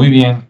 Muy 0.00 0.08
bien. 0.08 0.48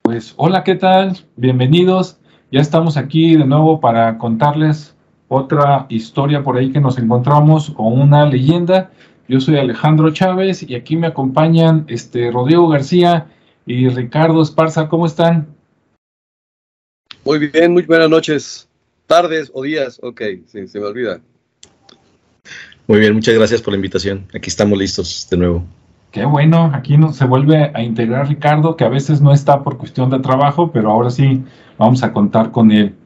Pues 0.00 0.32
hola, 0.38 0.64
¿qué 0.64 0.74
tal? 0.74 1.18
Bienvenidos. 1.36 2.16
Ya 2.50 2.62
estamos 2.62 2.96
aquí 2.96 3.36
de 3.36 3.44
nuevo 3.44 3.78
para 3.78 4.16
contarles 4.16 4.94
otra 5.28 5.84
historia 5.90 6.42
por 6.42 6.56
ahí 6.56 6.72
que 6.72 6.80
nos 6.80 6.96
encontramos 6.96 7.74
o 7.76 7.88
una 7.88 8.24
leyenda. 8.24 8.90
Yo 9.28 9.38
soy 9.38 9.58
Alejandro 9.58 10.10
Chávez 10.14 10.62
y 10.62 10.74
aquí 10.76 10.96
me 10.96 11.08
acompañan 11.08 11.84
este 11.88 12.30
Rodrigo 12.30 12.70
García 12.70 13.26
y 13.66 13.86
Ricardo 13.90 14.40
Esparza. 14.40 14.88
¿Cómo 14.88 15.04
están? 15.04 15.54
Muy 17.22 17.38
bien, 17.38 17.74
muy 17.74 17.82
buenas 17.82 18.08
noches. 18.08 18.66
Tardes 19.06 19.50
o 19.52 19.62
días, 19.62 20.00
ok, 20.02 20.22
sí, 20.46 20.66
se 20.66 20.80
me 20.80 20.86
olvida. 20.86 21.20
Muy 22.86 22.98
bien, 22.98 23.12
muchas 23.12 23.34
gracias 23.34 23.60
por 23.60 23.74
la 23.74 23.76
invitación. 23.76 24.26
Aquí 24.32 24.48
estamos 24.48 24.78
listos 24.78 25.28
de 25.30 25.36
nuevo. 25.36 25.66
Qué 26.10 26.24
bueno, 26.24 26.72
aquí 26.74 26.96
no, 26.96 27.12
se 27.12 27.24
vuelve 27.24 27.70
a 27.72 27.82
integrar 27.82 28.28
Ricardo, 28.28 28.74
que 28.74 28.84
a 28.84 28.88
veces 28.88 29.20
no 29.20 29.32
está 29.32 29.62
por 29.62 29.78
cuestión 29.78 30.10
de 30.10 30.18
trabajo, 30.18 30.72
pero 30.72 30.90
ahora 30.90 31.10
sí 31.10 31.44
vamos 31.78 32.02
a 32.02 32.12
contar 32.12 32.50
con 32.50 32.72
él. 32.72 32.96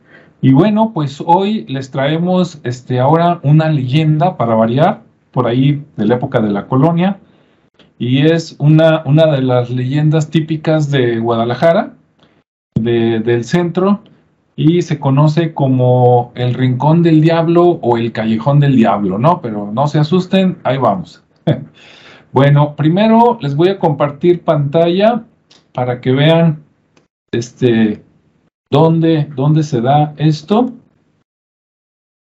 Y 0.40 0.52
bueno, 0.52 0.92
pues 0.94 1.22
hoy 1.24 1.66
les 1.68 1.90
traemos 1.90 2.60
este, 2.64 3.00
ahora 3.00 3.40
una 3.42 3.68
leyenda 3.68 4.38
para 4.38 4.54
variar, 4.54 5.02
por 5.32 5.46
ahí 5.46 5.84
de 5.96 6.06
la 6.06 6.14
época 6.14 6.40
de 6.40 6.50
la 6.50 6.66
colonia, 6.66 7.18
y 7.98 8.26
es 8.26 8.56
una, 8.58 9.02
una 9.04 9.26
de 9.26 9.42
las 9.42 9.68
leyendas 9.68 10.30
típicas 10.30 10.90
de 10.90 11.18
Guadalajara, 11.18 11.92
del 12.74 13.44
centro, 13.44 14.00
y 14.56 14.80
se 14.80 14.98
conoce 14.98 15.52
como 15.52 16.32
el 16.36 16.54
Rincón 16.54 17.02
del 17.02 17.20
Diablo 17.20 17.64
o 17.82 17.98
el 17.98 18.12
Callejón 18.12 18.60
del 18.60 18.76
Diablo, 18.76 19.18
¿no? 19.18 19.42
Pero 19.42 19.70
no 19.72 19.88
se 19.88 19.98
asusten, 19.98 20.56
ahí 20.64 20.78
vamos. 20.78 21.22
Bueno, 22.34 22.74
primero 22.74 23.38
les 23.40 23.54
voy 23.54 23.68
a 23.68 23.78
compartir 23.78 24.42
pantalla 24.42 25.24
para 25.72 26.00
que 26.00 26.10
vean 26.10 26.64
este 27.30 28.02
dónde, 28.68 29.30
dónde 29.36 29.62
se 29.62 29.80
da 29.80 30.14
esto. 30.16 30.72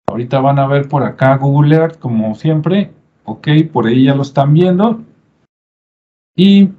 Ahorita 0.08 0.40
van 0.40 0.58
a 0.58 0.68
ver 0.68 0.88
por 0.88 1.04
acá 1.04 1.36
Google 1.36 1.76
Earth 1.76 2.00
como 2.00 2.34
siempre. 2.36 2.94
Ok, 3.26 3.50
por 3.74 3.88
ahí 3.88 4.06
ya 4.06 4.16
lo 4.16 4.22
están 4.22 4.54
viendo. 4.54 5.04
Y 6.34 6.70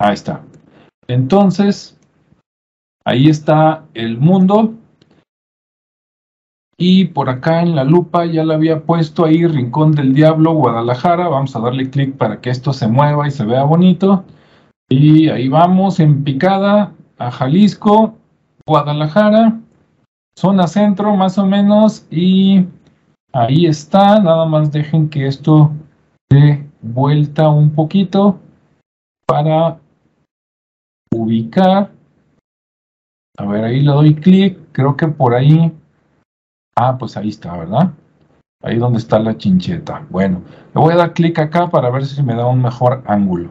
ahí 0.00 0.14
está. 0.14 0.44
Entonces, 1.06 1.96
ahí 3.04 3.28
está 3.28 3.84
el 3.94 4.18
mundo 4.18 4.74
y 6.80 7.06
por 7.06 7.28
acá 7.28 7.60
en 7.60 7.74
la 7.74 7.82
lupa 7.82 8.24
ya 8.24 8.44
le 8.44 8.54
había 8.54 8.84
puesto 8.84 9.24
ahí 9.24 9.44
Rincón 9.44 9.92
del 9.92 10.14
Diablo, 10.14 10.52
Guadalajara. 10.52 11.26
Vamos 11.26 11.54
a 11.56 11.60
darle 11.60 11.90
clic 11.90 12.16
para 12.16 12.40
que 12.40 12.50
esto 12.50 12.72
se 12.72 12.86
mueva 12.86 13.26
y 13.26 13.32
se 13.32 13.44
vea 13.44 13.64
bonito. 13.64 14.24
Y 14.88 15.28
ahí 15.28 15.48
vamos 15.48 15.98
en 15.98 16.22
picada 16.22 16.92
a 17.18 17.32
Jalisco, 17.32 18.14
Guadalajara, 18.64 19.58
zona 20.38 20.68
centro 20.68 21.16
más 21.16 21.36
o 21.36 21.46
menos. 21.46 22.06
Y 22.12 22.64
ahí 23.32 23.66
está. 23.66 24.20
Nada 24.20 24.46
más 24.46 24.70
dejen 24.70 25.08
que 25.08 25.26
esto 25.26 25.72
dé 26.30 26.64
vuelta 26.80 27.48
un 27.48 27.70
poquito 27.70 28.38
para 29.26 29.80
ubicar. 31.12 31.90
A 33.36 33.46
ver, 33.46 33.64
ahí 33.64 33.80
le 33.80 33.90
doy 33.90 34.14
clic. 34.14 34.58
Creo 34.70 34.96
que 34.96 35.08
por 35.08 35.34
ahí 35.34 35.72
Ah, 36.80 36.96
pues 36.96 37.16
ahí 37.16 37.30
está, 37.30 37.56
¿verdad? 37.56 37.90
Ahí 38.62 38.76
donde 38.76 39.00
está 39.00 39.18
la 39.18 39.36
chincheta. 39.36 40.06
Bueno, 40.10 40.42
le 40.72 40.80
voy 40.80 40.92
a 40.94 40.96
dar 40.98 41.12
clic 41.12 41.36
acá 41.40 41.68
para 41.68 41.90
ver 41.90 42.06
si 42.06 42.22
me 42.22 42.36
da 42.36 42.46
un 42.46 42.62
mejor 42.62 43.02
ángulo. 43.04 43.50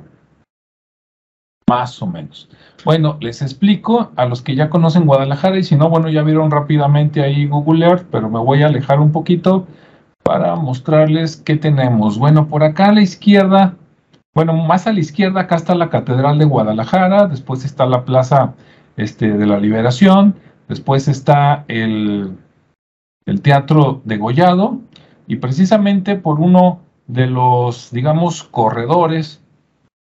Más 1.70 2.02
o 2.02 2.08
menos. 2.08 2.48
Bueno, 2.86 3.18
les 3.20 3.42
explico 3.42 4.12
a 4.16 4.26
los 4.28 4.42
que 4.42 4.56
ya 4.56 4.70
conocen 4.70 5.06
Guadalajara 5.06 5.58
y 5.58 5.64
si 5.64 5.76
no, 5.76 5.90
bueno, 5.90 6.08
ya 6.08 6.24
vieron 6.24 6.52
rápidamente 6.52 7.22
ahí 7.22 7.48
Google 7.48 7.86
Earth, 7.86 8.08
pero 8.10 8.30
me 8.30 8.40
voy 8.40 8.64
a 8.64 8.68
alejar 8.68 9.02
un 9.02 9.12
poquito 9.12 9.68
para 10.24 10.56
mostrarles 10.56 11.36
qué 11.36 11.58
tenemos. 11.58 12.18
Bueno, 12.18 12.48
por 12.48 12.64
acá 12.64 12.88
a 12.88 12.94
la 12.94 13.02
izquierda, 13.02 13.76
bueno, 14.34 14.54
más 14.54 14.88
a 14.88 14.94
la 14.94 15.02
izquierda 15.02 15.42
acá 15.42 15.58
está 15.58 15.76
la 15.76 15.90
Catedral 15.90 16.40
de 16.40 16.46
Guadalajara, 16.46 17.28
después 17.28 17.66
está 17.66 17.86
la 17.88 18.06
Plaza 18.06 18.54
este, 18.96 19.34
de 19.34 19.46
la 19.46 19.60
Liberación, 19.60 20.36
después 20.70 21.10
está 21.10 21.66
el 21.68 22.38
el 23.28 23.42
teatro 23.42 24.02
degollado 24.06 24.80
y 25.28 25.36
precisamente 25.36 26.16
por 26.16 26.40
uno 26.40 26.80
de 27.06 27.28
los, 27.28 27.92
digamos, 27.92 28.44
corredores 28.44 29.42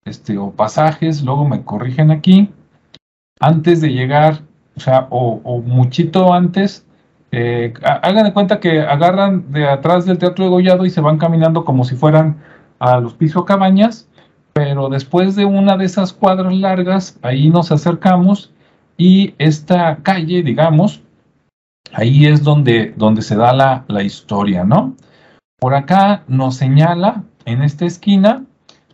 este, 0.04 0.38
o 0.38 0.52
pasajes, 0.52 1.22
luego 1.22 1.48
me 1.48 1.64
corrigen 1.64 2.10
aquí, 2.10 2.50
antes 3.40 3.80
de 3.80 3.92
llegar, 3.92 4.42
o 4.76 4.80
sea, 4.80 5.08
o, 5.10 5.62
muchito 5.62 6.32
antes, 6.32 6.86
eh, 7.32 7.72
hagan 7.82 8.24
de 8.24 8.32
cuenta 8.32 8.60
que 8.60 8.80
agarran 8.80 9.50
de 9.50 9.68
atrás 9.68 10.04
del 10.04 10.18
teatro 10.18 10.44
degollado 10.44 10.86
y 10.86 10.90
se 10.90 11.00
van 11.00 11.18
caminando 11.18 11.64
como 11.64 11.84
si 11.84 11.96
fueran 11.96 12.36
a 12.78 13.00
los 13.00 13.14
pisos 13.14 13.44
cabañas, 13.44 14.08
pero 14.52 14.88
después 14.88 15.34
de 15.34 15.44
una 15.44 15.76
de 15.76 15.86
esas 15.86 16.12
cuadras 16.12 16.54
largas, 16.54 17.18
ahí 17.22 17.48
nos 17.48 17.72
acercamos 17.72 18.52
y 18.96 19.34
esta 19.38 19.96
calle, 20.02 20.42
digamos, 20.42 21.02
Ahí 21.92 22.26
es 22.26 22.42
donde, 22.42 22.94
donde 22.96 23.22
se 23.22 23.36
da 23.36 23.52
la, 23.52 23.84
la 23.88 24.02
historia, 24.02 24.64
¿no? 24.64 24.96
Por 25.60 25.74
acá 25.74 26.24
nos 26.28 26.56
señala 26.56 27.24
en 27.44 27.62
esta 27.62 27.86
esquina, 27.86 28.44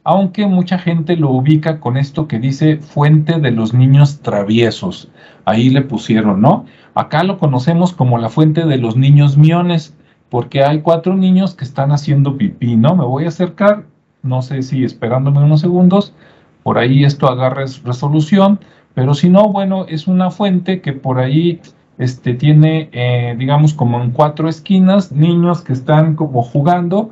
aunque 0.04 0.46
mucha 0.46 0.78
gente 0.78 1.16
lo 1.16 1.30
ubica 1.30 1.80
con 1.80 1.96
esto 1.96 2.26
que 2.26 2.38
dice 2.38 2.78
fuente 2.78 3.38
de 3.38 3.50
los 3.50 3.74
niños 3.74 4.20
traviesos. 4.20 5.08
Ahí 5.44 5.70
le 5.70 5.82
pusieron, 5.82 6.40
¿no? 6.40 6.64
Acá 6.94 7.22
lo 7.22 7.38
conocemos 7.38 7.92
como 7.92 8.18
la 8.18 8.28
fuente 8.28 8.66
de 8.66 8.76
los 8.76 8.96
niños 8.96 9.36
miones, 9.36 9.94
porque 10.28 10.64
hay 10.64 10.80
cuatro 10.80 11.16
niños 11.16 11.54
que 11.54 11.64
están 11.64 11.92
haciendo 11.92 12.36
pipí, 12.36 12.76
¿no? 12.76 12.96
Me 12.96 13.04
voy 13.04 13.24
a 13.24 13.28
acercar, 13.28 13.84
no 14.22 14.42
sé 14.42 14.62
si 14.62 14.84
esperándome 14.84 15.42
unos 15.42 15.60
segundos, 15.60 16.14
por 16.62 16.78
ahí 16.78 17.04
esto 17.04 17.28
agarra 17.28 17.64
resolución, 17.84 18.60
pero 18.94 19.14
si 19.14 19.28
no, 19.28 19.48
bueno, 19.48 19.86
es 19.88 20.06
una 20.06 20.30
fuente 20.30 20.80
que 20.80 20.92
por 20.92 21.18
ahí 21.18 21.60
este, 22.00 22.32
tiene, 22.32 22.88
eh, 22.92 23.34
digamos, 23.38 23.74
como 23.74 24.02
en 24.02 24.10
cuatro 24.12 24.48
esquinas, 24.48 25.12
niños 25.12 25.60
que 25.60 25.74
están 25.74 26.16
como 26.16 26.42
jugando 26.42 27.10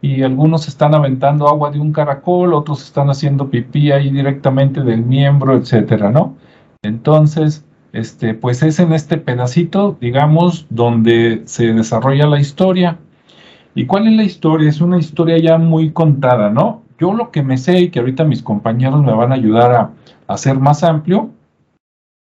y 0.00 0.22
algunos 0.22 0.68
están 0.68 0.94
aventando 0.94 1.48
agua 1.48 1.72
de 1.72 1.80
un 1.80 1.92
caracol, 1.92 2.54
otros 2.54 2.84
están 2.84 3.10
haciendo 3.10 3.50
pipí 3.50 3.90
ahí 3.90 4.10
directamente 4.10 4.82
del 4.82 5.02
miembro, 5.02 5.56
etcétera, 5.56 6.12
¿no? 6.12 6.36
Entonces, 6.82 7.64
este, 7.92 8.32
pues 8.32 8.62
es 8.62 8.78
en 8.78 8.92
este 8.92 9.16
pedacito, 9.16 9.96
digamos, 10.00 10.66
donde 10.70 11.42
se 11.46 11.72
desarrolla 11.72 12.28
la 12.28 12.38
historia. 12.38 12.96
¿Y 13.74 13.86
cuál 13.86 14.06
es 14.06 14.12
la 14.14 14.22
historia? 14.22 14.68
Es 14.68 14.80
una 14.80 14.98
historia 14.98 15.38
ya 15.38 15.58
muy 15.58 15.90
contada, 15.90 16.48
¿no? 16.48 16.82
Yo 17.00 17.12
lo 17.12 17.32
que 17.32 17.42
me 17.42 17.58
sé 17.58 17.80
y 17.80 17.90
que 17.90 17.98
ahorita 17.98 18.22
mis 18.22 18.44
compañeros 18.44 19.02
me 19.02 19.12
van 19.12 19.32
a 19.32 19.34
ayudar 19.34 19.72
a, 19.72 19.90
hacer 20.32 20.60
más 20.60 20.84
amplio, 20.84 21.30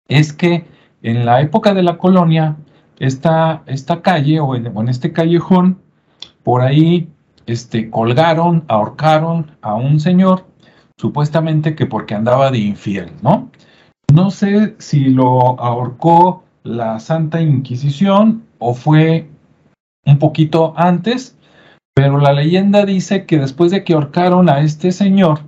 es 0.07 0.31
que 0.31 0.63
en 1.05 1.25
la 1.25 1.41
época 1.41 1.73
de 1.75 1.83
la 1.83 1.97
colonia, 1.97 2.55
esta, 2.99 3.61
esta 3.67 4.01
calle 4.01 4.39
o 4.39 4.55
en, 4.55 4.89
este 4.89 5.13
callejón, 5.13 5.77
por 6.43 6.61
ahí 6.61 7.09
este, 7.45 7.91
colgaron, 7.91 8.63
ahorcaron 8.67 9.51
a 9.61 9.75
un 9.75 9.99
señor, 9.99 10.45
supuestamente 10.97 11.75
que 11.75 11.85
porque 11.85 12.15
andaba 12.15 12.49
de 12.49 12.57
infiel, 12.57 13.11
¿no? 13.21 13.51
No 14.11 14.31
sé 14.31 14.75
si 14.79 15.05
lo 15.05 15.59
ahorcó 15.59 16.43
la 16.63 16.99
Santa 16.99 17.39
Inquisición 17.39 18.43
o 18.57 18.73
fue 18.73 19.29
un 20.05 20.17
poquito 20.17 20.73
antes, 20.75 21.37
pero 21.93 22.17
la 22.17 22.33
leyenda 22.33 22.83
dice 22.85 23.25
que 23.27 23.37
después 23.37 23.69
de 23.69 23.83
que 23.83 23.93
ahorcaron 23.93 24.49
a 24.49 24.61
este 24.61 24.91
señor, 24.91 25.41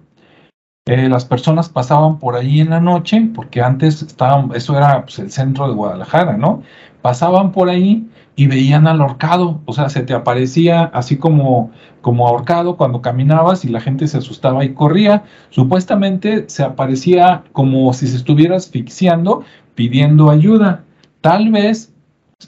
eh, 0.87 1.09
las 1.09 1.25
personas 1.25 1.67
pasaban 1.67 2.17
por 2.17 2.35
ahí 2.35 2.61
en 2.61 2.69
la 2.69 2.79
noche, 2.79 3.29
porque 3.35 3.61
antes 3.61 4.01
estaban, 4.01 4.51
eso 4.55 4.77
era 4.77 5.03
pues, 5.03 5.19
el 5.19 5.29
centro 5.31 5.67
de 5.67 5.73
Guadalajara, 5.73 6.37
¿no? 6.37 6.63
Pasaban 7.01 7.51
por 7.51 7.69
ahí 7.69 8.07
y 8.37 8.47
veían 8.47 8.87
al 8.87 9.01
ahorcado, 9.01 9.59
o 9.65 9.73
sea, 9.73 9.89
se 9.89 10.03
te 10.03 10.13
aparecía 10.13 10.83
así 10.93 11.17
como, 11.17 11.71
como 11.99 12.25
ahorcado 12.25 12.77
cuando 12.77 13.01
caminabas 13.01 13.65
y 13.65 13.67
la 13.67 13.81
gente 13.81 14.07
se 14.07 14.19
asustaba 14.19 14.63
y 14.63 14.73
corría. 14.73 15.23
Supuestamente 15.49 16.45
se 16.47 16.63
aparecía 16.63 17.43
como 17.51 17.91
si 17.91 18.07
se 18.07 18.15
estuviera 18.15 18.55
asfixiando, 18.55 19.43
pidiendo 19.75 20.29
ayuda. 20.29 20.85
Tal 21.19 21.51
vez 21.51 21.91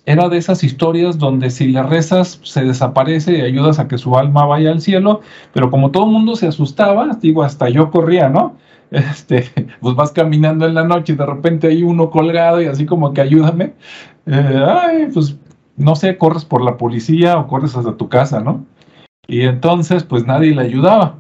era 0.06 0.30
de 0.30 0.38
esas 0.38 0.64
historias 0.64 1.18
donde 1.18 1.50
si 1.50 1.68
le 1.68 1.82
rezas 1.84 2.40
se 2.44 2.64
desaparece 2.64 3.38
y 3.38 3.42
ayudas 3.42 3.80
a 3.80 3.88
que 3.88 3.98
su 3.98 4.18
alma 4.18 4.46
vaya 4.46 4.72
al 4.72 4.82
cielo, 4.82 5.22
pero 5.54 5.72
como 5.72 5.92
todo 5.92 6.06
el 6.06 6.12
mundo 6.12 6.36
se 6.36 6.48
asustaba, 6.48 7.18
digo, 7.22 7.44
hasta 7.44 7.70
yo 7.70 7.92
corría, 7.92 8.30
¿no? 8.30 8.56
Este, 8.92 9.48
pues 9.82 9.96
vas 9.96 10.12
caminando 10.12 10.66
en 10.66 10.74
la 10.74 10.84
noche 10.84 11.14
y 11.14 11.16
de 11.16 11.26
repente 11.26 11.68
hay 11.68 11.84
uno 11.84 12.10
colgado 12.10 12.60
y 12.60 12.66
así 12.66 12.88
como 12.88 13.14
que 13.14 13.22
ayúdame, 13.22 13.74
eh, 14.26 14.64
ay, 14.68 15.10
pues 15.14 15.38
no 15.78 15.96
sé, 15.96 16.18
corres 16.18 16.44
por 16.44 16.64
la 16.64 16.76
policía 16.76 17.38
o 17.38 17.46
corres 17.46 17.76
hasta 17.76 17.98
tu 17.98 18.10
casa, 18.10 18.40
¿no? 18.40 18.66
Y 19.28 19.42
entonces 19.42 20.04
pues 20.04 20.26
nadie 20.26 20.56
le 20.56 20.64
ayudaba. 20.64 21.18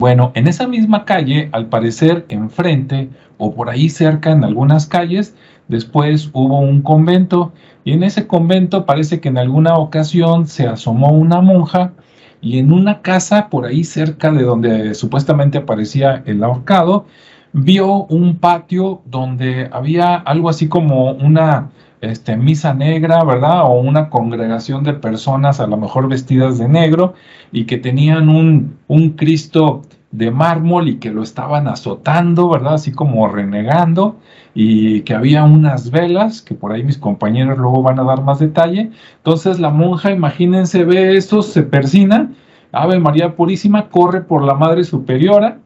Bueno, 0.00 0.32
en 0.34 0.46
esa 0.48 0.66
misma 0.66 1.04
calle, 1.04 1.50
al 1.52 1.66
parecer 1.66 2.24
enfrente 2.30 3.10
o 3.36 3.54
por 3.54 3.68
ahí 3.68 3.90
cerca 3.90 4.30
en 4.30 4.44
algunas 4.44 4.86
calles, 4.86 5.34
después 5.68 6.30
hubo 6.32 6.60
un 6.60 6.82
convento 6.82 7.52
y 7.84 7.92
en 7.92 8.02
ese 8.02 8.26
convento 8.26 8.84
parece 8.86 9.20
que 9.20 9.28
en 9.28 9.38
alguna 9.38 9.76
ocasión 9.76 10.46
se 10.46 10.66
asomó 10.66 11.10
una 11.10 11.40
monja 11.40 11.92
y 12.40 12.58
en 12.58 12.72
una 12.72 13.02
casa 13.02 13.48
por 13.48 13.66
ahí 13.66 13.84
cerca 13.84 14.30
de 14.30 14.42
donde 14.42 14.94
supuestamente 14.94 15.58
aparecía 15.58 16.22
el 16.26 16.42
ahorcado, 16.42 17.06
vio 17.52 18.04
un 18.04 18.36
patio 18.36 19.00
donde 19.06 19.68
había 19.72 20.16
algo 20.16 20.48
así 20.48 20.68
como 20.68 21.12
una 21.12 21.70
este, 22.00 22.36
misa 22.36 22.74
negra, 22.74 23.24
¿verdad? 23.24 23.62
O 23.64 23.80
una 23.80 24.08
congregación 24.08 24.84
de 24.84 24.94
personas 24.94 25.60
a 25.60 25.66
lo 25.66 25.76
mejor 25.76 26.08
vestidas 26.08 26.58
de 26.58 26.68
negro 26.68 27.14
y 27.50 27.64
que 27.64 27.78
tenían 27.78 28.28
un, 28.28 28.78
un 28.86 29.10
Cristo 29.10 29.82
de 30.10 30.30
mármol 30.30 30.88
y 30.88 30.96
que 30.96 31.10
lo 31.10 31.22
estaban 31.22 31.68
azotando, 31.68 32.48
¿verdad? 32.48 32.74
Así 32.74 32.92
como 32.92 33.28
renegando 33.28 34.16
y 34.54 35.02
que 35.02 35.14
había 35.14 35.44
unas 35.44 35.90
velas, 35.90 36.42
que 36.42 36.54
por 36.54 36.72
ahí 36.72 36.82
mis 36.82 36.98
compañeros 36.98 37.58
luego 37.58 37.82
van 37.82 38.00
a 38.00 38.04
dar 38.04 38.22
más 38.22 38.38
detalle. 38.38 38.90
Entonces 39.18 39.60
la 39.60 39.70
monja, 39.70 40.10
imagínense, 40.10 40.84
ve 40.84 41.16
eso, 41.16 41.42
se 41.42 41.62
persina, 41.62 42.32
Ave 42.72 42.98
María 42.98 43.34
Purísima, 43.36 43.88
corre 43.88 44.22
por 44.22 44.44
la 44.44 44.54
Madre 44.54 44.84
Superiora, 44.84 45.58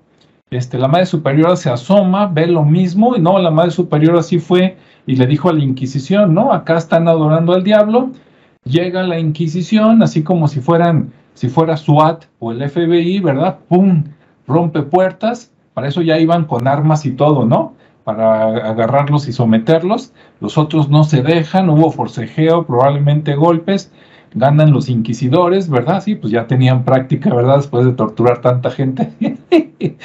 este, 0.51 0.79
la 0.79 0.89
Madre 0.89 1.07
Superiora 1.07 1.57
se 1.57 1.71
asoma, 1.71 2.27
ve 2.27 2.47
lo 2.47 2.65
mismo, 2.65 3.17
y 3.17 3.21
no, 3.21 3.39
la 3.39 3.51
Madre 3.51 3.71
Superiora 3.71 4.21
así 4.21 4.39
fue 4.39 4.77
y 5.07 5.17
le 5.17 5.27
dijo 5.27 5.49
a 5.49 5.53
la 5.55 5.65
Inquisición, 5.65 6.35
no, 6.35 6.53
acá 6.53 6.77
están 6.77 7.09
adorando 7.09 7.55
al 7.55 7.65
diablo, 7.65 8.11
llega 8.65 9.03
la 9.03 9.19
Inquisición, 9.19 10.03
así 10.03 10.23
como 10.23 10.49
si 10.49 10.61
fueran, 10.61 11.13
si 11.35 11.49
fuera 11.49 11.77
SWAT 11.77 12.25
o 12.39 12.53
el 12.53 12.69
FBI, 12.69 13.21
¿verdad? 13.21 13.59
¡Pum! 13.69 14.05
Rompe 14.47 14.83
puertas, 14.83 15.51
para 15.75 15.89
eso 15.89 16.03
ya 16.03 16.19
iban 16.19 16.45
con 16.45 16.69
armas 16.69 17.07
y 17.07 17.13
todo, 17.13 17.45
¿no? 17.45 17.75
Para 18.05 18.69
agarrarlos 18.69 19.29
y 19.29 19.33
someterlos. 19.33 20.13
Los 20.41 20.59
otros 20.59 20.89
no 20.89 21.05
se 21.05 21.23
dejan, 21.23 21.71
hubo 21.71 21.91
forcejeo, 21.91 22.67
probablemente 22.67 23.35
golpes, 23.35 23.93
ganan 24.35 24.73
los 24.73 24.89
inquisidores, 24.89 25.69
¿verdad? 25.69 26.03
Sí, 26.03 26.15
pues 26.15 26.33
ya 26.33 26.47
tenían 26.47 26.85
práctica, 26.85 27.35
¿verdad? 27.35 27.57
Después 27.57 27.85
de 27.87 27.93
torturar 27.93 28.41
tanta 28.41 28.71
gente. 28.71 29.13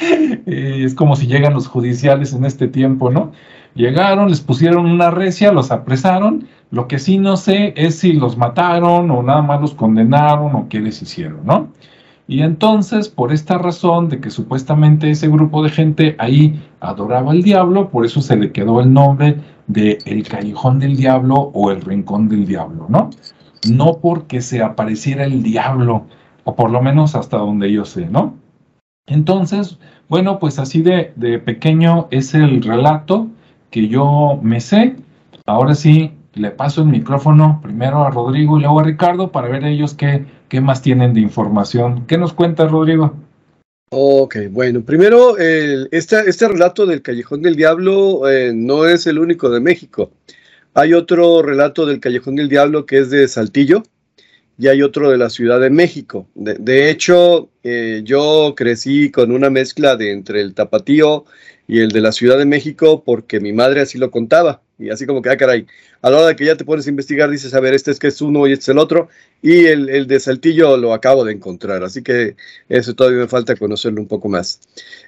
es 0.45 0.95
como 0.95 1.15
si 1.15 1.27
llegan 1.27 1.53
los 1.53 1.67
judiciales 1.67 2.33
en 2.33 2.45
este 2.45 2.67
tiempo, 2.67 3.09
¿no? 3.09 3.31
Llegaron, 3.75 4.29
les 4.29 4.41
pusieron 4.41 4.85
una 4.85 5.11
recia, 5.11 5.51
los 5.51 5.71
apresaron. 5.71 6.47
Lo 6.71 6.87
que 6.87 6.99
sí 6.99 7.17
no 7.17 7.37
sé 7.37 7.73
es 7.77 7.99
si 7.99 8.13
los 8.13 8.37
mataron 8.37 9.09
o 9.11 9.23
nada 9.23 9.41
más 9.41 9.61
los 9.61 9.73
condenaron 9.73 10.55
o 10.55 10.67
qué 10.67 10.79
les 10.79 11.01
hicieron, 11.01 11.45
¿no? 11.45 11.69
Y 12.27 12.41
entonces, 12.41 13.07
por 13.07 13.31
esta 13.31 13.57
razón 13.57 14.09
de 14.09 14.19
que 14.19 14.29
supuestamente 14.29 15.09
ese 15.09 15.29
grupo 15.29 15.63
de 15.63 15.69
gente 15.69 16.15
ahí 16.19 16.61
adoraba 16.81 17.31
al 17.31 17.41
diablo, 17.41 17.89
por 17.89 18.05
eso 18.05 18.21
se 18.21 18.35
le 18.35 18.51
quedó 18.51 18.81
el 18.81 18.91
nombre 18.91 19.37
de 19.67 19.99
el 20.05 20.27
callejón 20.27 20.79
del 20.79 20.97
diablo 20.97 21.35
o 21.35 21.71
el 21.71 21.81
rincón 21.81 22.27
del 22.27 22.45
diablo, 22.45 22.87
¿no? 22.89 23.09
No 23.69 23.99
porque 24.01 24.41
se 24.41 24.61
apareciera 24.61 25.23
el 25.23 25.41
diablo, 25.41 26.05
o 26.43 26.55
por 26.55 26.69
lo 26.69 26.81
menos 26.81 27.15
hasta 27.15 27.37
donde 27.37 27.71
yo 27.71 27.85
sé, 27.85 28.07
¿no? 28.07 28.35
Entonces, 29.05 29.79
bueno, 30.09 30.37
pues 30.37 30.59
así 30.59 30.81
de, 30.81 31.13
de 31.15 31.39
pequeño 31.39 32.07
es 32.11 32.33
el 32.33 32.61
relato 32.61 33.27
que 33.71 33.87
yo 33.87 34.37
me 34.41 34.59
sé. 34.59 34.97
Ahora 35.45 35.75
sí, 35.75 36.11
le 36.33 36.51
paso 36.51 36.81
el 36.81 36.89
micrófono 36.89 37.59
primero 37.63 38.03
a 38.03 38.09
Rodrigo 38.09 38.57
y 38.57 38.61
luego 38.61 38.81
a 38.81 38.83
Ricardo 38.83 39.31
para 39.31 39.47
ver 39.47 39.63
ellos 39.63 39.93
qué, 39.93 40.25
qué 40.49 40.61
más 40.61 40.81
tienen 40.81 41.13
de 41.13 41.21
información. 41.21 42.05
¿Qué 42.07 42.17
nos 42.17 42.33
cuenta 42.33 42.67
Rodrigo? 42.67 43.15
Ok, 43.89 44.35
bueno, 44.51 44.81
primero, 44.81 45.37
este, 45.37 46.29
este, 46.29 46.47
relato 46.47 46.85
del 46.85 47.01
Callejón 47.01 47.41
del 47.41 47.55
Diablo 47.55 48.29
eh, 48.29 48.51
no 48.53 48.85
es 48.85 49.07
el 49.07 49.17
único 49.17 49.49
de 49.49 49.61
México. 49.61 50.11
Hay 50.73 50.93
otro 50.93 51.41
relato 51.41 51.85
del 51.85 52.01
Callejón 52.01 52.35
del 52.35 52.49
Diablo 52.49 52.85
que 52.85 52.99
es 52.99 53.09
de 53.09 53.27
Saltillo 53.29 53.83
y 54.57 54.67
hay 54.67 54.81
otro 54.81 55.09
de 55.09 55.17
la 55.17 55.29
Ciudad 55.29 55.61
de 55.61 55.69
México. 55.69 56.27
De, 56.35 56.89
hecho, 56.89 57.49
eh, 57.63 58.01
yo 58.03 58.53
crecí 58.57 59.09
con 59.09 59.31
una 59.31 59.49
mezcla 59.49 59.95
de 59.95 60.11
entre 60.11 60.41
el 60.41 60.53
tapatío 60.53 61.23
y 61.67 61.79
el 61.79 61.89
de 61.89 62.01
la 62.01 62.11
Ciudad 62.11 62.37
de 62.37 62.45
México 62.45 63.03
porque 63.05 63.39
mi 63.39 63.53
madre 63.53 63.81
así 63.81 63.97
lo 63.97 64.11
contaba. 64.11 64.61
Y 64.79 64.89
así 64.89 65.05
como 65.05 65.21
que, 65.21 65.29
ah, 65.29 65.37
caray, 65.37 65.65
a 66.01 66.09
la 66.09 66.17
hora 66.17 66.27
de 66.27 66.35
que 66.35 66.45
ya 66.45 66.55
te 66.55 66.65
pones 66.65 66.85
a 66.85 66.89
investigar, 66.89 67.29
dices, 67.29 67.53
a 67.53 67.59
ver, 67.59 67.73
este 67.73 67.91
es 67.91 67.99
que 67.99 68.07
es 68.07 68.21
uno 68.21 68.47
y 68.47 68.53
este 68.53 68.63
es 68.63 68.69
el 68.69 68.77
otro. 68.77 69.09
Y 69.41 69.65
el, 69.65 70.07
de 70.07 70.19
Saltillo 70.19 70.77
lo 70.77 70.93
acabo 70.93 71.25
de 71.25 71.33
encontrar, 71.33 71.83
así 71.83 72.03
que 72.03 72.35
eso 72.69 72.93
todavía 72.93 73.19
me 73.21 73.27
falta 73.27 73.55
conocerlo 73.55 74.01
un 74.01 74.07
poco 74.07 74.29
más. 74.29 74.59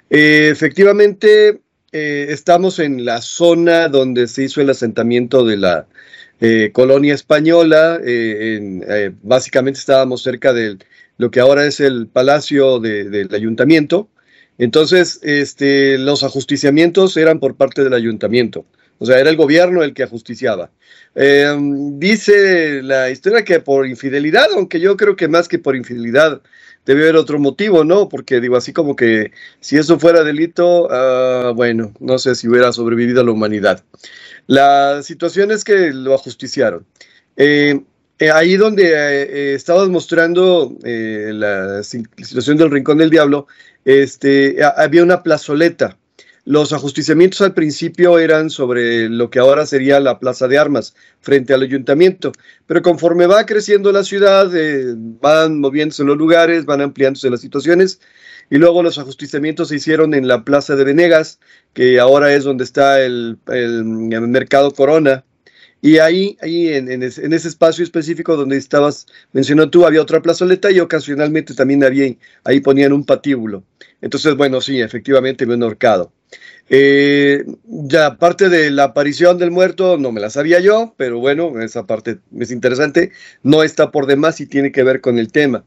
Eh, 0.09 0.49
efectivamente, 0.51 1.61
eh, 1.91 2.27
estamos 2.29 2.79
en 2.79 3.05
la 3.05 3.21
zona 3.21 3.89
donde 3.89 4.27
se 4.27 4.43
hizo 4.43 4.61
el 4.61 4.69
asentamiento 4.69 5.45
de 5.45 5.57
la 5.57 5.87
eh, 6.41 6.71
colonia 6.73 7.13
española. 7.13 7.99
básicamente 9.21 9.79
estábamos 9.79 10.23
cerca 10.23 10.53
de 10.53 10.77
lo 11.17 11.29
que 11.31 11.41
ahora 11.41 11.65
es 11.65 11.79
el 11.79 12.07
palacio 12.07 12.79
del 12.79 13.33
ayuntamiento. 13.35 14.09
Entonces, 14.57 15.19
este, 15.23 15.97
los 15.97 16.23
ajusticiamientos 16.23 17.17
eran 17.17 17.39
por 17.39 17.55
parte 17.55 17.83
del 17.83 17.93
ayuntamiento. 17.93 18.65
O 18.99 19.05
sea, 19.05 19.19
era 19.19 19.29
el 19.29 19.35
gobierno 19.37 19.83
el 19.83 19.93
que 19.93 20.03
ajusticiaba. 20.03 20.71
Em, 21.15 21.99
dice 21.99 22.81
la 22.83 23.09
historia 23.09 23.43
que 23.43 23.59
por 23.59 23.87
infidelidad, 23.87 24.47
aunque 24.53 24.79
yo 24.79 24.95
creo 24.95 25.15
que 25.15 25.27
más 25.27 25.47
que 25.47 25.59
por 25.59 25.75
infidelidad 25.75 26.41
debe 26.85 27.03
haber 27.03 27.15
otro 27.15 27.39
motivo, 27.39 27.83
¿no? 27.83 28.09
Porque 28.09 28.39
digo, 28.39 28.57
así 28.57 28.73
como 28.73 28.95
que 28.95 29.31
si 29.59 29.77
eso 29.77 29.99
fuera 29.99 30.23
delito, 30.23 30.87
ah, 30.91 31.51
bueno, 31.55 31.93
no 31.99 32.17
sé 32.19 32.35
si 32.35 32.47
hubiera 32.47 32.71
sobrevivido 32.73 33.21
a 33.21 33.23
la 33.23 33.31
humanidad. 33.31 33.83
La 34.47 35.03
situación 35.03 35.51
es 35.51 35.63
que 35.63 35.91
lo 35.93 36.15
ajusticiaron. 36.15 36.85
Eh, 37.37 37.79
eh, 38.17 38.31
ahí 38.31 38.57
donde 38.57 38.91
eh, 38.93 39.53
estabas 39.53 39.87
mostrando 39.89 40.75
la 40.81 41.83
situación 41.83 42.57
del 42.57 42.71
Rincón 42.71 42.97
del 42.97 43.11
Diablo, 43.11 43.45
este, 43.85 44.57
había 44.75 45.03
una 45.03 45.21
plazoleta. 45.21 45.97
Los 46.45 46.73
ajusticiamientos 46.73 47.41
al 47.41 47.53
principio 47.53 48.17
eran 48.17 48.49
sobre 48.49 49.09
lo 49.09 49.29
que 49.29 49.39
ahora 49.39 49.65
sería 49.65 49.99
la 49.99 50.19
Plaza 50.19 50.47
de 50.47 50.57
Armas, 50.57 50.95
frente 51.19 51.53
al 51.53 51.61
ayuntamiento, 51.61 52.31
pero 52.65 52.81
conforme 52.81 53.27
va 53.27 53.45
creciendo 53.45 53.91
la 53.91 54.03
ciudad, 54.03 54.49
eh, 54.55 54.95
van 54.95 55.59
moviéndose 55.59 56.03
los 56.03 56.17
lugares, 56.17 56.65
van 56.65 56.81
ampliándose 56.81 57.29
las 57.29 57.41
situaciones, 57.41 57.99
y 58.49 58.57
luego 58.57 58.81
los 58.81 58.97
ajusticiamientos 58.97 59.67
se 59.67 59.75
hicieron 59.75 60.13
en 60.13 60.27
la 60.27 60.43
Plaza 60.43 60.75
de 60.75 60.85
Venegas, 60.85 61.39
que 61.73 61.99
ahora 61.99 62.33
es 62.33 62.45
donde 62.45 62.63
está 62.63 63.01
el, 63.01 63.37
Mercado 63.45 64.71
Corona, 64.71 65.25
y 65.81 65.99
ahí, 65.99 66.37
ahí 66.41 66.69
en, 66.69 67.03
ese, 67.03 67.47
espacio 67.47 67.83
específico 67.83 68.35
donde 68.35 68.57
estabas 68.57 69.05
mencionando 69.31 69.71
tú, 69.71 69.85
había 69.85 70.01
otra 70.01 70.21
plazoleta 70.21 70.71
y 70.71 70.79
ocasionalmente 70.79 71.53
también 71.53 71.83
había, 71.83 72.13
ahí 72.43 72.59
ponían 72.59 72.91
un 72.91 73.05
patíbulo. 73.05 73.63
Entonces, 74.01 74.35
bueno, 74.35 74.61
sí, 74.61 74.81
efectivamente 74.81 75.45
me 75.45 75.53
han 75.53 75.63
ahorcado. 75.63 76.11
Eh, 76.71 77.45
ya 77.65 78.05
aparte 78.05 78.47
de 78.47 78.69
la 78.69 78.85
aparición 78.85 79.39
del 79.39 79.49
muerto, 79.49 79.97
no 79.97 80.11
me 80.11 80.21
la 80.21 80.29
sabía 80.29 80.59
yo, 80.59 80.93
pero 80.97 81.19
bueno, 81.19 81.59
esa 81.61 81.87
parte 81.87 82.19
es 82.39 82.51
interesante, 82.51 83.11
no 83.41 83.63
está 83.63 83.89
por 83.89 84.05
demás 84.05 84.39
y 84.39 84.45
tiene 84.45 84.71
que 84.71 84.83
ver 84.83 85.01
con 85.01 85.17
el 85.17 85.31
tema. 85.31 85.63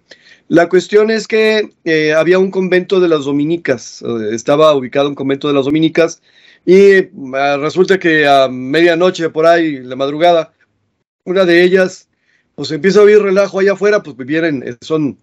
La 0.48 0.68
cuestión 0.68 1.10
es 1.10 1.26
que 1.26 1.70
eh, 1.84 2.12
había 2.12 2.38
un 2.38 2.50
convento 2.50 3.00
de 3.00 3.08
las 3.08 3.24
dominicas, 3.24 4.02
estaba 4.30 4.74
ubicado 4.74 5.08
un 5.08 5.14
convento 5.14 5.48
de 5.48 5.54
las 5.54 5.64
dominicas 5.64 6.22
y 6.64 7.08
ah, 7.34 7.56
resulta 7.60 7.98
que 7.98 8.26
a 8.26 8.48
medianoche, 8.48 9.30
por 9.30 9.46
ahí, 9.46 9.78
la 9.80 9.96
madrugada, 9.96 10.52
una 11.24 11.44
de 11.44 11.62
ellas, 11.64 12.08
pues 12.54 12.70
empieza 12.70 13.00
a 13.00 13.04
oír 13.04 13.20
relajo 13.20 13.58
allá 13.58 13.72
afuera, 13.72 14.02
pues 14.02 14.16
vienen, 14.16 14.62
eh, 14.64 14.76
son 14.80 15.18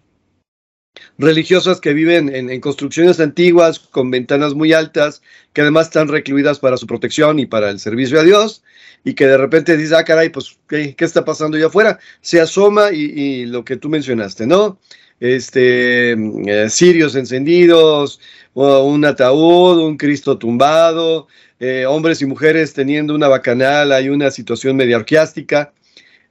religiosas 1.18 1.80
que 1.80 1.92
viven 1.92 2.34
en, 2.34 2.60
construcciones 2.60 3.20
antiguas, 3.20 3.78
con 3.78 4.10
ventanas 4.10 4.54
muy 4.54 4.72
altas, 4.72 5.22
que 5.52 5.60
además 5.62 5.86
están 5.86 6.08
recluidas 6.08 6.58
para 6.58 6.76
su 6.76 6.86
protección 6.86 7.38
y 7.38 7.46
para 7.46 7.70
el 7.70 7.78
servicio 7.78 8.18
a 8.20 8.24
Dios, 8.24 8.62
y 9.04 9.14
que 9.14 9.26
de 9.26 9.36
repente 9.36 9.76
dice, 9.76 9.96
ah, 9.96 10.04
caray, 10.04 10.30
pues, 10.30 10.58
¿qué, 10.68 10.94
está 10.98 11.24
pasando 11.24 11.56
allá 11.56 11.66
afuera? 11.66 11.98
Se 12.20 12.40
asoma 12.40 12.92
y, 12.92 13.46
lo 13.46 13.64
que 13.64 13.76
tú 13.76 13.88
mencionaste, 13.88 14.46
¿no? 14.46 14.78
Este, 15.20 16.12
eh, 16.12 16.70
cirios 16.70 17.14
encendidos, 17.14 18.20
un 18.54 19.04
ataúd, 19.04 19.78
un 19.82 19.96
Cristo 19.98 20.38
tumbado, 20.38 21.28
eh, 21.58 21.84
hombres 21.86 22.22
y 22.22 22.26
mujeres 22.26 22.72
teniendo 22.72 23.14
una 23.14 23.28
bacanal, 23.28 23.92
hay 23.92 24.08
una 24.08 24.30
situación 24.30 24.76
media 24.76 24.96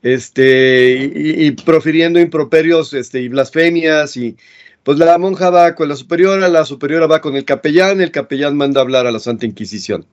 este, 0.02 1.12
y, 1.14 1.52
profiriendo 1.52 2.20
improperios 2.20 2.94
este, 2.94 3.22
y 3.22 3.28
blasfemias, 3.28 4.16
y 4.18 4.38
pues 4.84 4.98
la 4.98 5.18
monja 5.18 5.50
va 5.50 5.76
con 5.76 5.90
la 5.90 5.96
superiora, 5.96 6.48
la 6.48 6.66
superiora 6.66 7.08
va 7.08 7.22
con 7.22 7.36
el 7.36 7.46
capellán, 7.46 8.02
el 8.02 8.12
capellán 8.12 8.58
manda 8.58 8.82
hablar 8.82 9.08
a 9.08 9.12
la 9.12 9.20
Santa 9.20 9.46
Inquisición. 9.46 10.06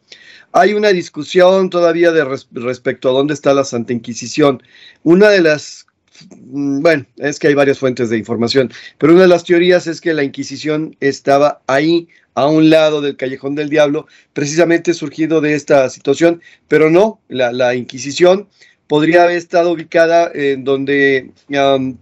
Hay 0.53 0.75
una 0.75 0.91
discusión 0.91 1.71
todavía 1.71 2.13
de 2.13 2.25
respecto 2.53 3.09
a 3.09 3.13
dónde 3.13 3.35
está 3.35 3.55
la 3.55 3.65
Santa 3.65 3.93
Inquisición. 3.93 4.63
Una 5.03 5.29
de 5.29 5.41
las 5.41 5.87
mm, 6.47 6.81
bueno, 6.81 7.07
es 7.17 7.39
que 7.39 7.49
hay 7.49 7.55
varias 7.55 7.79
fuentes 7.79 8.11
de 8.11 8.19
información, 8.19 8.73
pero 8.99 9.13
una 9.13 9.23
de 9.23 9.29
las 9.29 9.45
teorías 9.45 9.87
es 9.87 10.01
que 10.01 10.15
la 10.15 10.25
Inquisición 10.25 10.97
estaba 11.01 11.61
ahí 11.67 12.09
a 12.37 12.47
un 12.47 12.69
lado 12.69 13.01
del 13.01 13.17
Callejón 13.17 13.55
del 13.55 13.71
Diablo, 13.71 14.07
precisamente 14.35 14.93
surgido 14.93 15.41
de 15.41 15.55
esta 15.55 15.89
situación, 15.89 16.43
pero 16.69 16.91
no, 16.91 17.19
la, 17.29 17.75
Inquisición 17.75 18.47
podría 18.87 19.25
haber 19.25 19.37
estado 19.37 19.73
ubicada 19.73 20.31
en 20.35 20.65
donde 20.65 21.31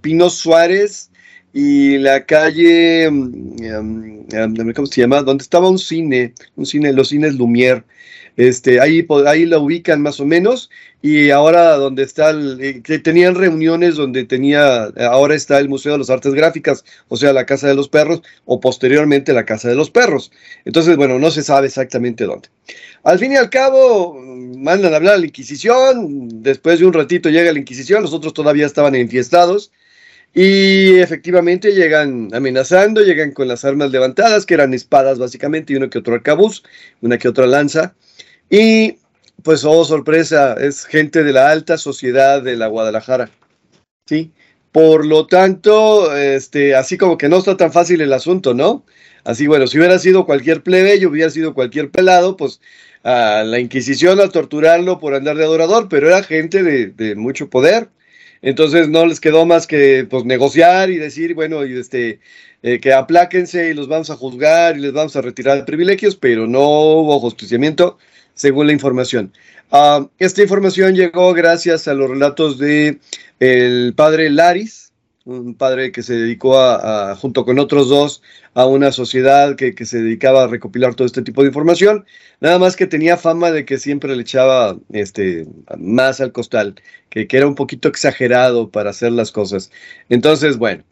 Pino 0.00 0.30
Suárez 0.30 1.10
y 1.52 1.98
la 1.98 2.24
calle, 2.24 3.08
¿cómo 4.74 4.86
se 4.86 5.00
llama? 5.00 5.22
Donde 5.22 5.42
estaba 5.42 5.68
un 5.68 5.78
cine, 5.78 6.34
un 6.56 6.66
cine, 6.66 6.92
los 6.92 7.08
cines 7.08 7.34
Lumière. 7.36 7.84
Este, 8.36 8.80
ahí, 8.80 9.06
ahí 9.26 9.46
la 9.46 9.58
ubican 9.58 10.02
más 10.02 10.18
o 10.18 10.26
menos 10.26 10.68
y 11.00 11.30
ahora 11.30 11.76
donde 11.76 12.02
está, 12.02 12.30
el, 12.30 12.58
eh, 12.60 12.82
que 12.82 12.98
tenían 12.98 13.34
reuniones 13.34 13.96
donde 13.96 14.24
tenía, 14.24 14.84
ahora 15.08 15.34
está 15.34 15.60
el 15.60 15.68
Museo 15.68 15.92
de 15.92 15.98
las 15.98 16.10
Artes 16.10 16.34
Gráficas, 16.34 16.84
o 17.08 17.16
sea, 17.16 17.32
la 17.32 17.46
Casa 17.46 17.68
de 17.68 17.74
los 17.74 17.88
Perros, 17.88 18.22
o 18.46 18.58
posteriormente 18.58 19.32
la 19.34 19.44
Casa 19.44 19.68
de 19.68 19.74
los 19.74 19.90
Perros. 19.90 20.32
Entonces, 20.64 20.96
bueno, 20.96 21.18
no 21.18 21.30
se 21.30 21.42
sabe 21.42 21.66
exactamente 21.66 22.24
dónde. 22.24 22.48
Al 23.02 23.18
fin 23.18 23.32
y 23.32 23.36
al 23.36 23.50
cabo, 23.50 24.14
mandan 24.56 24.94
a 24.94 24.96
hablar 24.96 25.14
a 25.14 25.18
la 25.18 25.26
Inquisición, 25.26 26.42
después 26.42 26.78
de 26.78 26.86
un 26.86 26.94
ratito 26.94 27.28
llega 27.28 27.52
la 27.52 27.58
Inquisición, 27.58 28.02
los 28.02 28.14
otros 28.14 28.32
todavía 28.32 28.64
estaban 28.64 28.94
enfiestados, 28.94 29.70
y 30.32 30.98
efectivamente 30.98 31.72
llegan 31.72 32.30
amenazando, 32.32 33.02
llegan 33.02 33.30
con 33.32 33.46
las 33.46 33.64
armas 33.64 33.92
levantadas, 33.92 34.46
que 34.46 34.54
eran 34.54 34.74
espadas 34.74 35.18
básicamente, 35.18 35.72
y 35.72 35.76
uno 35.76 35.90
que 35.90 35.98
otro 35.98 36.14
arcabuz, 36.14 36.64
una 37.02 37.18
que 37.18 37.28
otra 37.28 37.46
lanza, 37.46 37.94
y 38.50 38.98
pues, 39.42 39.64
oh, 39.64 39.84
sorpresa, 39.84 40.54
es 40.54 40.86
gente 40.86 41.22
de 41.22 41.32
la 41.32 41.50
alta 41.50 41.76
sociedad 41.76 42.42
de 42.42 42.56
la 42.56 42.66
Guadalajara. 42.66 43.30
¿Sí? 44.06 44.32
Por 44.72 45.06
lo 45.06 45.26
tanto, 45.26 46.16
este, 46.16 46.74
así 46.74 46.98
como 46.98 47.16
que 47.18 47.28
no 47.28 47.38
está 47.38 47.56
tan 47.56 47.72
fácil 47.72 48.00
el 48.00 48.12
asunto, 48.12 48.54
¿no? 48.54 48.84
Así, 49.22 49.46
bueno, 49.46 49.66
si 49.66 49.78
hubiera 49.78 49.98
sido 49.98 50.26
cualquier 50.26 50.62
plebeyo, 50.62 51.10
hubiera 51.10 51.30
sido 51.30 51.54
cualquier 51.54 51.90
pelado, 51.90 52.36
pues 52.36 52.60
a 53.04 53.44
la 53.44 53.60
Inquisición 53.60 54.20
a 54.20 54.30
torturarlo 54.30 54.98
por 54.98 55.14
andar 55.14 55.36
de 55.36 55.44
adorador, 55.44 55.88
pero 55.88 56.08
era 56.08 56.22
gente 56.22 56.62
de, 56.62 57.14
mucho 57.14 57.50
poder. 57.50 57.88
Entonces 58.42 58.88
no 58.88 59.06
les 59.06 59.20
quedó 59.20 59.46
más 59.46 59.66
que 59.66 60.06
pues 60.08 60.24
negociar 60.24 60.90
y 60.90 60.96
decir, 60.96 61.34
bueno, 61.34 61.64
y 61.64 61.78
este, 61.78 62.20
eh, 62.62 62.80
que 62.80 62.92
apláquense 62.92 63.70
y 63.70 63.74
los 63.74 63.88
vamos 63.88 64.10
a 64.10 64.16
juzgar 64.16 64.76
y 64.76 64.80
les 64.80 64.92
vamos 64.92 65.16
a 65.16 65.22
retirar 65.22 65.64
privilegios, 65.64 66.16
pero 66.16 66.46
no 66.46 66.60
hubo 66.60 67.20
justiciamiento 67.20 67.98
según 68.34 68.66
la 68.66 68.72
información. 68.72 69.32
Ah, 69.70 70.06
esta 70.18 70.42
información 70.42 70.94
llegó 70.94 71.32
gracias 71.32 71.88
a 71.88 71.94
los 71.94 72.10
relatos 72.10 72.58
de 72.58 72.98
el 73.40 73.94
padre 73.96 74.30
Laris, 74.30 74.92
un 75.24 75.54
padre 75.54 75.90
que 75.90 76.02
se 76.02 76.14
dedicó 76.14 76.60
a, 76.60 77.16
junto 77.16 77.44
con 77.44 77.58
otros 77.58 77.88
dos, 77.88 78.22
a 78.52 78.66
una 78.66 78.92
sociedad 78.92 79.56
que, 79.56 79.74
se 79.86 80.02
dedicaba 80.02 80.44
a 80.44 80.46
recopilar 80.48 80.94
todo 80.94 81.06
este 81.06 81.22
tipo 81.22 81.42
de 81.42 81.48
información, 81.48 82.04
nada 82.40 82.58
más 82.58 82.76
que 82.76 82.86
tenía 82.86 83.16
fama 83.16 83.50
de 83.50 83.64
que 83.64 83.78
siempre 83.78 84.14
le 84.14 84.22
echaba 84.22 84.76
este, 84.92 85.46
más 85.78 86.20
al 86.20 86.32
costal, 86.32 86.74
que, 87.08 87.26
que 87.26 87.36
era 87.38 87.46
un 87.46 87.54
poquito 87.54 87.88
exagerado 87.88 88.68
para 88.70 88.90
hacer 88.90 89.12
las 89.12 89.32
cosas. 89.32 89.70
Entonces, 90.10 90.58
bueno, 90.58 90.84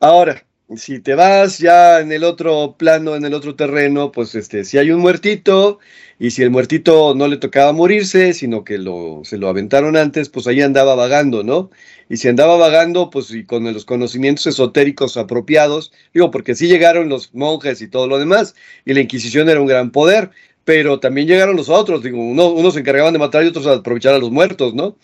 ahora, 0.00 0.44
si 0.76 1.00
te 1.00 1.14
vas 1.14 1.58
ya 1.58 2.00
en 2.00 2.12
el 2.12 2.24
otro 2.24 2.76
plano, 2.76 3.16
en 3.16 3.24
el 3.24 3.32
otro 3.34 3.54
terreno, 3.56 4.12
pues 4.12 4.34
este, 4.34 4.64
si 4.64 4.76
hay 4.76 4.90
un 4.90 5.00
muertito 5.00 5.78
y 6.18 6.30
si 6.30 6.42
el 6.42 6.50
muertito 6.50 7.14
no 7.14 7.26
le 7.26 7.38
tocaba 7.38 7.72
morirse, 7.72 8.34
sino 8.34 8.64
que 8.64 8.76
lo, 8.76 9.22
se 9.24 9.38
lo 9.38 9.48
aventaron 9.48 9.96
antes, 9.96 10.28
pues 10.28 10.46
ahí 10.46 10.60
andaba 10.60 10.94
vagando, 10.94 11.42
¿no? 11.42 11.70
Y 12.10 12.18
si 12.18 12.28
andaba 12.28 12.56
vagando, 12.56 13.08
pues 13.10 13.30
y 13.30 13.44
con 13.44 13.72
los 13.72 13.84
conocimientos 13.86 14.46
esotéricos 14.46 15.16
apropiados, 15.16 15.92
digo, 16.12 16.30
porque 16.30 16.54
sí 16.54 16.68
llegaron 16.68 17.08
los 17.08 17.34
monjes 17.34 17.80
y 17.80 17.88
todo 17.88 18.06
lo 18.06 18.18
demás, 18.18 18.54
y 18.84 18.92
la 18.94 19.00
Inquisición 19.00 19.48
era 19.48 19.60
un 19.60 19.66
gran 19.66 19.90
poder, 19.90 20.30
pero 20.64 21.00
también 21.00 21.28
llegaron 21.28 21.56
los 21.56 21.70
otros, 21.70 22.02
digo, 22.02 22.18
unos 22.18 22.74
se 22.74 22.80
encargaban 22.80 23.14
de 23.14 23.18
matar 23.18 23.42
y 23.44 23.48
otros 23.48 23.66
a 23.66 23.74
aprovechar 23.74 24.14
a 24.14 24.18
los 24.18 24.30
muertos, 24.30 24.74
¿no? 24.74 24.96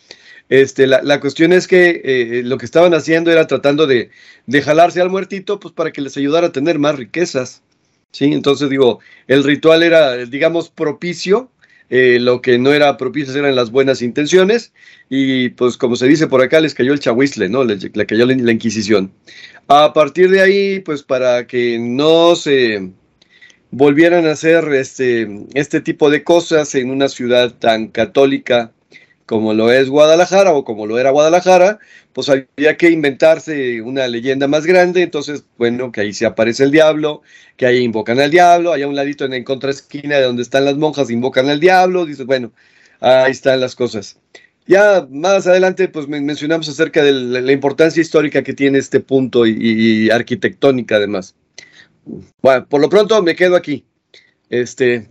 Este, 0.48 0.86
la, 0.86 1.20
cuestión 1.20 1.52
es 1.52 1.66
que 1.66 2.02
eh, 2.04 2.42
lo 2.44 2.58
que 2.58 2.66
estaban 2.66 2.92
haciendo 2.94 3.30
era 3.32 3.46
tratando 3.46 3.86
de, 3.86 4.10
jalarse 4.62 5.00
al 5.00 5.10
muertito, 5.10 5.58
pues 5.58 5.72
para 5.72 5.90
que 5.90 6.02
les 6.02 6.16
ayudara 6.16 6.48
a 6.48 6.52
tener 6.52 6.78
más 6.78 6.96
riquezas. 6.96 7.62
¿sí? 8.12 8.26
Entonces 8.26 8.68
digo, 8.68 9.00
el 9.26 9.42
ritual 9.42 9.82
era, 9.82 10.16
digamos, 10.26 10.68
propicio, 10.68 11.50
eh, 11.90 12.18
lo 12.20 12.42
que 12.42 12.58
no 12.58 12.72
era 12.72 12.96
propicio 12.96 13.34
eran 13.36 13.56
las 13.56 13.70
buenas 13.70 14.02
intenciones, 14.02 14.72
y 15.08 15.50
pues 15.50 15.76
como 15.76 15.96
se 15.96 16.08
dice 16.08 16.26
por 16.26 16.42
acá, 16.42 16.60
les 16.60 16.74
cayó 16.74 16.92
el 16.92 17.00
chahuizle, 17.00 17.48
¿no? 17.48 17.64
Le, 17.64 17.78
cayó 18.06 18.26
la, 18.26 18.34
la, 18.34 18.52
Inquisición. 18.52 19.12
A 19.68 19.92
partir 19.92 20.30
de 20.30 20.42
ahí, 20.42 20.80
pues 20.80 21.02
para 21.02 21.46
que 21.46 21.78
no 21.78 22.36
se 22.36 22.90
volvieran 23.70 24.26
a 24.26 24.32
hacer 24.32 24.72
este, 24.74 25.46
este 25.54 25.80
tipo 25.80 26.10
de 26.10 26.22
cosas 26.22 26.74
en 26.74 26.90
una 26.90 27.08
ciudad 27.08 27.54
tan 27.54 27.88
católica 27.88 28.72
como 29.26 29.54
lo 29.54 29.72
es 29.72 29.88
Guadalajara 29.88 30.52
o 30.52 30.64
como 30.64 30.86
lo 30.86 30.98
era 30.98 31.10
Guadalajara, 31.10 31.78
pues 32.12 32.28
había 32.28 32.76
que 32.76 32.90
inventarse 32.90 33.80
una 33.80 34.06
leyenda 34.06 34.48
más 34.48 34.66
grande, 34.66 35.02
entonces, 35.02 35.44
bueno, 35.56 35.92
que 35.92 36.02
ahí 36.02 36.12
se 36.12 36.26
aparece 36.26 36.64
el 36.64 36.70
diablo, 36.70 37.22
que 37.56 37.66
ahí 37.66 37.78
invocan 37.78 38.20
al 38.20 38.30
diablo, 38.30 38.72
allá 38.72 38.86
un 38.86 38.96
ladito 38.96 39.24
en 39.24 39.32
la 39.32 39.44
contraesquina 39.44 40.16
de 40.16 40.22
donde 40.22 40.42
están 40.42 40.64
las 40.64 40.76
monjas 40.76 41.10
invocan 41.10 41.48
al 41.48 41.60
diablo, 41.60 42.06
dices, 42.06 42.26
bueno, 42.26 42.52
ahí 43.00 43.32
están 43.32 43.60
las 43.60 43.74
cosas. 43.74 44.18
Ya 44.66 45.06
más 45.10 45.46
adelante, 45.46 45.88
pues 45.88 46.08
mencionamos 46.08 46.68
acerca 46.68 47.02
de 47.02 47.12
la, 47.12 47.52
importancia 47.52 48.00
histórica 48.00 48.42
que 48.42 48.54
tiene 48.54 48.78
este 48.78 49.00
punto 49.00 49.46
y, 49.46 50.10
arquitectónica 50.10 50.96
además. 50.96 51.34
Bueno, 52.42 52.66
por 52.66 52.80
lo 52.80 52.88
pronto 52.88 53.22
me 53.22 53.36
quedo 53.36 53.56
aquí. 53.56 53.84
Este, 54.48 55.10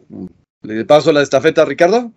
le 0.64 0.86
paso 0.86 1.12
la 1.12 1.22
estafeta 1.22 1.62
a 1.62 1.66
Ricardo. 1.66 2.12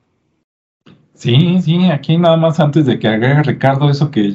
Sí, 1.17 1.63
sí, 1.63 1.87
aquí 1.87 2.19
nada 2.19 2.37
más 2.37 2.61
antes 2.61 2.85
de 2.85 2.99
que 2.99 3.09
agregue 3.09 3.43
Ricardo 3.43 3.89
eso 3.89 4.11
que 4.11 4.35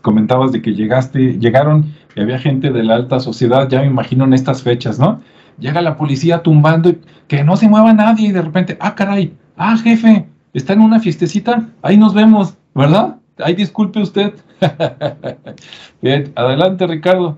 comentabas 0.00 0.50
de 0.50 0.62
que 0.62 0.72
llegaste, 0.72 1.38
llegaron 1.38 1.94
y 2.16 2.22
había 2.22 2.38
gente 2.38 2.70
de 2.70 2.82
la 2.82 2.94
alta 2.94 3.20
sociedad, 3.20 3.68
ya 3.68 3.80
me 3.80 3.86
imagino 3.86 4.24
en 4.24 4.32
estas 4.32 4.62
fechas, 4.62 4.98
¿no? 4.98 5.22
Llega 5.58 5.82
la 5.82 5.98
policía 5.98 6.42
tumbando 6.42 6.88
y 6.88 6.98
que 7.28 7.44
no 7.44 7.56
se 7.58 7.68
mueva 7.68 7.92
nadie 7.92 8.28
y 8.28 8.32
de 8.32 8.40
repente, 8.40 8.78
ah, 8.80 8.94
caray, 8.94 9.34
ah, 9.58 9.76
jefe, 9.76 10.26
está 10.54 10.72
en 10.72 10.80
una 10.80 11.00
fiestecita, 11.00 11.68
ahí 11.82 11.98
nos 11.98 12.14
vemos, 12.14 12.54
¿verdad? 12.74 13.18
Ahí 13.36 13.54
disculpe 13.54 14.00
usted. 14.00 14.32
bien, 16.00 16.32
adelante 16.34 16.86
Ricardo. 16.86 17.36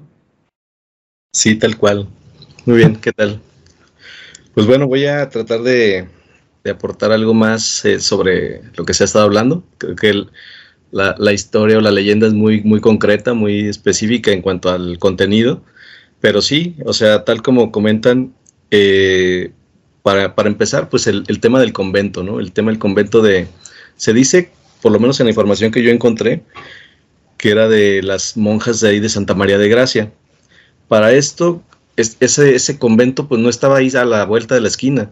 Sí, 1.32 1.56
tal 1.56 1.76
cual. 1.76 2.06
Muy 2.64 2.76
bien, 2.76 2.94
¿qué 2.94 3.12
tal? 3.12 3.40
Pues 4.54 4.68
bueno, 4.68 4.86
voy 4.86 5.06
a 5.06 5.28
tratar 5.28 5.62
de 5.62 6.06
de 6.64 6.70
aportar 6.70 7.12
algo 7.12 7.34
más 7.34 7.84
eh, 7.84 8.00
sobre 8.00 8.62
lo 8.74 8.84
que 8.84 8.94
se 8.94 9.04
ha 9.04 9.06
estado 9.06 9.26
hablando. 9.26 9.62
Creo 9.76 9.96
que 9.96 10.24
la, 10.90 11.32
historia 11.32 11.78
o 11.78 11.80
la 11.80 11.90
leyenda 11.90 12.26
es 12.26 12.32
muy, 12.32 12.62
muy 12.62 12.80
concreta, 12.80 13.34
muy 13.34 13.68
específica 13.68 14.32
en 14.32 14.40
cuanto 14.40 14.70
al 14.70 14.98
contenido, 14.98 15.62
pero 16.20 16.40
sí, 16.40 16.76
o 16.86 16.94
sea, 16.94 17.24
tal 17.24 17.42
como 17.42 17.70
comentan, 17.70 18.32
eh, 18.70 19.52
para, 20.02 20.32
empezar, 20.44 20.88
pues 20.88 21.06
el, 21.06 21.24
tema 21.40 21.60
del 21.60 21.72
convento, 21.72 22.22
¿no? 22.22 22.40
El 22.40 22.52
tema 22.52 22.70
del 22.70 22.78
convento 22.78 23.20
de, 23.20 23.46
se 23.96 24.12
dice, 24.12 24.50
por 24.82 24.92
lo 24.92 25.00
menos 25.00 25.20
en 25.20 25.26
la 25.26 25.30
información 25.30 25.70
que 25.70 25.82
yo 25.82 25.90
encontré, 25.90 26.42
que 27.36 27.50
era 27.50 27.68
de 27.68 28.02
las 28.02 28.36
monjas 28.36 28.80
de 28.80 28.88
ahí 28.88 29.00
de 29.00 29.08
Santa 29.08 29.34
María 29.34 29.58
de 29.58 29.68
Gracia. 29.68 30.12
Para 30.88 31.12
esto, 31.12 31.62
ese, 31.96 32.54
ese 32.54 32.78
convento 32.78 33.28
pues 33.28 33.40
no 33.40 33.48
estaba 33.48 33.78
ahí 33.78 33.90
a 33.94 34.04
la 34.04 34.24
vuelta 34.24 34.54
de 34.54 34.60
la 34.60 34.68
esquina, 34.68 35.10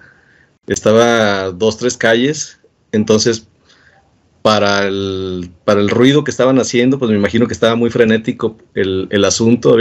estaba 0.67 1.51
dos, 1.51 1.79
tres 1.79 1.97
calles, 1.97 2.61
entonces 2.93 3.49
para 4.43 4.87
el, 4.87 5.51
para 5.65 5.81
el 5.81 5.89
ruido 5.89 6.25
que 6.25 6.31
estaban 6.31 6.59
haciendo, 6.59 6.99
pues 6.99 7.11
me 7.11 7.17
imagino 7.17 7.47
que 7.47 7.53
estaba 7.53 7.77
muy 7.77 7.91
frenético 7.91 8.59
el, 8.75 9.07
el 9.11 9.25
asunto, 9.25 9.77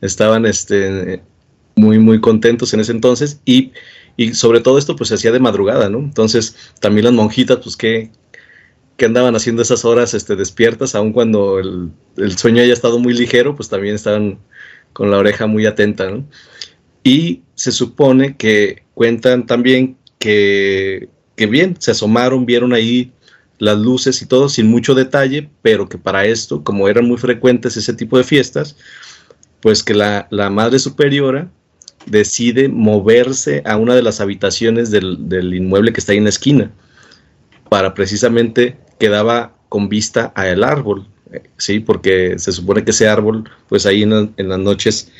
estaban 0.00 0.46
este, 0.46 1.22
muy, 1.76 1.98
muy 1.98 2.20
contentos 2.20 2.72
en 2.72 2.80
ese 2.80 2.92
entonces 2.92 3.40
y, 3.44 3.72
y, 4.16 4.34
sobre 4.34 4.60
todo 4.60 4.78
esto 4.78 4.96
pues 4.96 5.08
se 5.08 5.16
hacía 5.16 5.32
de 5.32 5.40
madrugada, 5.40 5.88
¿no? 5.88 5.98
Entonces 5.98 6.56
también 6.80 7.04
las 7.04 7.14
monjitas, 7.14 7.58
pues 7.58 7.76
que, 7.76 8.10
que 8.96 9.06
andaban 9.06 9.34
haciendo 9.34 9.62
esas 9.62 9.84
horas 9.84 10.14
este, 10.14 10.36
despiertas, 10.36 10.94
aun 10.94 11.12
cuando 11.12 11.58
el, 11.58 11.90
el, 12.16 12.38
sueño 12.38 12.62
haya 12.62 12.72
estado 12.72 12.98
muy 12.98 13.14
ligero, 13.14 13.56
pues 13.56 13.68
también 13.68 13.96
estaban 13.96 14.38
con 14.92 15.10
la 15.10 15.18
oreja 15.18 15.46
muy 15.46 15.66
atenta, 15.66 16.08
¿no? 16.08 16.24
Y 17.04 17.42
se 17.54 17.70
supone 17.70 18.36
que 18.36 18.82
cuentan 18.94 19.46
también 19.46 19.96
que, 20.18 21.08
que 21.36 21.46
bien, 21.46 21.76
se 21.78 21.92
asomaron, 21.92 22.46
vieron 22.46 22.72
ahí 22.72 23.12
las 23.58 23.78
luces 23.78 24.20
y 24.22 24.26
todo 24.26 24.48
sin 24.48 24.66
mucho 24.66 24.94
detalle, 24.94 25.48
pero 25.62 25.88
que 25.88 25.98
para 25.98 26.24
esto, 26.24 26.64
como 26.64 26.88
eran 26.88 27.06
muy 27.06 27.18
frecuentes 27.18 27.76
ese 27.76 27.92
tipo 27.92 28.18
de 28.18 28.24
fiestas, 28.24 28.76
pues 29.60 29.82
que 29.82 29.94
la, 29.94 30.26
la 30.30 30.50
madre 30.50 30.78
superiora 30.78 31.48
decide 32.06 32.68
moverse 32.68 33.62
a 33.64 33.76
una 33.76 33.94
de 33.94 34.02
las 34.02 34.20
habitaciones 34.20 34.90
del, 34.90 35.28
del, 35.28 35.54
inmueble 35.54 35.92
que 35.92 36.00
está 36.00 36.12
ahí 36.12 36.18
en 36.18 36.24
la 36.24 36.30
esquina, 36.30 36.70
para 37.68 37.94
precisamente 37.94 38.76
quedaba 38.98 39.56
con 39.68 39.88
vista 39.88 40.32
al 40.34 40.64
árbol, 40.64 41.06
sí, 41.56 41.80
porque 41.80 42.38
se 42.38 42.52
supone 42.52 42.84
que 42.84 42.90
ese 42.90 43.08
árbol, 43.08 43.48
pues 43.68 43.86
ahí 43.86 44.02
en, 44.02 44.34
las 44.36 44.58
noches 44.58 45.10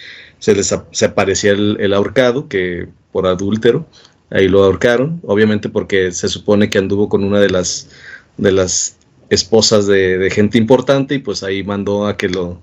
se 0.45 0.55
les 0.55 0.75
se 0.91 1.05
aparecía 1.07 1.53
el, 1.53 1.95
ahorcado, 1.95 2.49
que 2.49 2.87
por 3.13 3.27
adúltero, 3.27 3.87
ahí 4.29 4.47
lo 4.47 4.63
ahorcaron, 4.63 5.19
obviamente 5.23 5.71
porque 5.71 6.13
se 6.13 6.29
supone 6.29 6.69
que 6.69 6.77
anduvo 6.77 7.09
con 7.09 7.25
una 7.25 7.41
de 7.41 7.49
las, 7.49 7.89
de 8.37 8.53
las 8.53 8.99
esposas 9.31 9.87
de, 9.87 10.29
gente 10.31 10.59
importante 10.59 11.15
y 11.15 11.21
pues 11.21 11.43
ahí 11.43 11.65
mandó 11.65 12.07
a 12.07 12.19
que 12.19 12.29
lo, 12.29 12.61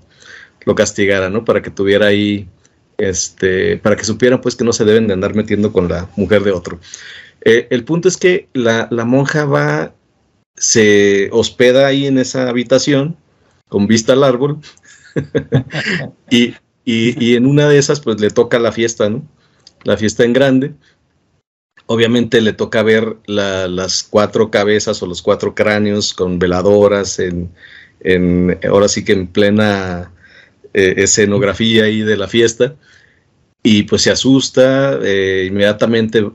lo 0.64 0.76
castigara, 0.76 1.28
¿no? 1.28 1.44
Para 1.44 1.60
que 1.60 1.70
tuviera 1.70 2.06
ahí, 2.06 2.48
este, 2.98 3.78
para 3.78 3.96
que 3.96 4.04
supieran 4.04 4.40
pues 4.40 4.54
que 4.54 4.62
no 4.62 4.72
se 4.72 4.84
deben 4.84 5.08
de 5.08 5.14
andar 5.14 5.34
metiendo 5.34 5.72
con 5.72 5.88
la 5.88 6.08
mujer 6.14 6.44
de 6.44 6.52
otro. 6.52 6.78
Eh, 7.44 7.66
el 7.70 7.82
punto 7.82 8.06
es 8.06 8.16
que 8.16 8.48
la, 8.52 8.86
monja 9.04 9.44
va, 9.44 9.92
se 10.54 11.30
hospeda 11.32 11.88
ahí 11.88 12.06
en 12.06 12.18
esa 12.18 12.48
habitación 12.48 13.16
con 13.68 13.88
vista 13.88 14.12
al 14.12 14.22
árbol 14.22 14.60
y, 16.30 16.54
en 16.84 17.46
una 17.46 17.68
de 17.68 17.78
esas 17.78 18.00
pues 18.00 18.20
le 18.20 18.30
toca 18.30 18.58
la 18.58 18.72
fiesta, 18.72 19.08
¿no? 19.08 19.22
La 19.84 19.96
fiesta 19.96 20.24
en 20.24 20.32
grande. 20.32 20.74
Obviamente 21.86 22.40
le 22.40 22.52
toca 22.52 22.82
ver 22.82 23.16
las 23.26 24.02
cuatro 24.04 24.50
cabezas 24.50 25.02
o 25.02 25.06
los 25.06 25.22
cuatro 25.22 25.54
cráneos 25.54 26.14
con 26.14 26.38
veladoras 26.38 27.18
en, 27.18 27.50
ahora 28.68 28.88
sí 28.88 29.04
que 29.04 29.12
en 29.12 29.26
plena 29.26 30.12
eh, 30.74 30.94
escenografía 30.98 31.84
ahí 31.84 32.02
de 32.02 32.16
la 32.16 32.28
fiesta 32.28 32.76
y 33.62 33.84
pues 33.84 34.02
se 34.02 34.10
asusta, 34.10 34.98
eh, 35.02 35.46
inmediatamente 35.48 36.30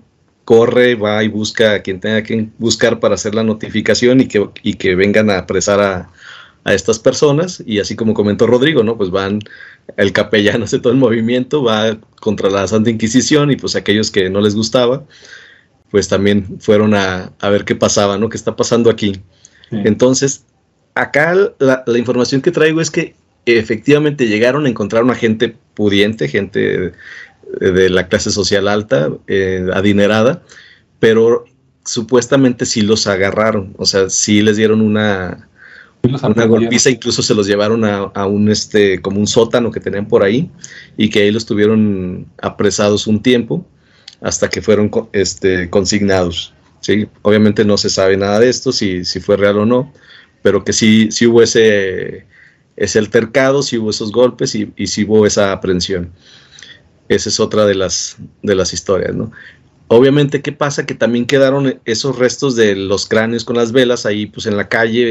corre, 0.46 0.96
va 0.96 1.24
y 1.24 1.28
busca 1.28 1.74
a 1.74 1.82
quien 1.82 2.00
tenga 2.00 2.24
que 2.24 2.48
buscar 2.58 3.00
para 3.00 3.16
hacer 3.16 3.36
la 3.36 3.44
notificación 3.44 4.22
y 4.22 4.28
que, 4.28 4.48
y 4.64 4.76
que 4.76 4.96
vengan 4.96 5.30
a 5.30 5.40
apresar 5.40 5.82
a, 5.82 6.10
a, 6.68 6.74
estas 6.74 7.00
personas. 7.00 7.64
Y 7.66 7.80
así 7.80 7.96
como 7.96 8.14
comentó 8.14 8.48
Rodrigo, 8.48 8.84
¿no? 8.84 8.98
Pues 8.98 9.10
van, 9.10 9.40
el 9.98 10.12
capellán 10.12 10.64
hace 10.64 10.80
todo 10.80 10.94
el 10.94 11.00
movimiento, 11.00 11.64
va 11.64 11.98
contra 12.20 12.50
la 12.50 12.68
Santa 12.68 12.90
Inquisición 12.90 13.52
y 13.52 13.56
pues 13.56 13.76
aquellos 13.76 14.12
que 14.12 14.30
no 14.30 14.42
les 14.42 14.56
gustaba, 14.56 15.06
pues 15.92 16.08
también 16.08 16.60
fueron 16.60 16.94
a, 16.94 17.32
a 17.40 17.50
ver 17.50 17.66
qué 17.66 17.76
pasaba, 17.76 18.18
¿no? 18.18 18.30
¿Qué 18.30 18.38
está 18.38 18.56
pasando 18.56 18.90
aquí? 18.90 19.22
Entonces, 19.70 20.46
acá 20.96 21.36
la, 21.60 21.84
la, 21.86 21.98
información 21.98 22.42
que 22.42 22.52
traigo 22.52 22.80
es 22.80 22.90
que 22.90 23.16
efectivamente 23.46 24.28
llegaron 24.28 24.66
a 24.66 24.70
encontrar 24.70 25.04
una 25.04 25.16
gente 25.16 25.58
pudiente, 25.74 26.30
gente 26.30 26.94
de 27.60 27.90
la 27.90 28.08
clase 28.08 28.32
social 28.32 28.68
alta, 28.68 29.10
eh, 29.28 29.66
adinerada, 29.74 30.44
pero 31.00 31.46
supuestamente 31.86 32.66
sí 32.66 32.82
los 32.82 33.08
agarraron, 33.08 33.74
o 33.78 33.86
sea, 33.86 34.10
sí 34.10 34.42
les 34.42 34.58
dieron 34.58 34.82
una, 34.82 35.50
una 36.04 36.46
golpiza, 36.46 36.90
incluso 36.90 37.22
se 37.22 37.36
los 37.36 37.48
llevaron 37.48 37.84
a, 37.86 38.26
un 38.26 38.50
este, 38.50 39.02
como 39.02 39.20
un 39.20 39.28
sótano 39.28 39.72
que 39.72 39.80
tenían 39.80 40.08
por 40.08 40.24
ahí, 40.24 40.50
y 40.96 41.10
que 41.10 41.24
ahí 41.24 41.32
los 41.32 41.46
tuvieron 41.46 42.28
apresados 42.42 43.08
un 43.08 43.22
tiempo 43.22 43.66
hasta 44.22 44.50
que 44.50 44.62
fueron 44.62 44.90
este, 45.14 45.70
consignados. 45.70 46.54
¿sí? 46.80 47.08
Obviamente 47.22 47.66
no 47.66 47.78
se 47.78 47.90
sabe 47.90 48.18
nada 48.18 48.40
de 48.40 48.50
esto, 48.50 48.72
si, 48.72 49.06
si 49.06 49.20
fue 49.20 49.38
real 49.38 49.60
o 49.60 49.66
no, 49.66 49.92
pero 50.42 50.64
que 50.64 50.74
sí, 50.74 51.10
sí 51.12 51.28
hubo 51.28 51.42
ese, 51.42 52.26
ese 52.76 53.00
altercado, 53.00 53.62
sí 53.62 53.78
hubo 53.78 53.90
esos 53.90 54.12
golpes 54.12 54.56
y, 54.56 54.72
y 54.76 54.88
sí 54.88 55.04
hubo 55.04 55.26
esa 55.26 55.52
aprehensión. 55.52 56.12
Esa 57.10 57.30
es 57.30 57.40
otra 57.40 57.66
de 57.66 57.76
las, 57.76 58.18
de 58.44 58.56
las 58.56 58.74
historias, 58.74 59.16
¿no? 59.16 59.32
Obviamente, 59.90 60.42
¿qué 60.42 60.52
pasa? 60.52 60.86
Que 60.86 60.96
también 60.96 61.26
quedaron 61.26 61.80
esos 61.86 62.18
restos 62.18 62.56
de 62.56 62.76
los 62.76 63.08
cráneos 63.08 63.46
con 63.46 63.56
las 63.56 63.72
velas 63.72 64.06
ahí, 64.06 64.26
pues 64.26 64.46
en 64.46 64.58
la 64.58 64.68
calle 64.68 65.04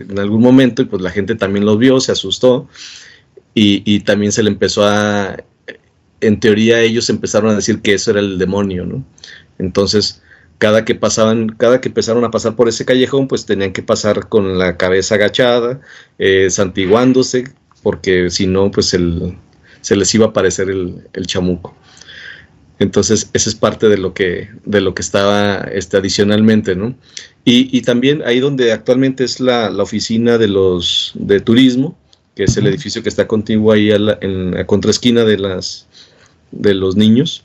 eh, 0.00 0.06
en 0.08 0.18
algún 0.18 0.42
momento, 0.42 0.82
y 0.82 0.86
pues 0.86 1.02
la 1.02 1.10
gente 1.10 1.36
también 1.36 1.64
los 1.64 1.78
vio, 1.78 2.00
se 2.00 2.12
asustó, 2.12 2.68
y, 3.56 4.00
también 4.00 4.32
se 4.32 4.42
le 4.42 4.50
empezó 4.50 4.84
a, 4.84 5.36
en 6.20 6.40
teoría 6.40 6.80
ellos 6.80 7.08
empezaron 7.08 7.50
a 7.50 7.54
decir 7.54 7.80
que 7.82 7.94
eso 7.94 8.10
era 8.10 8.18
el 8.20 8.36
demonio, 8.38 8.84
¿no? 8.84 9.04
Entonces, 9.58 10.22
cada 10.58 10.84
que 10.84 10.94
pasaban, 10.96 11.50
cada 11.50 11.80
que 11.80 11.88
empezaron 11.88 12.24
a 12.24 12.30
pasar 12.30 12.56
por 12.56 12.68
ese 12.68 12.84
callejón, 12.84 13.28
pues 13.28 13.46
tenían 13.46 13.72
que 13.72 13.82
pasar 13.82 14.28
con 14.28 14.58
la 14.58 14.76
cabeza 14.76 15.14
agachada, 15.14 15.80
eh, 16.18 16.50
santiguándose, 16.50 17.44
porque 17.82 18.30
si 18.30 18.46
no, 18.46 18.70
pues 18.70 18.94
el, 18.94 19.36
se 19.82 19.96
les 19.96 20.14
iba 20.14 20.26
a 20.26 20.28
aparecer 20.30 20.70
el, 20.70 21.26
chamuco. 21.26 21.76
Entonces, 22.78 23.30
esa 23.32 23.50
es 23.50 23.54
parte 23.54 23.88
de 23.88 23.98
lo 23.98 24.14
que, 24.14 24.48
de 24.64 24.80
lo 24.80 24.94
que 24.94 25.02
estaba 25.02 25.58
este, 25.72 25.96
adicionalmente, 25.96 26.74
¿no? 26.74 26.94
Y, 27.46 27.82
también 27.82 28.22
ahí 28.24 28.40
donde 28.40 28.72
actualmente 28.72 29.22
es 29.22 29.38
la, 29.38 29.70
oficina 29.82 30.38
de 30.38 30.48
los 30.48 31.12
de 31.14 31.40
turismo, 31.40 31.96
que 32.34 32.44
es 32.44 32.56
el 32.56 32.66
edificio 32.66 33.02
que 33.02 33.10
está 33.10 33.28
contiguo 33.28 33.70
ahí 33.70 33.90
en 33.90 34.52
la 34.52 34.66
contraesquina 34.66 35.24
de 35.24 35.38
las 35.38 35.86
de 36.50 36.74
los 36.74 36.96
niños, 36.96 37.44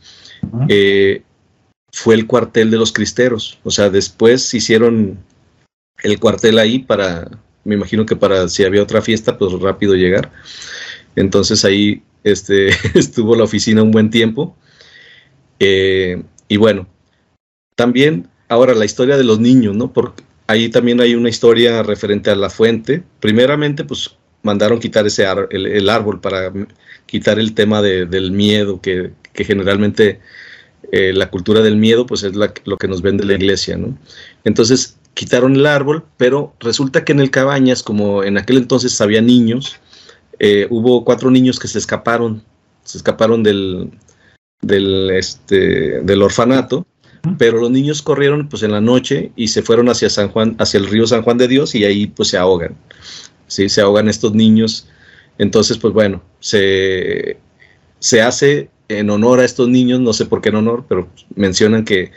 eh, 0.68 1.22
fue 1.92 2.16
el 2.16 2.28
cuartel 2.28 2.72
de 2.72 2.78
los 2.78 2.92
cristeros. 2.92 3.60
O 3.64 3.72
sea, 3.72 3.90
después 3.90 4.54
hicieron 4.54 5.18
el 6.04 6.20
cuartel 6.20 6.60
ahí 6.60 6.80
para, 6.80 7.30
me 7.64 7.76
imagino 7.76 8.06
que 8.06 8.16
para 8.16 8.48
si 8.48 8.64
había 8.64 8.84
otra 8.84 9.02
fiesta, 9.02 9.38
pues 9.38 9.52
rápido 9.54 9.96
llegar. 9.96 10.32
Entonces 11.16 11.66
ahí 11.66 12.04
este, 12.24 12.70
estuvo 12.94 13.36
la 13.36 13.44
oficina 13.44 13.84
un 13.84 13.92
buen 13.92 14.10
tiempo. 14.10 14.56
Eh, 15.60 16.24
y 16.48 16.58
bueno, 16.58 16.88
también 17.76 18.28
ahora 18.48 18.74
la 18.74 18.86
historia 18.86 19.18
de 19.18 19.24
los 19.24 19.40
niños, 19.40 19.76
¿no? 19.76 19.94
Porque 19.94 20.24
ahí 20.48 20.70
también 20.70 21.00
hay 21.02 21.16
una 21.16 21.30
historia 21.30 21.84
referente 21.84 22.32
a 22.32 22.36
la 22.36 22.50
fuente. 22.50 23.04
Primeramente, 23.20 23.84
pues 23.84 24.16
mandaron 24.42 24.80
quitar 24.80 25.06
ese 25.06 25.26
el, 25.52 25.90
árbol 25.90 26.20
para 26.22 26.52
quitar 27.06 27.40
el 27.40 27.54
tema 27.54 27.82
del 27.82 28.32
miedo, 28.32 28.82
que, 28.82 29.12
generalmente 29.34 30.20
eh, 30.92 31.14
la 31.14 31.30
cultura 31.30 31.62
del 31.62 31.78
miedo, 31.78 32.06
pues 32.06 32.24
es 32.24 32.34
lo 32.36 32.78
que 32.78 32.88
nos 32.88 33.02
vende 33.02 33.26
la 33.26 33.34
iglesia, 33.34 33.78
¿no? 33.78 33.98
Entonces 34.44 34.98
quitaron 35.14 35.56
el 35.56 35.66
árbol, 35.66 36.04
pero 36.18 36.54
resulta 36.60 37.04
que 37.04 37.12
en 37.12 37.20
el 37.20 37.32
Cabañas, 37.32 37.84
como 37.84 38.24
en 38.24 38.38
aquel 38.38 38.58
entonces 38.58 39.00
había 39.02 39.22
niños, 39.22 39.78
eh, 40.40 40.68
hubo 40.70 41.04
cuatro 41.04 41.30
niños 41.30 41.60
que 41.60 41.68
se 41.68 41.78
escaparon, 41.78 42.42
se 42.84 42.98
escaparon 42.98 43.44
del, 43.44 43.92
del, 44.62 45.10
este, 45.12 46.02
del 46.02 46.22
orfanato, 46.22 46.86
pero 47.38 47.60
los 47.60 47.72
niños 47.72 48.02
corrieron 48.02 48.48
pues 48.48 48.64
en 48.64 48.72
la 48.72 48.82
noche 48.82 49.32
y 49.36 49.50
se 49.50 49.62
fueron 49.62 49.90
hacia 49.90 50.10
San 50.10 50.30
Juan, 50.30 50.56
hacia 50.60 50.80
el 50.80 50.88
río 50.88 51.06
San 51.06 51.22
Juan 51.22 51.38
de 51.38 51.48
Dios 51.48 51.76
y 51.76 51.86
ahí 51.86 52.08
pues 52.08 52.30
se 52.30 52.38
ahogan, 52.38 52.76
¿sí? 53.48 53.70
Se 53.70 53.82
ahogan 53.82 54.08
estos 54.10 54.34
niños. 54.34 54.88
Entonces, 55.38 55.78
pues 55.78 55.94
bueno, 55.94 56.22
se, 56.40 57.38
se 58.00 58.22
hace 58.22 58.70
en 58.88 59.10
honor 59.10 59.40
a 59.40 59.46
estos 59.46 59.70
niños, 59.70 60.00
no 60.00 60.14
sé 60.14 60.26
por 60.26 60.42
qué 60.42 60.50
en 60.50 60.56
honor, 60.56 60.86
pero 60.88 61.10
mencionan 61.36 61.86
que, 61.86 62.12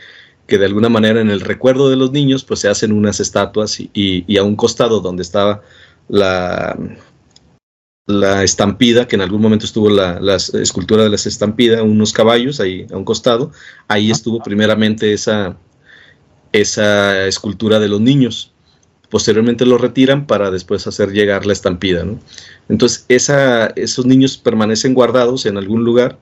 que 0.47 0.57
de 0.57 0.65
alguna 0.65 0.89
manera 0.89 1.21
en 1.21 1.29
el 1.29 1.41
recuerdo 1.41 1.89
de 1.89 1.95
los 1.95 2.11
niños, 2.11 2.43
pues 2.43 2.61
se 2.61 2.69
hacen 2.69 2.91
unas 2.91 3.19
estatuas 3.19 3.79
y, 3.79 3.89
y 3.93 4.37
a 4.37 4.43
un 4.43 4.55
costado 4.55 4.99
donde 4.99 5.21
estaba 5.21 5.61
la, 6.07 6.77
la 8.05 8.43
estampida, 8.43 9.07
que 9.07 9.15
en 9.15 9.21
algún 9.21 9.41
momento 9.41 9.65
estuvo 9.65 9.89
la, 9.89 10.19
escultura 10.35 11.03
de 11.03 11.09
la 11.09 11.15
estampida, 11.15 11.83
unos 11.83 12.11
caballos 12.11 12.59
ahí 12.59 12.85
a 12.91 12.97
un 12.97 13.05
costado, 13.05 13.51
ahí 13.87 14.11
estuvo 14.11 14.41
primeramente 14.43 15.13
esa, 15.13 15.57
esa 16.51 17.25
escultura 17.27 17.79
de 17.79 17.87
los 17.87 18.01
niños. 18.01 18.51
Posteriormente 19.09 19.65
lo 19.65 19.77
retiran 19.77 20.25
para 20.25 20.51
después 20.51 20.87
hacer 20.87 21.11
llegar 21.11 21.45
la 21.45 21.53
estampida. 21.53 22.05
Entonces, 22.67 23.05
esa, 23.09 23.67
esos 23.75 24.05
niños 24.05 24.37
permanecen 24.37 24.93
guardados 24.93 25.45
en 25.45 25.57
algún 25.57 25.83
lugar 25.83 26.19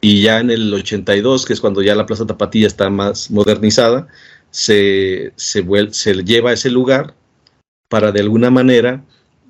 y 0.00 0.22
ya 0.22 0.38
en 0.38 0.50
el 0.50 0.72
82, 0.72 1.44
que 1.44 1.52
es 1.52 1.60
cuando 1.60 1.82
ya 1.82 1.96
la 1.96 2.06
Plaza 2.06 2.26
Tapatía 2.26 2.68
está 2.68 2.88
más 2.88 3.30
modernizada, 3.30 4.06
se, 4.50 5.32
se, 5.36 5.64
se 5.90 6.14
lleva 6.24 6.50
a 6.50 6.52
ese 6.54 6.70
lugar 6.70 7.14
para 7.88 8.12
de 8.12 8.20
alguna 8.20 8.50
manera 8.50 9.04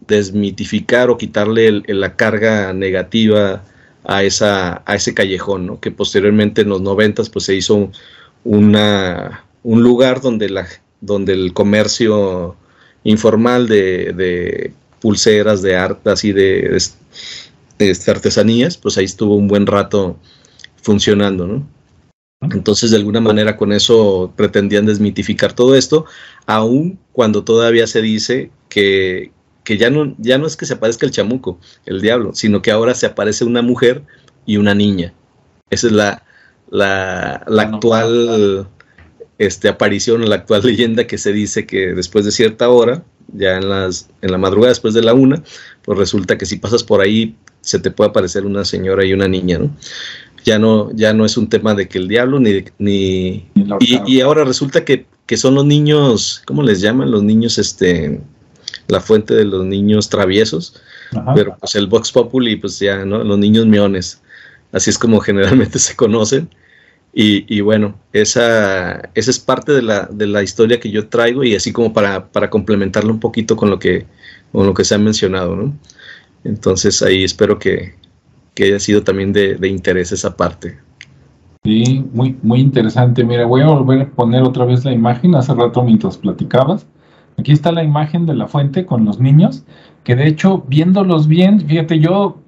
desmitificar 0.09 1.11
o 1.11 1.19
quitarle 1.19 1.83
la 1.87 2.17
carga 2.17 2.73
negativa 2.73 3.63
a, 4.05 4.25
esa, 4.25 4.83
a 4.87 4.95
ese 4.97 5.15
callejón, 5.15 5.67
¿no? 5.67 5.81
que 5.81 5.91
posteriormente 5.91 6.63
en 6.63 6.71
los 6.71 6.81
noventas 6.81 7.29
pues, 7.29 7.45
se 7.45 7.55
hizo 7.55 7.93
una, 8.43 9.45
un 9.63 9.83
lugar 9.83 10.21
donde, 10.21 10.49
la, 10.49 10.67
donde 11.01 11.35
el 11.35 11.53
comercio 11.53 12.57
informal 13.05 13.69
de, 13.69 14.73
pulseras, 15.01 15.63
de 15.63 15.77
artes 15.77 16.25
y 16.25 16.33
de, 16.33 16.77
este, 17.79 18.11
artesanías, 18.11 18.77
pues 18.79 18.97
ahí 18.99 19.05
estuvo 19.05 19.37
un 19.37 19.47
buen 19.47 19.67
rato 19.67 20.19
funcionando, 20.83 21.47
¿no? 21.47 21.69
Entonces, 22.41 22.93
de 22.93 22.97
alguna 22.97 23.21
manera, 23.21 23.57
con 23.57 23.73
eso 23.73 24.33
pretendían 24.37 24.87
desmitificar 24.87 25.53
todo 25.53 25.75
esto, 25.75 26.05
aun 26.47 26.99
cuando 27.13 27.43
todavía 27.43 27.87
se 27.89 28.01
dice 28.01 28.51
que, 28.69 29.33
que 29.69 29.77
ya 29.77 29.91
no, 29.91 30.15
ya 30.17 30.39
no 30.39 30.47
es 30.47 30.57
que 30.57 30.65
se 30.65 30.73
aparezca 30.73 31.05
el 31.05 31.13
chamuco, 31.13 31.61
el 31.85 32.01
diablo, 32.01 32.31
sino 32.33 32.63
que 32.63 32.71
ahora 32.71 32.95
se 32.95 33.05
aparece 33.05 33.45
una 33.45 33.61
mujer 33.61 34.03
y 34.47 34.57
una 34.57 34.75
niña. 34.75 35.13
Esa 35.69 35.89
es 35.89 35.93
la, 35.93 36.23
la, 36.71 37.45
la 37.47 37.63
actual 37.65 38.67
este, 39.37 39.69
aparición, 39.69 40.27
la 40.27 40.37
actual 40.37 40.63
leyenda 40.65 41.07
que 41.07 41.19
se 41.19 41.35
dice 41.35 41.67
que 41.67 41.93
después 41.93 42.25
de 42.25 42.31
cierta 42.31 42.71
hora, 42.71 43.05
ya 43.35 43.59
en, 43.59 43.69
las, 43.69 44.09
en 44.23 44.33
la 44.33 44.39
madrugada 44.39 44.71
después 44.71 44.95
de 44.95 45.03
la 45.03 45.13
una, 45.13 45.43
pues 45.83 45.99
resulta 45.99 46.39
que 46.39 46.47
si 46.47 46.57
pasas 46.57 46.83
por 46.83 47.03
ahí 47.03 47.37
se 47.61 47.79
te 47.79 47.91
puede 47.91 48.09
aparecer 48.09 48.47
una 48.47 48.65
señora 48.65 49.05
y 49.05 49.13
una 49.13 49.29
niña, 49.29 49.59
¿no? 49.59 49.77
Ya 50.47 50.59
no, 50.59 50.91
ya 50.95 51.13
no 51.13 51.27
es 51.27 51.37
un 51.37 51.51
tema 51.51 51.75
de 51.75 51.89
que 51.89 51.99
el 51.99 52.09
diablo 52.09 52.41
ni... 52.41 52.65
ni 52.79 53.51
y, 53.81 54.21
ahora 54.23 54.45
resulta 54.45 54.87
que, 54.87 55.05
que, 55.27 55.37
son 55.37 55.57
los 55.57 55.67
niños, 55.67 56.43
¿cómo 56.47 56.63
les 56.63 56.81
llaman? 56.81 57.11
Los 57.11 57.23
niños, 57.23 57.59
este, 57.59 58.23
la 58.89 59.01
fuente 59.01 59.35
de 59.35 59.45
los 59.45 59.65
niños 59.65 60.09
traviesos, 60.09 60.81
pero 61.35 61.57
pues 61.59 61.75
el 61.75 61.87
Vox 61.87 62.11
Populi, 62.13 62.57
pues 62.57 62.79
ya, 62.79 63.05
¿no? 63.05 63.23
Los 63.23 63.39
niños 63.39 63.67
miones, 63.67 64.23
así 64.73 64.91
es 64.91 64.99
como 64.99 65.21
generalmente 65.21 65.79
se 65.79 65.95
conocen. 65.95 66.49
Y, 67.21 67.63
bueno, 67.63 67.99
esa, 68.13 69.01
esa 69.15 69.31
es 69.31 69.41
parte 69.41 69.73
de 69.73 69.83
la, 69.83 70.09
de 70.13 70.29
la 70.29 70.45
historia 70.45 70.79
que 70.79 70.91
yo 70.91 71.09
traigo 71.09 71.43
y 71.43 71.57
así 71.57 71.73
como 71.73 71.93
para, 71.93 72.29
para 72.29 72.49
complementarlo 72.49 73.13
un 73.13 73.19
poquito 73.19 73.57
con 73.57 73.71
lo 73.71 73.81
que, 73.81 74.07
con 74.53 74.67
lo 74.67 74.75
que 74.75 74.85
se 74.85 74.95
ha 74.95 74.99
mencionado, 74.99 75.57
¿no? 75.57 75.75
Entonces 76.45 77.03
ahí 77.03 77.25
espero 77.25 77.59
que, 77.59 77.95
haya 78.61 78.79
sido 78.79 79.03
también 79.03 79.33
de, 79.33 79.57
interés 79.69 80.13
esa 80.13 80.37
parte. 80.37 80.79
Sí, 81.65 82.05
muy, 82.13 82.37
muy 82.43 82.61
interesante. 82.61 83.25
Mira, 83.25 83.47
voy 83.47 83.63
a 83.63 83.67
volver 83.67 84.03
a 84.03 84.11
poner 84.11 84.43
otra 84.43 84.65
vez 84.65 84.85
la 84.85 84.93
imagen. 84.93 85.35
Hace 85.35 85.55
rato 85.55 85.83
mientras 85.83 86.17
platicabas. 86.17 86.87
Aquí 87.39 87.53
está 87.53 87.73
la 87.73 87.85
imagen 87.85 88.27
de 88.27 88.35
la 88.35 88.49
fuente 88.49 88.85
con 88.85 89.05
los 89.05 89.21
niños, 89.21 89.65
que 90.05 90.17
de 90.17 90.27
hecho, 90.27 90.65
viéndolos 90.67 91.29
bien, 91.29 91.61
fíjate, 91.61 92.01
yo 92.01 92.39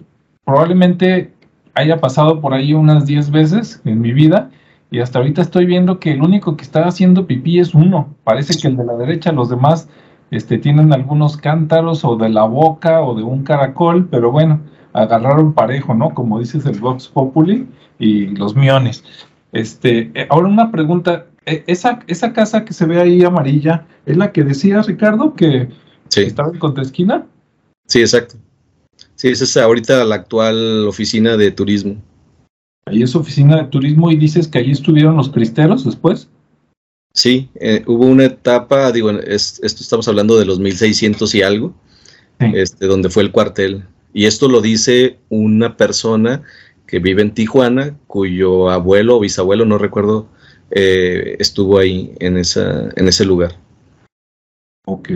probablemente 0.45 1.33
haya 1.75 2.01
pasado 2.01 2.41
por 2.41 2.55
ahí 2.55 2.75
unas 2.75 3.07
10 3.07 3.31
veces 3.31 3.81
en 3.85 4.01
mi 4.01 4.13
vida 4.13 4.51
y 4.91 4.99
hasta 4.99 5.21
ahorita 5.21 5.43
estoy 5.43 5.67
viendo 5.67 6.01
que 6.01 6.13
el 6.13 6.23
único 6.23 6.57
que 6.57 6.65
está 6.65 6.87
haciendo 6.87 7.27
pipí 7.27 7.61
es 7.61 7.75
uno. 7.75 8.09
Parece 8.25 8.61
que 8.61 8.69
el 8.69 8.77
de 8.77 8.85
la 8.85 8.95
derecha, 8.95 9.31
los 9.31 9.49
demás 9.49 9.89
este, 10.33 10.59
tienen 10.59 10.93
algunos 10.93 11.37
cántaros 11.37 12.05
o 12.05 12.17
de 12.17 12.29
la 12.29 12.45
boca 12.45 13.03
o 13.03 13.15
de 13.15 13.23
un 13.23 13.45
caracol, 13.45 14.09
pero 14.11 14.33
bueno, 14.33 14.61
agarraron 14.93 15.53
parejo, 15.53 15.95
¿no? 15.95 16.11
Como 16.11 16.41
dices 16.41 16.67
el 16.67 16.81
Vox 16.81 17.09
Populi 17.09 17.69
y 17.99 18.27
los 18.27 18.57
miones. 18.57 19.05
Este, 19.53 20.11
eh, 20.15 20.27
ahora 20.31 20.49
una 20.49 20.71
pregunta, 20.71 21.27
esa, 21.67 22.01
esa 22.07 22.33
casa 22.33 22.65
que 22.65 22.73
se 22.73 22.87
ve 22.87 23.01
ahí 23.01 23.23
amarilla, 23.23 23.87
¿es 24.07 24.17
la 24.17 24.33
que 24.33 24.45
decía 24.45 24.83
Ricardo 24.83 25.35
que 25.35 25.69
estaba 26.17 26.51
en 26.51 26.59
contraesquina? 26.59 27.27
Sí, 27.87 28.01
exacto. 28.01 28.37
Sí, 29.15 29.29
esa 29.29 29.45
es 29.45 29.57
ahorita 29.57 30.05
la 30.05 30.17
actual 30.17 30.87
oficina 30.87 31.37
de 31.37 31.51
turismo. 31.51 31.97
Ahí 32.87 33.03
es 33.03 33.15
oficina 33.15 33.57
de 33.57 33.65
turismo 33.65 34.11
y 34.11 34.17
dices 34.17 34.49
que 34.49 34.59
allí 34.59 34.73
estuvieron 34.73 35.17
los 35.17 35.31
cristeros 35.31 35.85
después. 35.85 36.29
Sí, 37.13 37.49
eh, 37.57 37.83
hubo 37.87 38.07
una 38.07 38.25
etapa, 38.25 38.93
digo, 38.93 39.11
esto 39.11 39.67
estamos 39.67 40.07
hablando 40.09 40.39
de 40.39 40.45
los 40.45 40.61
1600 40.61 41.35
y 41.35 41.43
algo, 41.43 41.75
este, 42.39 42.87
donde 42.87 43.11
fue 43.11 43.23
el 43.23 43.33
cuartel. 43.33 43.85
Y 44.13 44.27
esto 44.27 44.49
lo 44.49 44.61
dice 44.61 45.19
una 45.29 45.77
persona 45.77 46.43
que 46.87 46.99
vive 46.99 47.23
en 47.23 47.35
Tijuana, 47.35 47.97
cuyo 48.07 48.71
abuelo 48.71 49.17
o 49.17 49.21
bisabuelo, 49.21 49.65
no 49.65 49.79
recuerdo, 49.79 50.29
eh, 50.71 51.37
estuvo 51.39 51.79
ahí 51.79 52.15
en, 52.21 52.37
esa, 52.37 52.89
en 52.97 53.09
ese 53.09 53.25
lugar. 53.25 53.53
Ok. 54.87 55.11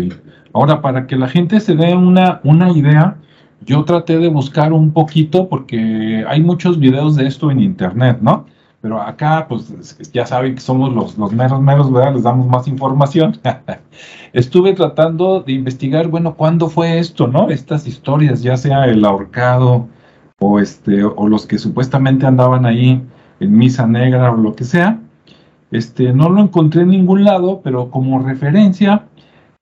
Ahora, 0.53 0.81
para 0.81 1.07
que 1.07 1.17
la 1.17 1.29
gente 1.29 1.61
se 1.61 1.75
dé 1.75 1.95
una, 1.95 2.41
una 2.45 2.71
idea, 2.71 3.17
yo 3.63 3.85
traté 3.85 4.19
de 4.19 4.29
buscar 4.29 4.73
un 4.73 4.93
poquito 4.93 5.49
porque 5.49 6.25
hay 6.29 6.41
muchos 6.43 6.79
videos 6.79 7.17
de 7.17 7.27
esto 7.27 7.51
en 7.51 7.61
internet, 7.61 8.19
¿no? 8.21 8.47
pero 8.85 9.01
acá, 9.01 9.47
pues 9.49 9.97
ya 10.13 10.27
saben 10.27 10.57
que 10.57 10.61
somos 10.61 10.93
los, 10.93 11.17
los 11.17 11.33
meros, 11.33 11.59
meros, 11.63 11.91
¿verdad? 11.91 12.13
Les 12.13 12.23
damos 12.23 12.47
más 12.47 12.69
información. 12.69 13.35
Estuve 14.35 14.75
tratando 14.75 15.41
de 15.41 15.53
investigar, 15.53 16.09
bueno, 16.09 16.35
¿cuándo 16.35 16.69
fue 16.69 16.99
esto, 16.99 17.27
no? 17.27 17.49
Estas 17.49 17.87
historias, 17.87 18.43
ya 18.43 18.59
sea 18.59 18.85
el 18.85 19.03
ahorcado 19.07 19.89
o, 20.39 20.61
este, 20.61 21.03
o 21.03 21.27
los 21.29 21.47
que 21.47 21.57
supuestamente 21.57 22.27
andaban 22.27 22.67
ahí 22.67 23.03
en 23.41 23.57
misa 23.57 23.87
negra 23.87 24.31
o 24.31 24.37
lo 24.37 24.55
que 24.55 24.65
sea. 24.65 25.01
Este, 25.71 26.13
no 26.13 26.29
lo 26.29 26.41
encontré 26.41 26.83
en 26.83 26.91
ningún 26.91 27.25
lado, 27.25 27.61
pero 27.63 27.91
como 27.91 28.19
referencia, 28.21 29.07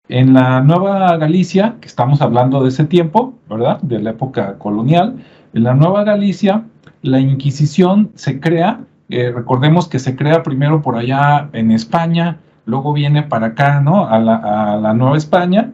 en 0.08 0.34
la 0.34 0.60
Nueva 0.60 1.16
Galicia, 1.16 1.76
que 1.80 1.86
estamos 1.86 2.20
hablando 2.20 2.62
de 2.62 2.68
ese 2.68 2.84
tiempo, 2.84 3.34
¿verdad? 3.48 3.80
De 3.82 4.00
la 4.00 4.10
época 4.10 4.58
colonial, 4.58 5.16
en 5.54 5.64
la 5.64 5.74
Nueva 5.74 6.04
Galicia, 6.04 6.64
la 7.02 7.20
Inquisición 7.20 8.10
se 8.14 8.40
crea 8.40 8.80
eh, 9.12 9.30
recordemos 9.30 9.88
que 9.88 9.98
se 9.98 10.16
crea 10.16 10.42
primero 10.42 10.80
por 10.80 10.96
allá 10.96 11.50
en 11.52 11.70
España, 11.70 12.40
luego 12.64 12.94
viene 12.94 13.22
para 13.22 13.48
acá, 13.48 13.78
¿no? 13.82 14.08
A 14.08 14.18
la, 14.18 14.94
Nueva 14.94 15.18
España 15.18 15.70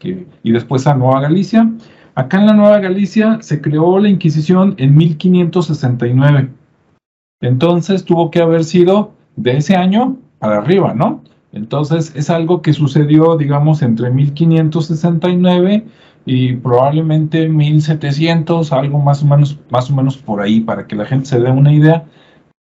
y 0.00 0.52
después 0.52 0.86
a 0.86 0.94
Nueva 0.94 1.20
Galicia. 1.20 1.70
Acá 2.14 2.38
en 2.40 2.46
la 2.46 2.54
Nueva 2.54 2.78
Galicia 2.78 3.40
se 3.42 3.60
creó 3.60 3.98
la 3.98 4.08
Inquisición 4.08 4.74
en 4.78 4.96
1569. 4.96 6.48
Entonces 7.42 8.06
tuvo 8.06 8.30
que 8.30 8.40
haber 8.40 8.64
sido 8.64 9.12
de 9.38 9.56
ese 9.56 9.76
año 9.76 10.16
para 10.38 10.58
arriba, 10.58 10.94
¿no? 10.94 11.22
Entonces 11.52 12.12
es 12.14 12.28
algo 12.28 12.60
que 12.60 12.72
sucedió, 12.72 13.36
digamos, 13.36 13.82
entre 13.82 14.10
1569 14.10 15.84
y 16.26 16.56
probablemente 16.56 17.48
1700, 17.48 18.72
algo 18.72 18.98
más 18.98 19.22
o 19.22 19.26
menos, 19.26 19.58
más 19.70 19.90
o 19.90 19.96
menos 19.96 20.18
por 20.18 20.42
ahí, 20.42 20.60
para 20.60 20.86
que 20.86 20.96
la 20.96 21.06
gente 21.06 21.26
se 21.26 21.40
dé 21.40 21.50
una 21.50 21.72
idea 21.72 22.04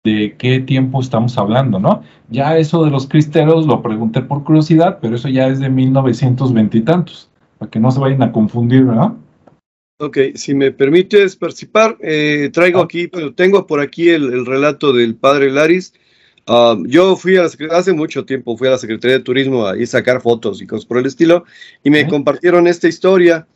de 0.06 0.36
qué 0.38 0.60
tiempo 0.60 1.02
estamos 1.02 1.38
hablando, 1.38 1.80
¿no? 1.80 2.02
Ya 2.30 2.58
eso 2.58 2.86
de 2.86 2.92
los 2.92 3.08
cristeros 3.08 3.68
lo 3.68 3.82
pregunté 3.82 4.22
por 4.22 4.44
curiosidad, 4.44 5.00
pero 5.02 5.16
eso 5.16 5.28
ya 5.28 5.48
es 5.48 5.60
de 5.60 5.70
1920 5.70 6.78
y 6.78 6.82
tantos, 6.82 7.30
para 7.58 7.70
que 7.70 7.80
no 7.80 7.92
se 7.92 8.00
vayan 8.00 8.24
a 8.24 8.32
confundir, 8.32 8.86
¿verdad? 8.86 9.14
Ok, 10.00 10.18
si 10.36 10.54
me 10.54 10.72
permites 10.72 11.36
participar, 11.36 11.98
eh, 12.02 12.52
traigo 12.54 12.80
ah. 12.80 12.84
aquí, 12.84 13.08
pero 13.08 13.34
tengo 13.34 13.66
por 13.66 13.82
aquí 13.82 14.10
el, 14.10 14.46
relato 14.46 14.94
del 14.94 15.16
padre 15.16 15.52
Laris. 15.52 15.94
Ah, 16.48 16.78
yo 16.86 17.16
fui 17.16 17.38
a 17.38 17.44
la 17.44 17.78
hace 17.78 17.94
mucho 17.94 18.26
tiempo 18.26 18.58
fui 18.58 18.68
a 18.68 18.72
la 18.72 18.78
Secretaría 18.78 19.18
de 19.18 19.24
Turismo 19.24 19.66
a, 19.66 19.76
sacar 19.86 20.22
fotos 20.22 20.62
y 20.62 20.68
cosas 20.68 20.86
por 20.86 20.98
el 20.98 21.06
estilo, 21.06 21.44
y 21.84 21.90
me 21.90 22.08
compartieron 22.08 22.68
esta 22.68 22.88
historia. 22.88 23.48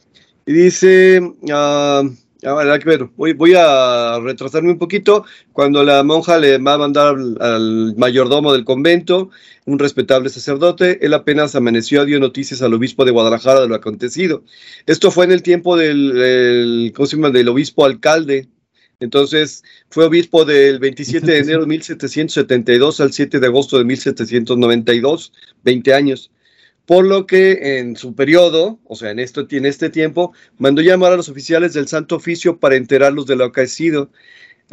Y 0.46 0.54
dice, 0.54 1.22
uh, 1.22 2.10
Ah, 2.44 2.80
voy, 3.18 3.34
voy 3.34 3.54
a 3.56 4.20
retrasarme 4.20 4.72
un 4.72 4.80
poquito. 4.80 5.26
Cuando 5.54 5.84
la 5.84 6.04
monja 6.04 6.40
le 6.40 6.58
va 6.58 6.74
a 6.74 6.78
mandar 6.80 7.16
al, 7.40 7.96
mayordomo 7.98 8.52
del 8.52 8.66
convento, 8.66 9.30
un 9.66 9.78
respetable 9.78 10.30
sacerdote, 10.30 11.06
él 11.06 11.14
apenas 11.14 11.54
amaneció, 11.56 12.04
dio 12.04 12.20
noticias 12.20 12.64
al 12.64 12.74
obispo 12.74 13.06
de 13.06 13.12
Guadalajara 13.12 13.62
de 13.62 13.68
lo 13.68 13.76
acontecido. 13.76 14.44
Esto 14.88 15.12
fue 15.12 15.26
en 15.26 15.34
el 15.34 15.44
tiempo 15.44 15.78
del, 15.78 16.92
del 16.94 17.50
obispo 17.50 17.86
alcalde. 17.86 18.48
Entonces, 19.02 19.64
fue 19.90 20.06
obispo 20.06 20.46
del 20.46 20.80
27 20.80 21.26
de 21.26 21.40
enero 21.40 21.62
de 21.62 21.68
1772 21.68 23.02
al 23.02 23.12
7 23.12 23.40
de 23.40 23.48
agosto 23.48 23.78
de 23.78 23.84
1792, 23.84 25.34
20 25.64 25.94
años 25.94 26.32
por 26.86 27.06
lo 27.06 27.26
que 27.26 27.80
en 27.80 27.96
su 27.96 28.16
periodo, 28.16 28.78
o 28.86 28.98
sea, 28.98 29.12
en, 29.12 29.20
esto, 29.20 29.48
en 29.50 29.66
este 29.66 29.90
tiempo, 29.90 30.34
mandó 30.58 30.82
llamar 30.82 31.14
a 31.14 31.16
los 31.16 31.30
oficiales 31.30 31.74
del 31.74 31.88
Santo 31.88 32.18
Oficio 32.18 32.60
para 32.60 32.76
enterarlos 32.76 33.26
de 33.28 33.38
lo 33.38 33.46
acaecido. 33.46 34.12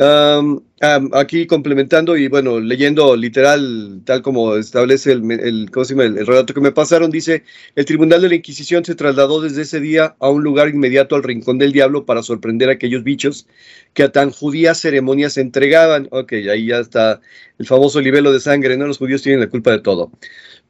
Aquí 0.00 1.46
complementando 1.48 2.16
y 2.16 2.28
bueno, 2.28 2.60
leyendo 2.60 3.16
literal, 3.16 4.00
tal 4.04 4.22
como 4.22 4.54
establece 4.56 5.12
el, 5.12 5.30
el, 5.32 5.70
el, 5.72 6.26
relato 6.26 6.54
que 6.54 6.60
me 6.60 6.70
pasaron, 6.70 7.10
dice, 7.10 7.42
el 7.74 7.84
Tribunal 7.84 8.22
de 8.22 8.28
la 8.28 8.34
Inquisición 8.36 8.84
se 8.84 8.94
trasladó 8.94 9.40
desde 9.40 9.62
ese 9.62 9.80
día 9.80 10.14
a 10.20 10.30
un 10.30 10.44
lugar 10.44 10.68
inmediato 10.68 11.16
al 11.16 11.24
Rincón 11.24 11.58
del 11.58 11.72
Diablo 11.72 12.06
para 12.06 12.22
sorprender 12.22 12.68
a 12.68 12.72
aquellos 12.74 13.02
bichos 13.02 13.48
que 13.92 14.04
a 14.04 14.12
tan 14.12 14.30
judías 14.30 14.80
ceremonias 14.80 15.32
se 15.32 15.40
entregaban. 15.40 16.06
Ok, 16.12 16.32
ahí 16.48 16.66
ya 16.66 16.78
está 16.78 17.20
el 17.58 17.66
famoso 17.66 18.00
libelo 18.00 18.32
de 18.32 18.38
sangre, 18.38 18.76
¿no? 18.76 18.86
Los 18.86 18.98
judíos 18.98 19.22
tienen 19.22 19.40
la 19.40 19.48
culpa 19.48 19.72
de 19.72 19.80
todo. 19.80 20.12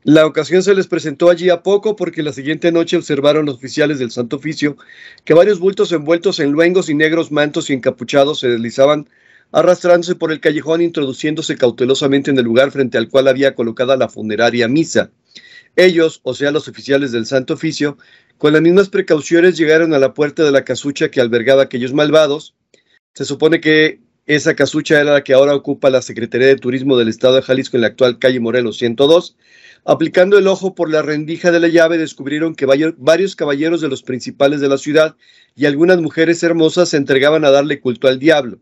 La 0.05 0.27
ocasión 0.27 0.63
se 0.63 0.75
les 0.75 0.87
presentó 0.87 1.29
allí 1.29 1.51
a 1.51 1.63
poco 1.63 1.97
porque 1.97 2.23
la 2.23 2.33
siguiente 2.33 2.71
noche 2.71 2.97
observaron 2.97 3.47
los 3.47 3.57
oficiales 3.57 3.99
del 3.99 4.13
Santo 4.13 4.37
Oficio 4.37 4.77
que 5.25 5.35
varios 5.35 5.59
bultos 5.59 5.91
envueltos 5.91 6.39
en 6.39 6.53
luengos 6.53 6.89
y 6.89 6.95
negros 6.95 7.33
mantos 7.33 7.69
y 7.69 7.73
encapuchados 7.73 8.39
se 8.39 8.49
deslizaban 8.49 9.09
arrastrándose 9.51 10.15
por 10.15 10.31
el 10.31 10.41
callejón 10.41 10.83
introduciéndose 10.83 11.57
cautelosamente 11.57 12.31
en 12.31 12.39
el 12.39 12.45
lugar 12.45 12.71
frente 12.71 12.97
al 12.97 13.09
cual 13.09 13.27
había 13.27 13.57
colocada 13.57 13.97
la 13.97 14.09
funeraria 14.09 14.69
misa. 14.69 15.11
Ellos, 15.75 16.21
o 16.23 16.33
sea, 16.33 16.53
los 16.53 16.69
oficiales 16.69 17.11
del 17.11 17.27
Santo 17.27 17.55
Oficio, 17.55 17.99
con 18.37 18.53
las 18.53 18.63
mismas 18.63 18.91
precauciones 18.91 19.57
llegaron 19.57 19.95
a 19.95 19.99
la 19.99 20.15
puerta 20.15 20.45
de 20.45 20.53
la 20.53 20.65
casucha 20.65 21.11
que 21.11 21.21
albergaba 21.21 21.65
aquellos 21.65 21.93
malvados. 21.93 22.55
Se 23.15 23.25
supone 23.25 23.61
que 23.61 24.01
esa 24.27 24.55
casucha 24.55 25.01
era 25.01 25.15
la 25.15 25.25
que 25.25 25.35
ahora 25.35 25.57
ocupa 25.57 25.91
la 25.91 26.03
Secretaría 26.03 26.47
de 26.47 26.57
Turismo 26.57 26.97
del 26.97 27.09
Estado 27.09 27.37
de 27.37 27.43
Jalisco 27.43 27.77
en 27.77 27.81
la 27.81 27.89
actual 27.89 28.19
calle 28.19 28.39
Morelos 28.39 28.79
102 28.79 29.37
Aplicando 29.85 30.39
el 30.39 30.47
ojo 30.47 30.75
por 30.75 30.91
la 30.91 31.03
rendija 31.03 31.51
de 31.51 31.61
la 31.61 31.69
llave, 31.69 31.99
descubrieron 31.99 32.55
que 32.55 32.67
varios 32.67 33.37
caballeros 33.37 33.81
de 33.81 33.89
los 33.89 34.03
principales 34.03 34.61
de 34.61 34.69
la 34.69 34.79
ciudad 34.79 35.17
y 35.57 35.67
algunas 35.67 36.01
mujeres 36.01 36.43
hermosas 36.43 36.91
se 36.91 36.97
entregaban 36.97 37.45
a 37.45 37.51
darle 37.51 37.81
culto 37.81 38.09
al 38.09 38.19
diablo. 38.19 38.59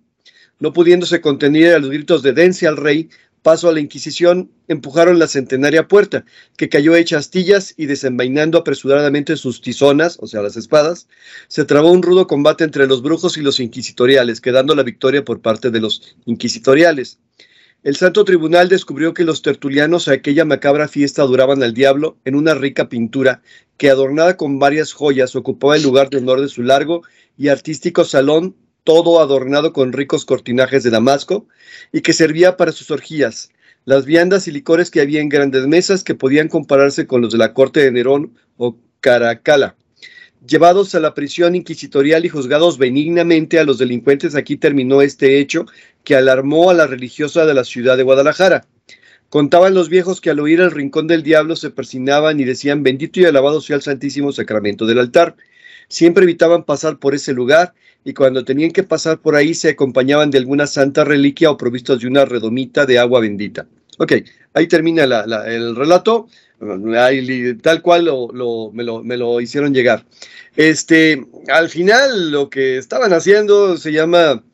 No 0.58 0.72
pudiéndose 0.72 1.20
contener 1.20 1.74
a 1.74 1.78
los 1.78 1.90
gritos 1.90 2.22
de 2.22 2.32
dense 2.32 2.66
al 2.66 2.76
rey, 2.76 3.10
paso 3.46 3.68
a 3.68 3.72
la 3.72 3.78
Inquisición, 3.78 4.50
empujaron 4.66 5.20
la 5.20 5.28
centenaria 5.28 5.86
puerta, 5.86 6.24
que 6.56 6.68
cayó 6.68 6.96
hecha 6.96 7.18
astillas 7.18 7.74
y 7.76 7.86
desenvainando 7.86 8.58
apresuradamente 8.58 9.36
sus 9.36 9.60
tizonas, 9.60 10.18
o 10.20 10.26
sea, 10.26 10.42
las 10.42 10.56
espadas, 10.56 11.06
se 11.46 11.64
trabó 11.64 11.92
un 11.92 12.02
rudo 12.02 12.26
combate 12.26 12.64
entre 12.64 12.88
los 12.88 13.02
brujos 13.02 13.36
y 13.36 13.42
los 13.42 13.60
inquisitoriales, 13.60 14.40
quedando 14.40 14.74
la 14.74 14.82
victoria 14.82 15.24
por 15.24 15.42
parte 15.42 15.70
de 15.70 15.78
los 15.80 16.16
inquisitoriales. 16.24 17.20
El 17.86 17.94
Santo 17.94 18.24
Tribunal 18.24 18.68
descubrió 18.68 19.14
que 19.14 19.22
los 19.22 19.42
tertulianos 19.42 20.08
a 20.08 20.14
aquella 20.14 20.44
macabra 20.44 20.88
fiesta 20.88 21.22
adoraban 21.22 21.62
al 21.62 21.72
diablo 21.72 22.16
en 22.24 22.34
una 22.34 22.52
rica 22.52 22.88
pintura 22.88 23.42
que, 23.76 23.90
adornada 23.90 24.36
con 24.36 24.58
varias 24.58 24.92
joyas, 24.92 25.36
ocupaba 25.36 25.76
el 25.76 25.84
lugar 25.84 26.10
de 26.10 26.16
honor 26.16 26.40
de 26.40 26.48
su 26.48 26.64
largo 26.64 27.04
y 27.38 27.46
artístico 27.46 28.04
salón, 28.04 28.56
todo 28.82 29.20
adornado 29.20 29.72
con 29.72 29.92
ricos 29.92 30.24
cortinajes 30.24 30.82
de 30.82 30.90
Damasco, 30.90 31.46
y 31.92 32.00
que 32.00 32.12
servía 32.12 32.56
para 32.56 32.72
sus 32.72 32.90
orgías, 32.90 33.50
las 33.84 34.04
viandas 34.04 34.48
y 34.48 34.50
licores 34.50 34.90
que 34.90 35.00
había 35.00 35.20
en 35.20 35.28
grandes 35.28 35.68
mesas 35.68 36.02
que 36.02 36.16
podían 36.16 36.48
compararse 36.48 37.06
con 37.06 37.20
los 37.20 37.30
de 37.30 37.38
la 37.38 37.54
corte 37.54 37.84
de 37.84 37.92
Nerón 37.92 38.34
o 38.56 38.76
Caracala. 38.98 39.76
Llevados 40.44 40.94
a 40.96 41.00
la 41.00 41.14
prisión 41.14 41.54
inquisitorial 41.54 42.24
y 42.24 42.28
juzgados 42.30 42.78
benignamente 42.78 43.60
a 43.60 43.64
los 43.64 43.78
delincuentes, 43.78 44.34
aquí 44.34 44.56
terminó 44.56 45.02
este 45.02 45.38
hecho 45.38 45.66
que 46.06 46.14
alarmó 46.14 46.70
a 46.70 46.74
la 46.74 46.86
religiosa 46.86 47.44
de 47.46 47.52
la 47.52 47.64
ciudad 47.64 47.96
de 47.96 48.04
Guadalajara. 48.04 48.64
Contaban 49.28 49.74
los 49.74 49.88
viejos 49.88 50.20
que 50.20 50.30
al 50.30 50.38
oír 50.38 50.60
el 50.60 50.70
rincón 50.70 51.08
del 51.08 51.24
diablo 51.24 51.56
se 51.56 51.70
persinaban 51.70 52.38
y 52.38 52.44
decían, 52.44 52.84
bendito 52.84 53.18
y 53.18 53.24
alabado 53.24 53.60
sea 53.60 53.74
el 53.74 53.82
Santísimo 53.82 54.30
Sacramento 54.30 54.86
del 54.86 55.00
altar. 55.00 55.34
Siempre 55.88 56.22
evitaban 56.22 56.62
pasar 56.62 57.00
por 57.00 57.16
ese 57.16 57.32
lugar 57.32 57.74
y 58.04 58.14
cuando 58.14 58.44
tenían 58.44 58.70
que 58.70 58.84
pasar 58.84 59.18
por 59.18 59.34
ahí 59.34 59.52
se 59.52 59.70
acompañaban 59.70 60.30
de 60.30 60.38
alguna 60.38 60.68
santa 60.68 61.02
reliquia 61.02 61.50
o 61.50 61.56
provistos 61.56 62.00
de 62.00 62.06
una 62.06 62.24
redomita 62.24 62.86
de 62.86 63.00
agua 63.00 63.18
bendita. 63.18 63.66
Ok, 63.98 64.12
ahí 64.54 64.68
termina 64.68 65.02
el 65.02 65.74
relato, 65.74 66.28
tal 67.62 67.82
cual 67.82 68.04
me, 68.04 68.84
lo, 68.84 69.02
me, 69.02 69.16
lo, 69.16 69.40
hicieron 69.40 69.74
llegar. 69.74 70.04
Este, 70.54 71.26
al 71.48 71.68
final 71.68 72.30
lo 72.30 72.48
que 72.48 72.78
estaban 72.78 73.12
haciendo 73.12 73.76
se 73.76 73.90
llama 73.90 74.44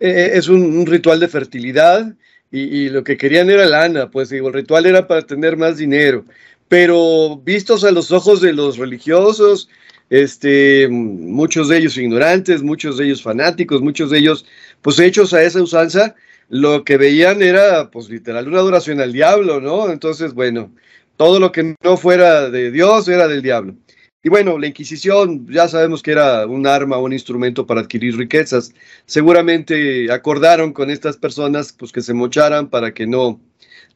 eh, 0.00 0.10
eh, 0.10 0.30
es 0.34 0.48
un, 0.48 0.86
ritual 0.86 1.20
de 1.20 1.28
fertilidad 1.28 2.14
y, 2.50 2.88
lo 2.88 3.04
que 3.04 3.16
querían 3.16 3.50
era 3.50 3.66
lana, 3.66 4.10
pues 4.10 4.30
digo, 4.30 4.48
el 4.48 4.54
ritual 4.54 4.86
era 4.86 5.06
para 5.06 5.22
tener 5.22 5.56
más 5.56 5.76
dinero, 5.76 6.24
pero 6.68 7.36
vistos 7.44 7.84
a 7.84 7.90
los 7.90 8.10
ojos 8.10 8.40
de 8.40 8.54
los 8.54 8.78
religiosos, 8.78 9.68
este, 10.08 10.88
muchos 10.88 11.68
de 11.68 11.78
ellos 11.78 11.98
ignorantes, 11.98 12.62
muchos 12.62 12.96
de 12.96 13.04
ellos 13.06 13.22
fanáticos, 13.22 13.82
muchos 13.82 14.10
de 14.10 14.18
ellos 14.18 14.46
pues 14.80 14.98
hechos 14.98 15.34
a 15.34 15.42
esa 15.42 15.62
usanza, 15.62 16.14
lo 16.48 16.84
que 16.84 16.96
veían 16.96 17.42
era 17.42 17.90
pues 17.90 18.08
literal 18.08 18.48
una 18.48 18.60
adoración 18.60 19.00
al 19.00 19.12
diablo, 19.12 19.60
¿no? 19.60 19.90
Entonces, 19.90 20.32
bueno, 20.32 20.72
todo 21.16 21.40
lo 21.40 21.52
que 21.52 21.74
no 21.82 21.96
fuera 21.96 22.48
de 22.48 22.70
Dios 22.70 23.08
era 23.08 23.28
del 23.28 23.42
diablo. 23.42 23.74
Y 24.22 24.30
bueno, 24.30 24.58
la 24.58 24.66
Inquisición 24.66 25.46
ya 25.48 25.68
sabemos 25.68 26.02
que 26.02 26.10
era 26.10 26.44
un 26.46 26.66
arma, 26.66 26.98
un 26.98 27.12
instrumento 27.12 27.66
para 27.66 27.82
adquirir 27.82 28.16
riquezas. 28.16 28.74
Seguramente 29.06 30.10
acordaron 30.10 30.72
con 30.72 30.90
estas 30.90 31.16
personas 31.16 31.72
pues 31.72 31.92
que 31.92 32.02
se 32.02 32.14
mocharan 32.14 32.68
para 32.68 32.92
que 32.92 33.06
no, 33.06 33.40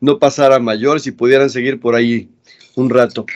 no 0.01 0.21
pasaran 0.21 0.63
mayores 0.63 1.07
y 1.09 1.11
pudieran 1.13 1.51
seguir 1.51 1.81
por 1.81 1.97
ahí 1.97 2.31
un 2.77 2.89
rato. 2.91 3.27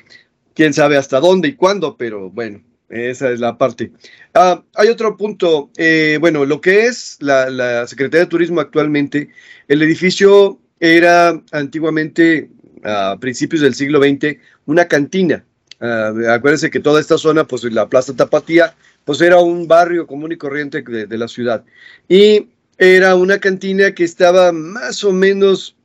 Quién 0.55 0.73
sabe 0.75 0.97
hasta 0.97 1.19
dónde 1.19 1.49
y 1.49 1.55
cuándo, 1.57 1.97
pero 1.97 2.31
bueno, 2.31 2.63
esa 2.89 3.33
es 3.33 3.41
la 3.41 3.59
parte. 3.59 3.91
Ah, 4.33 4.63
hay 4.75 4.89
otro 4.89 5.17
punto. 5.17 5.71
Eh, 5.77 6.19
bueno, 6.21 6.45
lo 6.45 6.61
que 6.61 6.87
es 6.87 7.17
la, 7.21 7.51
la 7.51 7.87
Secretaría 7.89 8.27
de 8.27 8.31
Turismo 8.31 8.61
actualmente, 8.61 9.31
el 9.67 9.83
edificio 9.83 10.61
era 10.79 11.43
antiguamente, 11.51 12.49
a 12.85 13.17
principios 13.21 13.63
del 13.63 13.75
siglo 13.75 14.01
XX, 14.01 14.37
una 14.67 14.87
cantina 14.87 15.45
Uh, 15.79 16.31
acuérdense 16.31 16.71
que 16.71 16.81
toda 16.81 17.01
esta 17.01 17.19
zona, 17.19 17.47
pues 17.47 17.65
la 17.65 17.89
Plaza 17.89 18.15
Tapatía, 18.15 18.75
pues 19.05 19.21
era 19.21 19.39
un 19.41 19.69
barrio 19.69 20.07
común 20.07 20.33
y 20.33 20.37
corriente 20.37 20.83
de, 20.83 21.19
la 21.19 21.29
ciudad. 21.29 21.65
Y 22.09 22.49
era 22.79 23.15
una 23.15 23.39
cantina 23.39 23.95
que 23.95 24.05
estaba 24.05 24.53
más 24.53 25.05
o 25.05 25.13
menos, 25.13 25.77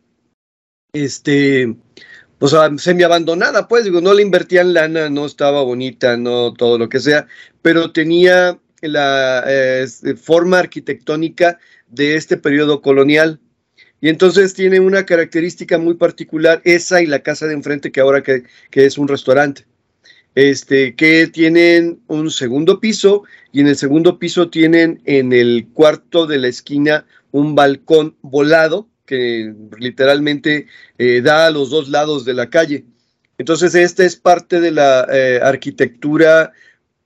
este, 0.94 1.76
pues 2.40 2.54
semi 2.78 3.04
abandonada, 3.04 3.68
pues 3.68 3.84
digo, 3.84 4.02
no 4.02 4.14
le 4.14 4.22
invertían 4.22 4.74
lana, 4.74 5.10
no 5.10 5.26
estaba 5.26 5.62
bonita, 5.62 6.16
no 6.18 6.54
todo 6.54 6.78
lo 6.78 6.90
que 6.90 7.00
sea, 7.00 7.28
pero 7.62 7.92
tenía 7.92 8.60
la 8.82 9.44
eh, 9.48 9.88
forma 10.20 10.60
arquitectónica 10.60 11.60
de 11.90 12.16
este 12.16 12.38
periodo 12.38 12.82
colonial. 12.82 13.40
Y 14.00 14.10
entonces 14.10 14.56
tiene 14.56 14.80
una 14.80 15.06
característica 15.06 15.78
muy 15.78 15.94
particular, 15.94 16.62
esa 16.64 17.04
y 17.04 17.06
la 17.08 17.20
casa 17.20 17.46
de 17.46 17.54
enfrente 17.54 17.92
que 17.92 18.02
ahora 18.02 18.24
que 18.24 18.46
es 18.74 18.98
un 18.98 19.08
restaurante 19.08 19.66
este, 20.36 20.96
que 20.96 21.28
tienen 21.28 22.02
un 22.08 22.32
segundo 22.32 22.80
piso 22.80 23.24
y 23.52 23.62
en 23.62 23.68
el 23.68 23.76
segundo 23.76 24.18
piso 24.20 24.50
tienen 24.50 25.02
en 25.06 25.34
el 25.34 25.68
cuarto 25.74 26.26
de 26.26 26.40
la 26.40 26.48
esquina 26.48 27.06
un 27.32 27.56
balcón 27.56 28.16
volado 28.22 28.88
que 29.06 29.54
literalmente 29.78 30.68
eh, 30.98 31.22
da 31.22 31.48
a 31.48 31.52
los 31.52 31.70
dos 31.70 31.90
lados 31.90 32.24
de 32.24 32.34
la 32.34 32.50
calle. 32.50 32.86
Entonces, 33.38 33.76
esta 33.76 34.06
es 34.06 34.16
parte 34.16 34.62
de 34.62 34.72
la 34.72 35.06
eh, 35.12 35.40
arquitectura 35.42 36.54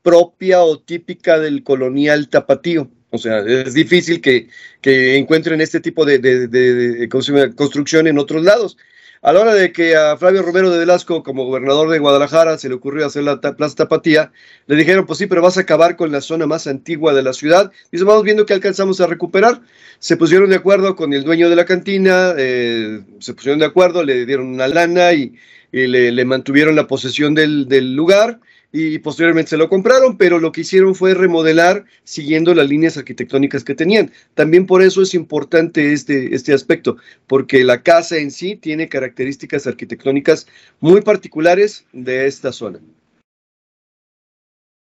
propia 0.04 0.62
o 0.62 0.80
típica 0.80 1.40
del 1.40 1.64
colonial 1.64 2.30
tapatío. 2.30 2.92
O 3.10 3.18
sea, 3.18 3.40
es 3.40 3.74
difícil 3.74 4.22
que, 4.22 4.50
encuentren 4.84 5.62
este 5.62 5.80
tipo 5.80 6.06
de 6.06 7.08
construcción 7.56 8.06
en 8.06 8.20
otros 8.20 8.44
lados. 8.44 8.78
A 9.26 9.34
la 9.34 9.40
hora 9.40 9.56
de 9.56 9.72
que 9.72 9.96
a 9.96 10.16
Flavio 10.18 10.44
Romero 10.44 10.70
de 10.70 10.78
Velasco, 10.78 11.24
como 11.24 11.46
gobernador 11.46 11.90
de 11.90 11.98
Guadalajara, 11.98 12.60
se 12.60 12.70
le 12.70 12.76
ocurrió 12.76 13.08
hacer 13.08 13.24
la 13.24 13.42
Plaza 13.42 13.74
Tapatía, 13.76 14.32
le 14.68 14.76
dijeron, 14.76 15.08
pues 15.08 15.18
sí, 15.18 15.26
pero 15.26 15.42
vas 15.42 15.58
a 15.58 15.62
acabar 15.62 15.96
con 15.96 16.12
la 16.12 16.22
zona 16.22 16.46
más 16.46 16.68
antigua 16.68 17.12
de 17.12 17.24
la 17.24 17.34
ciudad. 17.34 17.72
Dice, 17.92 18.04
vamos 18.04 18.22
viendo 18.22 18.46
que 18.46 18.54
alcanzamos 18.54 19.02
a 19.02 19.08
recuperar. 19.08 19.62
Se 19.98 20.16
pusieron 20.16 20.52
de 20.52 20.58
acuerdo 20.58 20.96
con 20.96 21.12
el 21.12 21.24
dueño 21.24 21.50
de 21.50 21.56
la 21.56 21.66
cantina, 21.66 22.36
eh, 22.38 23.02
se 23.18 23.34
pusieron 23.34 23.58
de 23.58 23.66
acuerdo, 23.66 24.04
le 24.04 24.28
dieron 24.28 24.46
una 24.46 24.68
lana 24.68 25.12
y, 25.14 25.34
le, 25.72 26.24
mantuvieron 26.24 26.76
la 26.76 26.86
posesión 26.86 27.34
del 27.34 27.96
lugar 27.96 28.40
y 28.78 29.00
posteriormente 29.00 29.52
se 29.52 29.58
lo 29.58 29.70
compraron, 29.70 30.18
pero 30.18 30.38
lo 30.38 30.52
que 30.52 30.62
hicieron 30.62 30.96
fue 30.96 31.14
remodelar 31.14 31.86
siguiendo 32.04 32.54
las 32.54 32.68
líneas 32.68 32.98
arquitectónicas 32.98 33.64
que 33.64 33.74
tenían. 33.74 34.12
También 34.34 34.66
por 34.66 34.82
eso 34.82 35.02
es 35.02 35.14
importante 35.14 35.94
este, 35.94 36.36
este 36.36 36.54
aspecto, 36.54 36.98
porque 37.26 37.64
la 37.64 37.84
casa 37.84 38.18
en 38.18 38.32
sí 38.32 38.58
tiene 38.58 38.90
características 38.90 39.66
arquitectónicas 39.66 40.46
muy 40.82 41.00
particulares 41.00 41.86
de 41.94 42.28
esta 42.28 42.52
zona. 42.52 42.80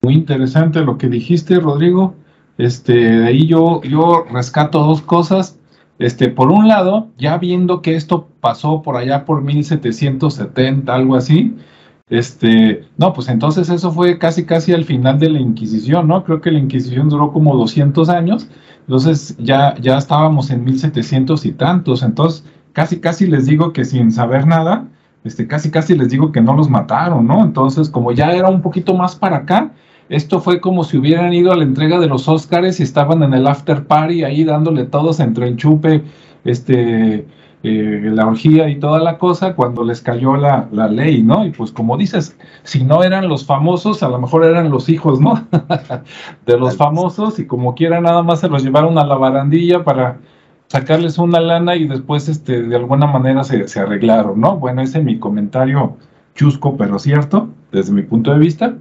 Muy 0.01 0.13
interesante 0.13 0.79
lo 0.79 0.97
que 0.97 1.09
dijiste, 1.09 1.59
Rodrigo. 1.59 2.15
Este, 2.57 2.93
de 2.93 3.27
ahí 3.27 3.47
yo, 3.47 3.81
yo 3.83 4.25
rescato 4.31 4.79
dos 4.79 5.01
cosas. 5.01 5.59
Este, 5.99 6.29
por 6.29 6.51
un 6.51 6.69
lado, 6.69 7.09
ya 7.17 7.37
viendo 7.37 7.81
que 7.81 7.95
esto 7.97 8.29
pasó 8.39 8.81
por 8.81 8.95
allá 8.95 9.25
por 9.25 9.41
1770, 9.41 10.95
algo 10.95 11.17
así, 11.17 11.53
este, 12.13 12.85
no, 12.97 13.11
pues 13.11 13.27
entonces 13.27 13.69
eso 13.69 13.91
fue 13.91 14.19
casi 14.19 14.45
casi 14.45 14.71
al 14.71 14.85
final 14.85 15.17
de 15.17 15.31
la 15.31 15.39
Inquisición, 15.39 16.07
¿no? 16.07 16.23
Creo 16.23 16.41
que 16.41 16.51
la 16.51 16.59
Inquisición 16.59 17.09
duró 17.09 17.31
como 17.33 17.57
200 17.57 18.07
años, 18.09 18.47
entonces 18.81 19.35
ya, 19.39 19.73
ya 19.81 19.97
estábamos 19.97 20.51
en 20.51 20.63
1700 20.63 21.43
y 21.43 21.53
tantos, 21.53 22.03
entonces 22.03 22.45
casi 22.71 22.99
casi 22.99 23.25
les 23.25 23.47
digo 23.47 23.73
que 23.73 23.83
sin 23.83 24.11
saber 24.11 24.45
nada, 24.45 24.87
este, 25.23 25.47
casi 25.47 25.71
casi 25.71 25.95
les 25.97 26.09
digo 26.09 26.31
que 26.31 26.39
no 26.39 26.55
los 26.55 26.69
mataron, 26.69 27.25
¿no? 27.25 27.43
Entonces, 27.43 27.89
como 27.89 28.11
ya 28.11 28.31
era 28.33 28.47
un 28.47 28.61
poquito 28.61 28.93
más 28.93 29.15
para 29.15 29.37
acá, 29.37 29.71
esto 30.09 30.39
fue 30.39 30.61
como 30.61 30.83
si 30.83 30.97
hubieran 30.97 31.33
ido 31.33 31.51
a 31.51 31.55
la 31.55 31.63
entrega 31.63 31.99
de 31.99 32.05
los 32.07 32.27
Óscares 32.27 32.79
y 32.79 32.83
estaban 32.83 33.23
en 33.23 33.33
el 33.33 33.47
after 33.47 33.87
party 33.87 34.23
ahí 34.23 34.43
dándole 34.43 34.83
todos 34.83 35.19
entre 35.19 35.47
el 35.47 35.55
chupe, 35.55 36.03
este, 36.45 37.25
eh, 37.63 38.11
la 38.13 38.27
orgía 38.27 38.69
y 38.69 38.77
toda 38.77 38.99
la 38.99 39.17
cosa 39.17 39.55
cuando 39.55 39.85
les 39.85 40.01
cayó 40.01 40.35
la, 40.35 40.67
la, 40.71 40.87
ley, 40.89 41.23
¿no? 41.23 41.45
Y 41.45 41.51
pues 41.51 41.71
como 41.71 41.95
dices, 41.95 42.37
si 42.63 42.83
no 42.83 43.03
eran 43.03 43.29
los 43.29 43.45
famosos, 43.45 44.03
a 44.03 44.09
lo 44.09 44.19
mejor 44.19 44.43
eran 44.43 44.69
los 44.69 44.89
hijos, 44.89 45.21
¿no? 45.21 45.47
de 46.45 46.57
los 46.57 46.75
famosos 46.75 47.39
y 47.39 47.47
como 47.47 47.73
quiera 47.73 48.01
nada 48.01 48.21
más 48.21 48.41
se 48.41 48.49
los 48.49 48.63
llevaron 48.63 48.97
a 48.97 49.05
la 49.05 49.15
barandilla 49.15 49.83
para 49.85 50.19
sacarles 50.67 51.17
una 51.17 51.39
lana 51.39 51.75
y 51.75 51.87
después 51.87 52.27
este, 52.27 52.63
de 52.63 52.75
alguna 52.75 53.07
manera 53.07 53.45
se, 53.45 53.67
se 53.67 53.79
arreglaron, 53.79 54.41
¿no? 54.41 54.57
Bueno, 54.57 54.81
ese 54.81 54.99
es 54.99 55.05
mi 55.05 55.17
comentario 55.17 55.95
chusco, 56.35 56.75
pero 56.77 56.99
cierto, 56.99 57.49
desde 57.71 57.93
mi 57.93 58.01
punto 58.01 58.31
de 58.31 58.39
vista. 58.39 58.75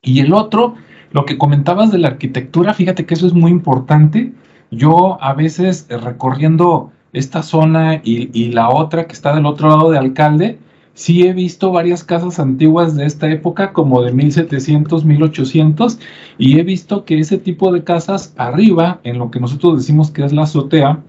Y 0.00 0.20
el 0.20 0.32
otro, 0.32 0.76
lo 1.12 1.24
que 1.24 1.36
comentabas 1.38 1.92
de 1.92 1.98
la 1.98 2.08
arquitectura, 2.08 2.72
fíjate 2.72 3.04
que 3.04 3.14
eso 3.14 3.26
es 3.26 3.34
muy 3.34 3.50
importante. 3.50 4.32
Yo 4.70 5.22
a 5.22 5.34
veces 5.34 5.86
eh, 5.90 5.98
recorriendo 5.98 6.92
esta 7.12 7.42
zona 7.42 8.00
y, 8.04 8.52
la 8.52 8.70
otra 8.70 9.06
que 9.06 9.12
está 9.12 9.34
del 9.34 9.46
otro 9.46 9.68
lado 9.68 9.90
de 9.90 9.98
Alcalde, 9.98 10.58
sí 10.94 11.26
he 11.26 11.32
visto 11.32 11.72
varias 11.72 12.04
casas 12.04 12.38
antiguas 12.38 12.94
de 12.96 13.06
esta 13.06 13.30
época, 13.30 13.72
como 13.72 14.02
de 14.02 14.12
1700, 14.12 15.04
1800, 15.04 15.98
y 16.38 16.58
he 16.58 16.62
visto 16.62 17.04
que 17.04 17.18
ese 17.18 17.38
tipo 17.38 17.72
de 17.72 17.84
casas 17.84 18.34
arriba, 18.36 19.00
en 19.04 19.18
lo 19.18 19.30
que 19.30 19.40
nosotros 19.40 19.78
decimos 19.78 20.10
que 20.10 20.24
es 20.24 20.32
la 20.32 20.42
azotea, 20.42 21.00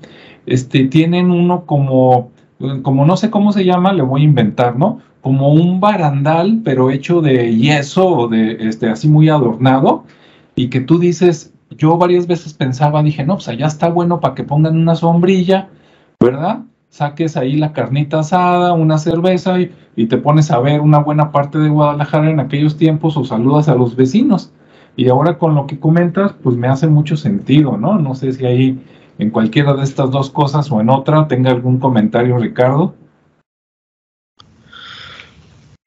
este, 0.46 0.86
tienen 0.86 1.32
uno 1.32 1.66
como 1.66 2.32
como 2.82 3.06
no 3.06 3.18
sé 3.18 3.30
cómo 3.30 3.52
se 3.52 3.64
llama, 3.66 3.94
le 3.94 4.02
voy 4.02 4.22
a 4.22 4.26
inventar, 4.26 4.78
¿no? 4.78 5.00
Como 5.22 5.54
un 5.54 5.80
barandal, 5.80 6.62
pero 6.64 6.92
hecho 6.92 7.22
de 7.22 7.56
yeso 7.56 8.08
o 8.08 8.28
de, 8.28 8.58
este, 8.68 8.90
así 8.90 9.08
muy 9.08 9.30
adornado, 9.30 10.04
y 10.56 10.70
que 10.70 10.82
tú 10.82 11.00
dices, 11.00 11.54
yo 11.72 11.98
varias 11.98 12.28
veces 12.28 12.54
pensaba, 12.54 13.02
dije, 13.04 13.24
no, 13.26 13.36
pues 13.36 13.48
allá 13.48 13.68
está 13.68 13.90
bueno 13.90 14.20
para 14.20 14.36
que 14.36 14.44
pongan 14.44 14.78
una 14.78 14.96
sombrilla, 14.96 15.70
¿verdad? 16.20 16.64
Saques 16.90 17.38
ahí 17.38 17.56
la 17.56 17.72
carnita 17.72 18.20
asada, 18.20 18.74
una 18.74 18.98
cerveza 18.98 19.60
y, 19.60 19.72
te 20.08 20.18
pones 20.18 20.50
a 20.50 20.60
ver 20.60 20.82
una 20.82 21.00
buena 21.00 21.32
parte 21.32 21.58
de 21.60 21.70
Guadalajara 21.70 22.30
en 22.30 22.40
aquellos 22.40 22.78
tiempos 22.78 23.18
o 23.18 23.26
saludas 23.26 23.68
a 23.68 23.76
los 23.76 23.96
vecinos. 23.96 24.52
Y 24.96 25.10
ahora 25.10 25.38
con 25.38 25.56
lo 25.56 25.68
que 25.68 25.80
comentas, 25.80 26.34
pues 26.42 26.56
me 26.56 26.68
hace 26.68 26.88
mucho 26.88 27.18
sentido, 27.18 27.78
¿no? 27.78 28.00
No 28.00 28.16
sé 28.16 28.32
si 28.32 28.46
ahí 28.46 28.80
en 29.18 29.30
cualquiera 29.30 29.74
de 29.74 29.84
estas 29.84 30.10
dos 30.10 30.30
cosas 30.30 30.72
o 30.72 30.80
en 30.80 30.90
otra 30.90 31.28
tenga 31.28 31.52
algún 31.52 31.80
comentario, 31.80 32.38
Ricardo. 32.38 32.96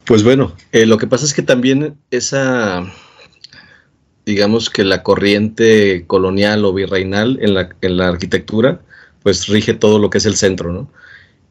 Pues 0.04 0.22
bueno, 0.22 0.52
eh, 0.72 0.86
lo 0.86 0.98
que 0.98 1.06
pasa 1.06 1.24
es 1.24 1.32
que 1.32 1.42
también 1.42 1.96
esa, 2.10 2.84
digamos 4.26 4.68
que 4.68 4.84
la 4.84 5.02
corriente 5.02 6.04
colonial 6.06 6.64
o 6.64 6.74
virreinal 6.74 7.38
en 7.40 7.54
la, 7.54 7.70
en 7.80 7.96
la 7.96 8.08
arquitectura, 8.08 8.80
pues 9.22 9.46
rige 9.46 9.74
todo 9.74 9.98
lo 9.98 10.10
que 10.10 10.18
es 10.18 10.26
el 10.26 10.36
centro, 10.36 10.72
¿no? 10.72 10.90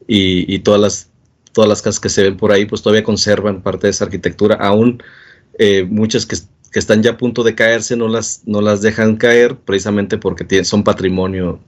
Y, 0.07 0.59
todas, 0.59 0.81
las, 0.81 1.09
todas 1.53 1.69
las 1.69 1.81
casas 1.81 2.01
que 2.01 2.09
se 2.09 2.23
ven 2.23 2.35
por 2.35 2.51
ahí, 2.51 2.65
pues 2.65 2.81
todavía 2.81 3.03
conservan 3.03 3.61
parte 3.61 3.87
de 3.87 3.91
esa 3.91 4.05
arquitectura, 4.05 4.55
aún 4.55 5.01
eh, 5.57 5.85
muchas 5.89 6.25
que, 6.25 6.35
que, 6.71 6.79
están 6.79 7.01
ya 7.01 7.11
a 7.11 7.17
punto 7.17 7.43
de 7.43 7.55
caerse 7.55 7.95
no 7.95 8.09
las, 8.09 8.41
no 8.45 8.59
las 8.59 8.81
dejan 8.81 9.15
caer 9.15 9.55
precisamente 9.57 10.17
porque 10.17 10.65
son 10.65 10.83
patrimonio 10.83 11.61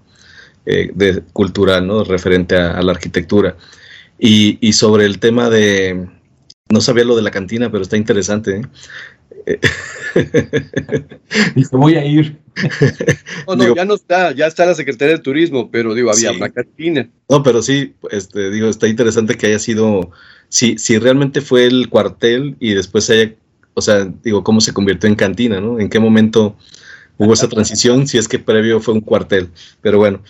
eh, 0.65 0.91
de, 0.93 1.21
cultural, 1.33 1.85
¿no? 1.87 2.03
Referente 2.03 2.55
a, 2.55 2.81
la 2.81 2.91
arquitectura. 2.91 3.55
Y, 4.17 4.57
y, 4.65 4.73
sobre 4.73 5.05
el 5.05 5.19
tema 5.19 5.49
de, 5.49 6.07
no 6.69 6.81
sabía 6.81 7.03
lo 7.03 7.15
de 7.15 7.21
la 7.21 7.31
cantina, 7.31 7.69
pero 7.71 7.83
está 7.83 7.97
interesante. 7.97 8.57
¿eh? 8.57 8.61
y 11.55 11.63
voy 11.71 11.95
a 11.95 12.05
ir. 12.05 12.37
no, 13.47 13.75
ya 13.75 13.85
no 13.85 13.95
está, 13.95 14.31
ya 14.31 14.47
está 14.47 14.65
la 14.65 14.75
Secretaría 14.75 15.15
de 15.15 15.21
Turismo, 15.21 15.69
pero 15.71 15.93
digo, 15.93 16.11
había 16.11 16.31
una 16.31 16.49
cantina. 16.49 17.09
No, 17.29 17.43
pero 17.43 17.61
sí, 17.61 17.93
este, 18.11 18.51
digo, 18.51 18.69
está 18.69 18.87
interesante 18.87 19.35
que 19.35 19.47
haya 19.47 19.59
sido, 19.59 20.11
si, 20.49 20.77
si 20.77 20.97
realmente 20.97 21.41
fue 21.41 21.65
el 21.65 21.89
cuartel 21.89 22.55
y 22.59 22.73
después 22.73 23.09
haya, 23.09 23.33
o 23.73 23.81
sea, 23.81 24.05
digo, 24.23 24.43
cómo 24.43 24.61
se 24.61 24.73
convirtió 24.73 25.09
en 25.09 25.15
cantina, 25.15 25.59
¿no? 25.59 25.79
¿En 25.79 25.89
qué 25.89 25.99
momento 25.99 26.55
hubo 27.17 27.33
esa 27.33 27.47
transición? 27.47 28.07
Si 28.07 28.17
es 28.17 28.27
que 28.27 28.39
previo 28.39 28.79
fue 28.79 28.93
un 28.93 29.01
cuartel. 29.01 29.49
Pero 29.81 29.97
bueno, 29.97 30.21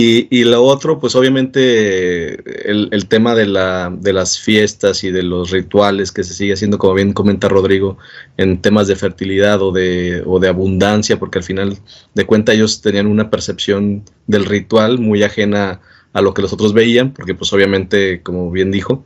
y, 0.00 0.44
lo 0.44 0.62
otro, 0.62 1.00
pues 1.00 1.16
obviamente 1.16 2.70
el, 2.70 3.08
tema 3.08 3.34
de, 3.34 3.46
la, 3.46 3.92
de, 3.92 4.12
las 4.12 4.38
fiestas 4.38 5.02
y 5.02 5.10
de 5.10 5.24
los 5.24 5.50
rituales 5.50 6.12
que 6.12 6.22
se 6.22 6.34
sigue 6.34 6.52
haciendo, 6.52 6.78
como 6.78 6.94
bien 6.94 7.12
comenta 7.12 7.48
Rodrigo, 7.48 7.98
en 8.36 8.62
temas 8.62 8.86
de 8.86 8.94
fertilidad 8.94 9.60
o 9.60 9.72
de, 9.72 10.22
o 10.24 10.38
de 10.38 10.46
abundancia, 10.46 11.18
porque 11.18 11.38
al 11.38 11.44
final 11.44 11.78
de 12.14 12.26
cuenta 12.26 12.52
ellos 12.52 12.80
tenían 12.80 13.08
una 13.08 13.28
percepción 13.28 14.04
del 14.28 14.44
ritual 14.44 15.00
muy 15.00 15.24
ajena 15.24 15.80
a 16.12 16.20
lo 16.20 16.32
que 16.32 16.42
los 16.42 16.52
otros 16.52 16.74
veían, 16.74 17.12
porque 17.12 17.34
pues 17.34 17.52
obviamente, 17.52 18.22
como 18.22 18.52
bien 18.52 18.70
dijo, 18.70 19.04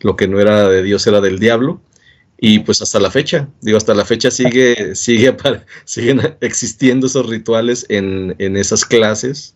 lo 0.00 0.16
que 0.16 0.26
no 0.26 0.40
era 0.40 0.68
de 0.68 0.82
Dios 0.82 1.06
era 1.06 1.20
del 1.20 1.38
diablo. 1.38 1.80
Y 2.36 2.58
pues 2.58 2.82
hasta 2.82 2.98
la 2.98 3.12
fecha, 3.12 3.48
digo, 3.60 3.78
hasta 3.78 3.94
la 3.94 4.04
fecha 4.04 4.32
sigue, 4.32 4.96
sigue, 4.96 5.36
siguen 5.84 6.34
existiendo 6.40 7.06
esos 7.06 7.28
rituales 7.28 7.86
en, 7.88 8.34
en 8.38 8.56
esas 8.56 8.84
clases 8.84 9.54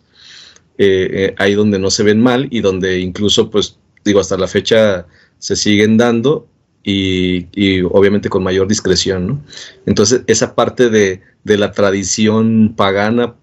eh, 0.79 1.09
eh, 1.11 1.35
ahí 1.39 1.55
donde 1.55 1.79
no 1.79 1.91
se 1.91 2.03
ven 2.03 2.21
mal 2.21 2.49
y 2.51 2.61
donde 2.61 3.01
incluso, 3.01 3.51
pues 3.51 3.79
digo, 4.05 4.21
hasta 4.21 4.37
la 4.37 4.47
fecha 4.47 5.07
se 5.39 5.57
siguen 5.57 5.97
dando 5.97 6.47
y, 6.85 7.81
obviamente 7.83 8.29
con 8.29 8.45
mayor 8.45 8.69
discreción, 8.69 9.27
¿no? 9.27 9.45
Entonces, 9.87 10.23
esa 10.27 10.55
parte 10.55 10.89
de, 10.91 11.23
la 11.45 11.73
tradición 11.73 12.75
pagana, 12.77 13.35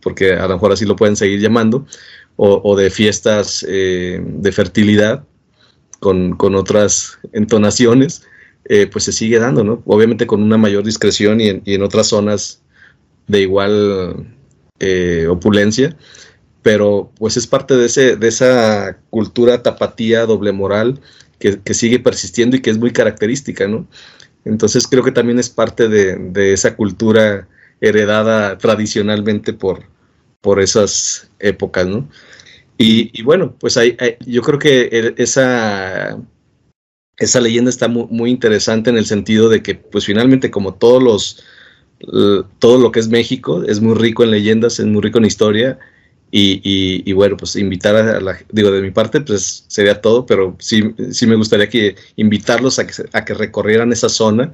porque 0.00 0.32
a 0.32 0.48
lo 0.48 0.54
mejor 0.54 0.72
así 0.72 0.84
lo 0.84 0.96
pueden 0.96 1.14
seguir 1.14 1.40
llamando, 1.40 1.86
o, 2.36 2.76
de 2.76 2.90
fiestas 2.90 3.64
eh, 3.68 4.20
de 4.22 4.52
fertilidad 4.52 5.24
con, 6.00 6.36
otras 6.54 7.18
entonaciones, 7.32 8.22
pues 8.90 9.04
se 9.04 9.12
sigue 9.12 9.38
dando, 9.38 9.62
¿no? 9.62 9.82
Obviamente 9.86 10.26
con 10.26 10.42
una 10.42 10.56
mayor 10.56 10.84
discreción 10.84 11.40
y 11.40 11.62
en, 11.64 11.82
otras 11.82 12.08
zonas 12.08 12.62
de 13.28 13.42
igual 13.42 14.34
opulencia, 15.28 15.96
pero 16.66 17.12
pues 17.16 17.36
es 17.36 17.46
parte 17.46 17.76
de, 17.76 17.86
ese, 17.86 18.16
de 18.16 18.26
esa 18.26 18.98
cultura 19.10 19.62
tapatía, 19.62 20.26
doble 20.26 20.50
moral, 20.50 21.00
que, 21.38 21.60
sigue 21.74 22.00
persistiendo 22.00 22.56
y 22.56 22.60
que 22.60 22.70
es 22.70 22.78
muy 22.78 22.92
característica, 22.92 23.68
¿no? 23.68 23.86
Entonces 24.44 24.88
creo 24.88 25.04
que 25.04 25.12
también 25.12 25.38
es 25.38 25.48
parte 25.48 25.86
de, 25.86 26.52
esa 26.52 26.74
cultura 26.74 27.46
heredada 27.80 28.58
tradicionalmente 28.58 29.52
por, 29.52 29.84
por 30.40 30.60
esas 30.60 31.30
épocas, 31.38 31.86
¿no? 31.86 32.08
Y, 32.78 33.22
bueno, 33.22 33.54
pues 33.60 33.76
hay, 33.76 33.96
yo 34.26 34.42
creo 34.42 34.58
que 34.58 35.14
esa, 35.18 36.18
esa 37.16 37.40
leyenda 37.40 37.70
está 37.70 37.86
muy, 37.86 38.08
muy, 38.10 38.30
interesante 38.32 38.90
en 38.90 38.96
el 38.96 39.06
sentido 39.06 39.48
de 39.48 39.62
que, 39.62 39.76
pues 39.76 40.04
finalmente, 40.04 40.50
como 40.50 40.74
todos 40.74 41.00
los, 41.00 41.44
todo 42.58 42.80
lo 42.80 42.90
que 42.90 42.98
es 42.98 43.06
México, 43.06 43.62
es 43.62 43.80
muy 43.80 43.94
rico 43.94 44.24
en 44.24 44.32
leyendas, 44.32 44.80
es 44.80 44.86
muy 44.86 45.00
rico 45.00 45.18
en 45.18 45.26
historia, 45.26 45.78
y, 46.30 47.12
bueno, 47.12 47.36
pues 47.36 47.56
invitar 47.56 47.96
a 47.96 48.20
la, 48.20 48.38
digo, 48.52 48.70
de 48.70 48.82
mi 48.82 48.90
parte, 48.90 49.20
pues 49.20 49.64
sería 49.68 50.00
todo, 50.00 50.26
pero 50.26 50.56
sí, 50.58 50.94
sí 51.10 51.26
me 51.26 51.36
gustaría 51.36 51.68
que 51.68 51.96
invitarlos 52.16 52.78
a 52.78 52.86
que, 52.86 52.92
a 53.12 53.24
que 53.24 53.34
recorrieran 53.34 53.92
esa 53.92 54.08
zona 54.08 54.52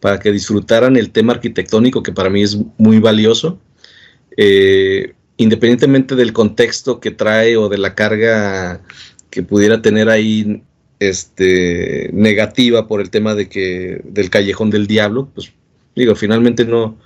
para 0.00 0.18
que 0.20 0.30
disfrutaran 0.30 0.96
el 0.96 1.10
tema 1.10 1.32
arquitectónico 1.32 2.02
que 2.02 2.12
para 2.12 2.30
mí 2.30 2.42
es 2.42 2.58
muy 2.76 2.98
valioso, 2.98 3.58
eh, 4.36 5.14
independientemente 5.36 6.14
del 6.14 6.32
contexto 6.32 7.00
que 7.00 7.10
trae 7.10 7.56
o 7.56 7.68
de 7.68 7.78
la 7.78 7.94
carga 7.94 8.82
que 9.30 9.42
pudiera 9.42 9.82
tener 9.82 10.10
ahí 10.10 10.62
este, 11.00 12.10
negativa 12.12 12.86
por 12.86 13.00
el 13.00 13.10
tema 13.10 13.34
de 13.34 13.48
que 13.48 14.00
del 14.04 14.30
callejón 14.30 14.70
del 14.70 14.86
diablo, 14.86 15.30
pues 15.34 15.52
digo, 15.96 16.14
finalmente 16.14 16.64
no, 16.64 16.98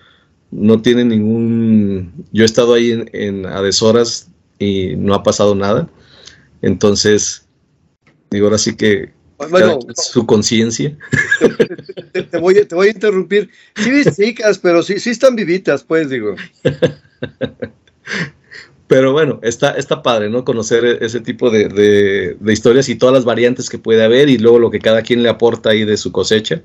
no 0.51 0.81
tiene 0.83 1.05
ningún... 1.05 2.25
Yo 2.33 2.43
he 2.43 2.47
estado 2.47 2.75
ahí 2.75 2.93
en, 2.93 3.11
en 3.13 3.47
a 3.47 3.63
deshoras 3.63 4.31
y 4.59 4.97
no 4.97 5.15
ha 5.15 5.23
pasado 5.23 5.55
nada. 5.55 5.89
Entonces, 6.63 7.47
digo, 8.31 8.47
ahora 8.47 8.59
sí 8.59 8.77
que 8.77 9.13
bueno, 9.51 9.79
su 9.95 10.27
conciencia. 10.27 10.97
Te, 12.13 12.39
voy, 12.39 12.55
te, 12.67 12.75
voy, 12.75 12.89
a 12.89 12.91
interrumpir. 12.91 13.51
Sí, 13.77 14.03
chicas, 14.17 14.59
pero 14.59 14.83
sí, 14.83 14.99
sí 14.99 15.11
están 15.11 15.37
vivitas, 15.37 15.85
pues, 15.85 16.11
digo. 16.11 16.35
Pero 18.89 19.13
bueno, 19.13 19.39
está, 19.43 19.73
está 19.73 20.03
padre, 20.03 20.31
¿no? 20.31 20.45
Conocer 20.45 20.85
ese 21.03 21.21
tipo 21.21 21.51
de, 21.51 21.69
de, 21.69 22.53
historias 22.53 22.89
y 22.89 22.97
todas 22.97 23.15
las 23.15 23.27
variantes 23.27 23.69
que 23.69 23.79
puede 23.79 24.03
haber 24.03 24.31
y 24.31 24.39
luego 24.39 24.59
lo 24.59 24.71
que 24.71 24.79
cada 24.79 25.03
quien 25.03 25.23
le 25.23 25.29
aporta 25.29 25.71
ahí 25.71 25.85
de 25.85 25.99
su 25.99 26.11
cosecha, 26.11 26.63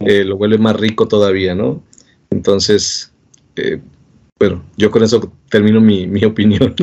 eh, 0.00 0.24
lo 0.24 0.36
vuelve 0.36 0.58
más 0.58 0.76
rico 0.76 1.08
todavía, 1.08 1.54
¿no? 1.54 1.82
Entonces, 2.30 3.13
eh, 3.56 3.80
bueno, 4.38 4.62
yo 4.76 4.90
con 4.90 5.02
eso 5.02 5.32
termino 5.48 5.80
mi, 5.80 6.24
opinión. 6.24 6.74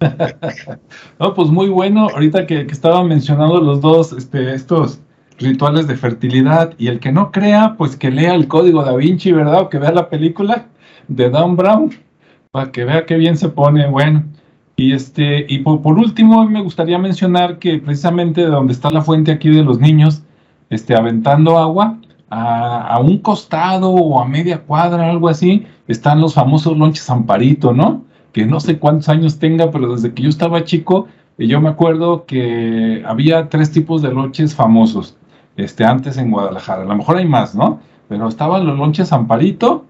no, 1.18 1.34
pues 1.34 1.48
muy 1.48 1.68
bueno. 1.68 2.08
Ahorita 2.10 2.46
que, 2.46 2.60
estaban 2.60 3.08
mencionando 3.08 3.60
los 3.60 3.80
dos, 3.80 4.12
este, 4.12 4.54
estos 4.54 5.00
rituales 5.38 5.86
de 5.86 5.96
fertilidad 5.96 6.74
y 6.78 6.88
el 6.88 7.00
que 7.00 7.10
no 7.10 7.32
crea, 7.32 7.76
pues 7.78 7.96
que 7.96 8.10
lea 8.10 8.34
el 8.34 8.46
código 8.46 8.84
da 8.84 8.94
Vinci, 8.94 9.32
¿verdad? 9.32 9.62
O 9.62 9.68
que 9.68 9.78
vea 9.78 9.92
la 9.92 10.10
película 10.10 10.66
de 11.08 11.30
Dan 11.30 11.56
Brown 11.56 11.90
para 12.50 12.70
que 12.70 12.84
vea 12.84 13.06
qué 13.06 13.16
bien 13.16 13.36
se 13.36 13.48
pone. 13.48 13.88
Bueno, 13.88 14.24
y 14.76 14.92
este, 14.92 15.46
y 15.48 15.60
por, 15.60 15.80
por 15.82 15.98
último, 15.98 16.46
me 16.46 16.62
gustaría 16.62 16.98
mencionar 16.98 17.58
que 17.58 17.78
precisamente 17.78 18.42
de 18.42 18.48
donde 18.48 18.74
está 18.74 18.90
la 18.90 19.02
fuente 19.02 19.32
aquí 19.32 19.48
de 19.48 19.64
los 19.64 19.80
niños, 19.80 20.22
este, 20.68 20.94
aventando 20.94 21.58
agua, 21.58 21.98
a, 22.34 22.98
un 23.00 23.18
costado 23.18 23.90
o 23.90 24.20
a 24.20 24.26
media 24.26 24.62
cuadra, 24.62 25.10
algo 25.10 25.28
así, 25.28 25.66
están 25.88 26.20
los 26.20 26.34
famosos 26.34 26.76
lonches 26.76 27.08
Amparito, 27.10 27.72
¿no? 27.72 28.04
Que 28.32 28.46
no 28.46 28.60
sé 28.60 28.78
cuántos 28.78 29.08
años 29.08 29.38
tenga, 29.38 29.70
pero 29.70 29.94
desde 29.94 30.14
que 30.14 30.22
yo 30.22 30.28
estaba 30.28 30.64
chico, 30.64 31.08
eh, 31.38 31.46
yo 31.46 31.60
me 31.60 31.68
acuerdo 31.68 32.24
que 32.26 33.02
había 33.06 33.48
tres 33.48 33.70
tipos 33.70 34.02
de 34.02 34.12
lonches 34.12 34.54
famosos, 34.54 35.16
este, 35.56 35.84
antes 35.84 36.16
en 36.16 36.30
Guadalajara. 36.30 36.82
A 36.82 36.86
lo 36.86 36.96
mejor 36.96 37.16
hay 37.16 37.26
más, 37.26 37.54
¿no? 37.54 37.80
Pero 38.08 38.28
estaban 38.28 38.66
los 38.66 38.78
lonches 38.78 39.12
Amparito, 39.12 39.86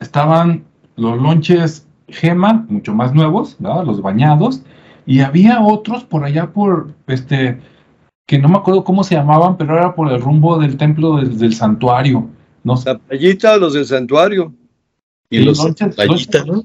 estaban 0.00 0.64
los 0.96 1.20
lonches 1.20 1.86
Gema, 2.08 2.66
mucho 2.68 2.94
más 2.94 3.14
nuevos, 3.14 3.56
¿no? 3.60 3.82
Los 3.84 4.02
bañados, 4.02 4.62
y 5.06 5.20
había 5.20 5.60
otros 5.60 6.04
por 6.04 6.24
allá 6.24 6.52
por, 6.52 6.92
este, 7.06 7.60
que 8.26 8.38
no 8.38 8.48
me 8.48 8.58
acuerdo 8.58 8.84
cómo 8.84 9.04
se 9.04 9.14
llamaban, 9.14 9.56
pero 9.56 9.76
era 9.76 9.94
por 9.94 10.10
el 10.10 10.20
rumbo 10.20 10.58
del 10.58 10.76
templo 10.76 11.16
del, 11.16 11.54
santuario. 11.54 12.28
No 12.64 12.74
La 12.84 12.98
playita, 12.98 13.56
los 13.56 13.74
del 13.74 13.86
santuario. 13.86 14.52
Y, 15.32 15.44
los, 15.44 15.58
playitas, 15.96 16.46
¿no? 16.46 16.64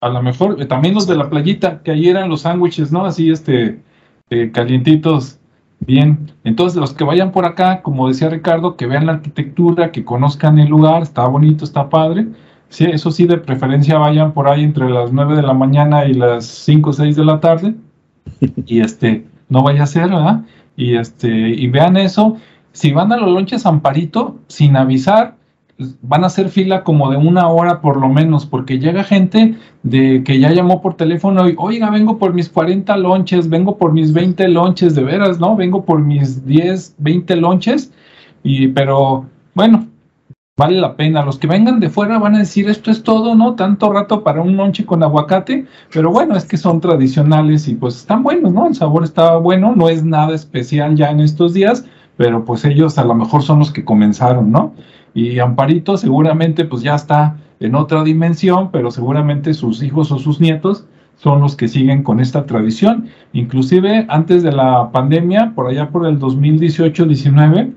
A 0.00 0.08
lo 0.08 0.20
mejor, 0.20 0.60
eh, 0.60 0.66
también 0.66 0.94
los 0.94 1.06
de 1.06 1.16
la 1.16 1.30
playita, 1.30 1.80
que 1.82 1.92
ahí 1.92 2.08
eran 2.08 2.28
los 2.28 2.40
sándwiches, 2.40 2.90
¿no? 2.90 3.04
Así, 3.04 3.30
este, 3.30 3.80
eh, 4.30 4.50
calientitos. 4.52 5.38
Bien, 5.78 6.32
entonces 6.42 6.80
los 6.80 6.92
que 6.92 7.04
vayan 7.04 7.30
por 7.30 7.44
acá, 7.44 7.82
como 7.82 8.08
decía 8.08 8.28
Ricardo, 8.30 8.76
que 8.76 8.86
vean 8.86 9.06
la 9.06 9.12
arquitectura, 9.12 9.92
que 9.92 10.04
conozcan 10.04 10.58
el 10.58 10.68
lugar, 10.68 11.02
está 11.02 11.26
bonito, 11.28 11.64
está 11.64 11.88
padre. 11.88 12.26
Sí, 12.68 12.84
eso 12.84 13.12
sí, 13.12 13.26
de 13.26 13.38
preferencia 13.38 13.98
vayan 13.98 14.32
por 14.32 14.48
ahí 14.48 14.64
entre 14.64 14.90
las 14.90 15.12
9 15.12 15.36
de 15.36 15.42
la 15.42 15.54
mañana 15.54 16.06
y 16.06 16.14
las 16.14 16.46
5 16.46 16.90
o 16.90 16.92
6 16.92 17.14
de 17.16 17.24
la 17.24 17.38
tarde. 17.40 17.74
Y 18.66 18.80
este, 18.80 19.24
no 19.48 19.62
vaya 19.62 19.84
a 19.84 19.86
ser, 19.86 20.08
¿verdad? 20.08 20.42
Y 20.76 20.96
este, 20.96 21.28
y 21.30 21.68
vean 21.68 21.96
eso. 21.96 22.36
Si 22.72 22.92
van 22.92 23.12
a 23.12 23.16
los 23.16 23.30
lonches 23.30 23.66
Amparito, 23.66 24.40
sin 24.48 24.76
avisar, 24.76 25.36
van 26.02 26.22
a 26.22 26.28
hacer 26.28 26.48
fila 26.48 26.84
como 26.84 27.10
de 27.10 27.16
una 27.16 27.48
hora 27.48 27.80
por 27.80 27.96
lo 27.96 28.08
menos, 28.08 28.46
porque 28.46 28.78
llega 28.78 29.04
gente 29.04 29.56
de 29.82 30.22
que 30.24 30.38
ya 30.38 30.52
llamó 30.52 30.80
por 30.80 30.96
teléfono 30.96 31.48
y, 31.48 31.54
oiga, 31.58 31.90
vengo 31.90 32.18
por 32.18 32.32
mis 32.32 32.48
40 32.48 32.96
lonches, 32.96 33.48
vengo 33.48 33.76
por 33.76 33.92
mis 33.92 34.12
20 34.12 34.48
lonches, 34.48 34.94
de 34.94 35.02
veras, 35.02 35.40
¿no? 35.40 35.56
Vengo 35.56 35.84
por 35.84 36.00
mis 36.00 36.46
10, 36.46 36.96
20 36.98 37.36
lonches, 37.36 37.92
y, 38.42 38.68
pero 38.68 39.26
bueno, 39.54 39.88
vale 40.56 40.80
la 40.80 40.96
pena. 40.96 41.24
Los 41.24 41.38
que 41.38 41.48
vengan 41.48 41.80
de 41.80 41.90
fuera 41.90 42.18
van 42.18 42.36
a 42.36 42.38
decir, 42.38 42.68
esto 42.68 42.90
es 42.90 43.02
todo, 43.02 43.34
¿no? 43.34 43.54
Tanto 43.54 43.92
rato 43.92 44.22
para 44.22 44.42
un 44.42 44.56
lonche 44.56 44.86
con 44.86 45.02
aguacate, 45.02 45.66
pero 45.92 46.10
bueno, 46.10 46.36
es 46.36 46.44
que 46.44 46.56
son 46.56 46.80
tradicionales 46.80 47.66
y 47.68 47.74
pues 47.74 47.96
están 47.96 48.22
buenos, 48.22 48.52
¿no? 48.52 48.68
El 48.68 48.74
sabor 48.74 49.04
estaba 49.04 49.38
bueno, 49.38 49.74
no 49.74 49.88
es 49.88 50.04
nada 50.04 50.34
especial 50.34 50.94
ya 50.94 51.10
en 51.10 51.20
estos 51.20 51.52
días, 51.54 51.84
pero 52.16 52.44
pues 52.44 52.64
ellos 52.64 52.98
a 52.98 53.04
lo 53.04 53.14
mejor 53.14 53.42
son 53.42 53.58
los 53.58 53.72
que 53.72 53.84
comenzaron, 53.84 54.52
¿no? 54.52 54.72
Y 55.14 55.38
Amparito 55.38 55.96
seguramente 55.96 56.64
pues 56.64 56.82
ya 56.82 56.96
está 56.96 57.36
en 57.60 57.74
otra 57.76 58.02
dimensión, 58.02 58.70
pero 58.72 58.90
seguramente 58.90 59.54
sus 59.54 59.82
hijos 59.82 60.10
o 60.12 60.18
sus 60.18 60.40
nietos 60.40 60.86
son 61.16 61.40
los 61.40 61.56
que 61.56 61.68
siguen 61.68 62.02
con 62.02 62.20
esta 62.20 62.44
tradición. 62.46 63.06
Inclusive 63.32 64.06
antes 64.08 64.42
de 64.42 64.52
la 64.52 64.90
pandemia, 64.90 65.52
por 65.54 65.68
allá 65.68 65.90
por 65.90 66.06
el 66.06 66.18
2018-19, 66.18 67.72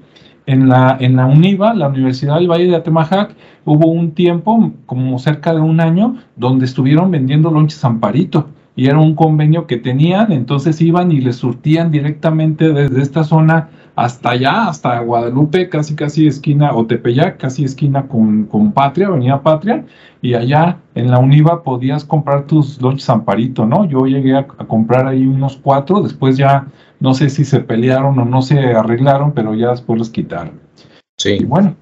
en 0.48 0.70
la, 0.70 0.98
en 1.00 1.18
la 1.18 1.26
UNIVA, 1.26 1.74
la 1.74 1.90
Universidad 1.90 2.36
del 2.36 2.50
Valle 2.50 2.68
de 2.68 2.76
Atemajac, 2.76 3.36
hubo 3.66 3.88
un 3.88 4.12
tiempo, 4.12 4.72
como 4.86 5.20
cerca 5.20 5.54
de 5.54 5.60
un 5.60 5.82
año, 5.82 6.16
donde 6.38 6.66
estuvieron 6.66 7.12
vendiendo 7.12 7.52
lonches 7.52 7.84
Amparito. 7.84 8.48
Y 8.76 8.88
era 8.88 9.00
un 9.00 9.16
convenio 9.16 9.68
que 9.68 9.78
tenían, 9.78 10.32
entonces 10.32 10.80
iban 10.82 11.12
y 11.12 11.20
les 11.20 11.38
surtían 11.38 11.92
directamente 11.92 12.72
desde 12.72 13.02
esta 13.02 13.24
zona 13.24 13.70
hasta 13.98 14.30
allá, 14.30 14.68
hasta 14.68 15.00
Guadalupe, 15.00 15.70
casi 15.70 15.96
casi 15.96 16.28
esquina, 16.28 16.72
o 16.76 16.86
Tepeyac, 16.86 17.38
casi 17.38 17.64
esquina 17.64 18.08
con, 18.08 18.46
con 18.46 18.72
Patria, 18.72 19.08
Avenida 19.08 19.42
Patria, 19.42 19.86
y 20.22 20.36
allá 20.36 20.78
en 20.94 21.10
la 21.10 21.18
Univa 21.18 21.64
podías 21.64 22.06
comprar 22.06 22.46
tus 22.46 22.80
lonches 22.80 23.10
Amparito, 23.10 23.66
¿no? 23.66 23.90
Yo 23.90 24.06
llegué 24.06 24.36
a, 24.36 24.46
comprar 24.46 25.08
ahí 25.08 25.26
unos 25.26 25.58
cuatro, 25.58 26.02
después 26.02 26.38
ya 26.38 26.68
no 27.00 27.16
sé 27.16 27.32
si 27.32 27.44
se 27.44 27.60
pelearon 27.60 28.20
o 28.20 28.26
no 28.26 28.44
se 28.44 28.60
arreglaron, 28.60 29.32
pero 29.32 29.56
ya 29.56 29.72
después 29.72 29.98
los 29.98 30.12
quitaron. 30.12 30.60
Sí. 31.18 31.38
Y 31.40 31.46
bueno. 31.46 31.76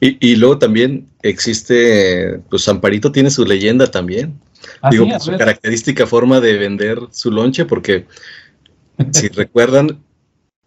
Y, 0.00 0.16
y 0.24 0.36
luego 0.36 0.58
también 0.58 1.08
existe, 1.22 2.38
pues 2.50 2.68
Amparito 2.68 3.10
tiene 3.10 3.30
su 3.30 3.44
leyenda 3.44 3.88
también. 3.88 4.38
Ah, 4.80 4.90
Digo, 4.90 5.08
su 5.18 5.36
característica 5.36 6.06
forma 6.06 6.38
de 6.38 6.56
vender 6.56 7.00
su 7.10 7.32
lonche, 7.32 7.64
porque 7.64 8.06
si 9.10 9.26
recuerdan, 9.34 9.98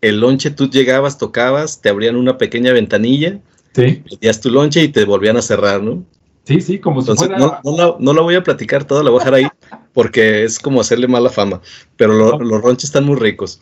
el 0.01 0.19
lonche 0.19 0.51
tú 0.51 0.69
llegabas, 0.69 1.17
tocabas, 1.17 1.81
te 1.81 1.89
abrían 1.89 2.15
una 2.15 2.37
pequeña 2.37 2.73
ventanilla, 2.73 3.39
sí. 3.73 4.03
metías 4.09 4.41
tu 4.41 4.49
lonche 4.49 4.83
y 4.83 4.89
te 4.89 5.05
volvían 5.05 5.37
a 5.37 5.41
cerrar, 5.41 5.81
¿no? 5.81 6.03
Sí, 6.45 6.61
sí, 6.61 6.79
como 6.79 7.01
si 7.01 7.13
fuera... 7.15 7.39
No, 7.39 7.59
no, 7.63 8.13
la, 8.13 8.21
voy 8.21 8.35
a 8.35 8.43
platicar 8.43 8.83
toda, 8.83 9.01
la 9.03 9.09
voy 9.09 9.19
a 9.19 9.25
dejar 9.25 9.33
ahí 9.33 9.47
porque 9.93 10.43
es 10.43 10.59
como 10.59 10.79
hacerle 10.79 11.07
mala 11.07 11.29
fama, 11.29 11.61
pero 11.97 12.37
los 12.37 12.63
lonches 12.63 12.85
están 12.85 13.05
muy 13.05 13.15
ricos. 13.15 13.59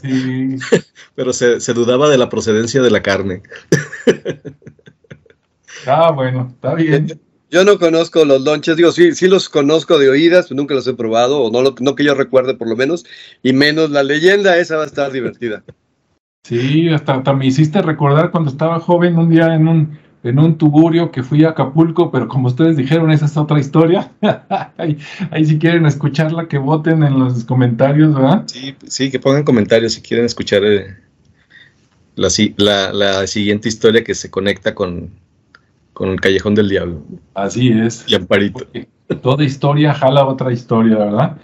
Sí. 0.00 0.56
pero 1.16 1.32
se, 1.32 1.60
se 1.60 1.74
dudaba 1.74 2.08
de 2.08 2.18
la 2.18 2.28
procedencia 2.28 2.82
de 2.82 2.90
la 2.90 3.02
carne. 3.02 3.42
ah, 5.86 6.12
bueno, 6.12 6.52
está 6.54 6.74
bien. 6.74 7.20
Yo 7.56 7.64
no 7.64 7.78
conozco 7.78 8.26
los 8.26 8.42
lonches, 8.42 8.76
digo, 8.76 8.92
sí, 8.92 9.14
sí 9.14 9.28
los 9.28 9.48
conozco 9.48 9.98
de 9.98 10.10
oídas, 10.10 10.44
pero 10.46 10.58
nunca 10.58 10.74
los 10.74 10.86
he 10.88 10.92
probado, 10.92 11.40
o 11.40 11.50
no, 11.50 11.74
no 11.80 11.94
que 11.94 12.04
yo 12.04 12.14
recuerde 12.14 12.52
por 12.52 12.68
lo 12.68 12.76
menos, 12.76 13.06
y 13.42 13.54
menos 13.54 13.88
la 13.88 14.02
leyenda, 14.02 14.58
esa 14.58 14.76
va 14.76 14.82
a 14.82 14.86
estar 14.86 15.10
divertida. 15.10 15.64
Sí, 16.44 16.88
hasta, 16.90 17.32
me 17.32 17.46
hiciste 17.46 17.82
recordar 17.82 18.30
cuando 18.30 18.50
estaba 18.50 18.78
joven 18.78 19.18
un 19.18 19.30
día 19.30 19.52
en 19.52 19.66
un, 19.66 19.98
en 20.22 20.38
un 20.38 20.56
tuburio 20.56 21.10
que 21.10 21.24
fui 21.24 21.42
a 21.42 21.48
Acapulco, 21.48 22.12
pero 22.12 22.28
como 22.28 22.46
ustedes 22.46 22.76
dijeron, 22.76 23.10
esa 23.10 23.24
es 23.24 23.36
otra 23.36 23.58
historia. 23.58 24.12
ahí, 24.76 25.44
si 25.44 25.58
quieren 25.58 25.86
escucharla, 25.86 26.46
que 26.46 26.58
voten 26.58 27.02
en 27.02 27.18
los 27.18 27.44
comentarios, 27.44 28.14
¿verdad? 28.14 28.44
Sí, 28.46 28.76
sí 28.86 29.10
que 29.10 29.18
pongan 29.18 29.42
comentarios 29.42 29.94
si 29.94 30.02
quieren 30.02 30.26
escuchar 30.26 30.62
eh, 30.64 30.98
la, 32.14 32.92
la 32.92 33.26
siguiente 33.26 33.68
historia 33.68 34.04
que 34.04 34.14
se 34.14 34.30
conecta 34.30 34.72
con, 34.72 35.10
con 35.96 36.10
el 36.10 36.20
Callejón 36.20 36.54
del 36.54 36.68
Diablo. 36.68 37.00
Así 37.32 37.70
es. 37.70 38.04
Y 38.06 38.14
Amparito. 38.14 38.66
toda 39.22 39.42
historia 39.42 39.94
jala 39.94 40.26
otra 40.26 40.52
historia, 40.52 40.98
¿verdad? 40.98 41.38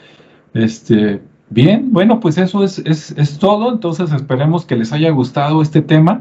Este, 0.53 1.23
bien, 1.49 1.91
bueno, 1.91 2.21
pues 2.21 2.37
eso 2.37 2.63
es, 2.63 2.79
es, 2.81 3.13
es, 3.13 3.39
todo. 3.39 3.73
Entonces 3.73 4.13
esperemos 4.13 4.67
que 4.67 4.77
les 4.77 4.93
haya 4.93 5.11
gustado 5.11 5.63
este 5.63 5.81
tema. 5.81 6.21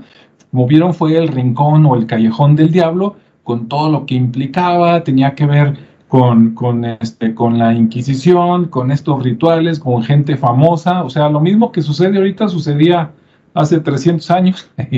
Como 0.50 0.66
vieron, 0.66 0.94
fue 0.94 1.18
el 1.18 1.28
rincón 1.28 1.86
o 1.86 1.98
el 1.98 2.06
callejón 2.06 2.56
del 2.56 2.72
diablo, 2.72 3.18
con 3.44 3.68
todo 3.68 3.90
lo 3.90 4.06
que 4.06 4.16
implicaba, 4.16 5.04
tenía 5.04 5.36
que 5.36 5.46
ver 5.46 5.78
con, 6.08 6.56
con, 6.56 6.86
este, 6.86 7.36
con 7.36 7.58
la 7.58 7.74
Inquisición, 7.74 8.70
con 8.70 8.92
estos 8.92 9.22
rituales, 9.24 9.78
con 9.78 10.04
gente 10.04 10.38
famosa. 10.38 11.04
O 11.04 11.10
sea, 11.10 11.28
lo 11.28 11.42
mismo 11.42 11.74
que 11.74 11.82
sucede 11.82 12.18
ahorita 12.18 12.48
sucedía 12.48 13.12
hace 13.54 13.80
300 13.80 14.32
años. 14.32 14.70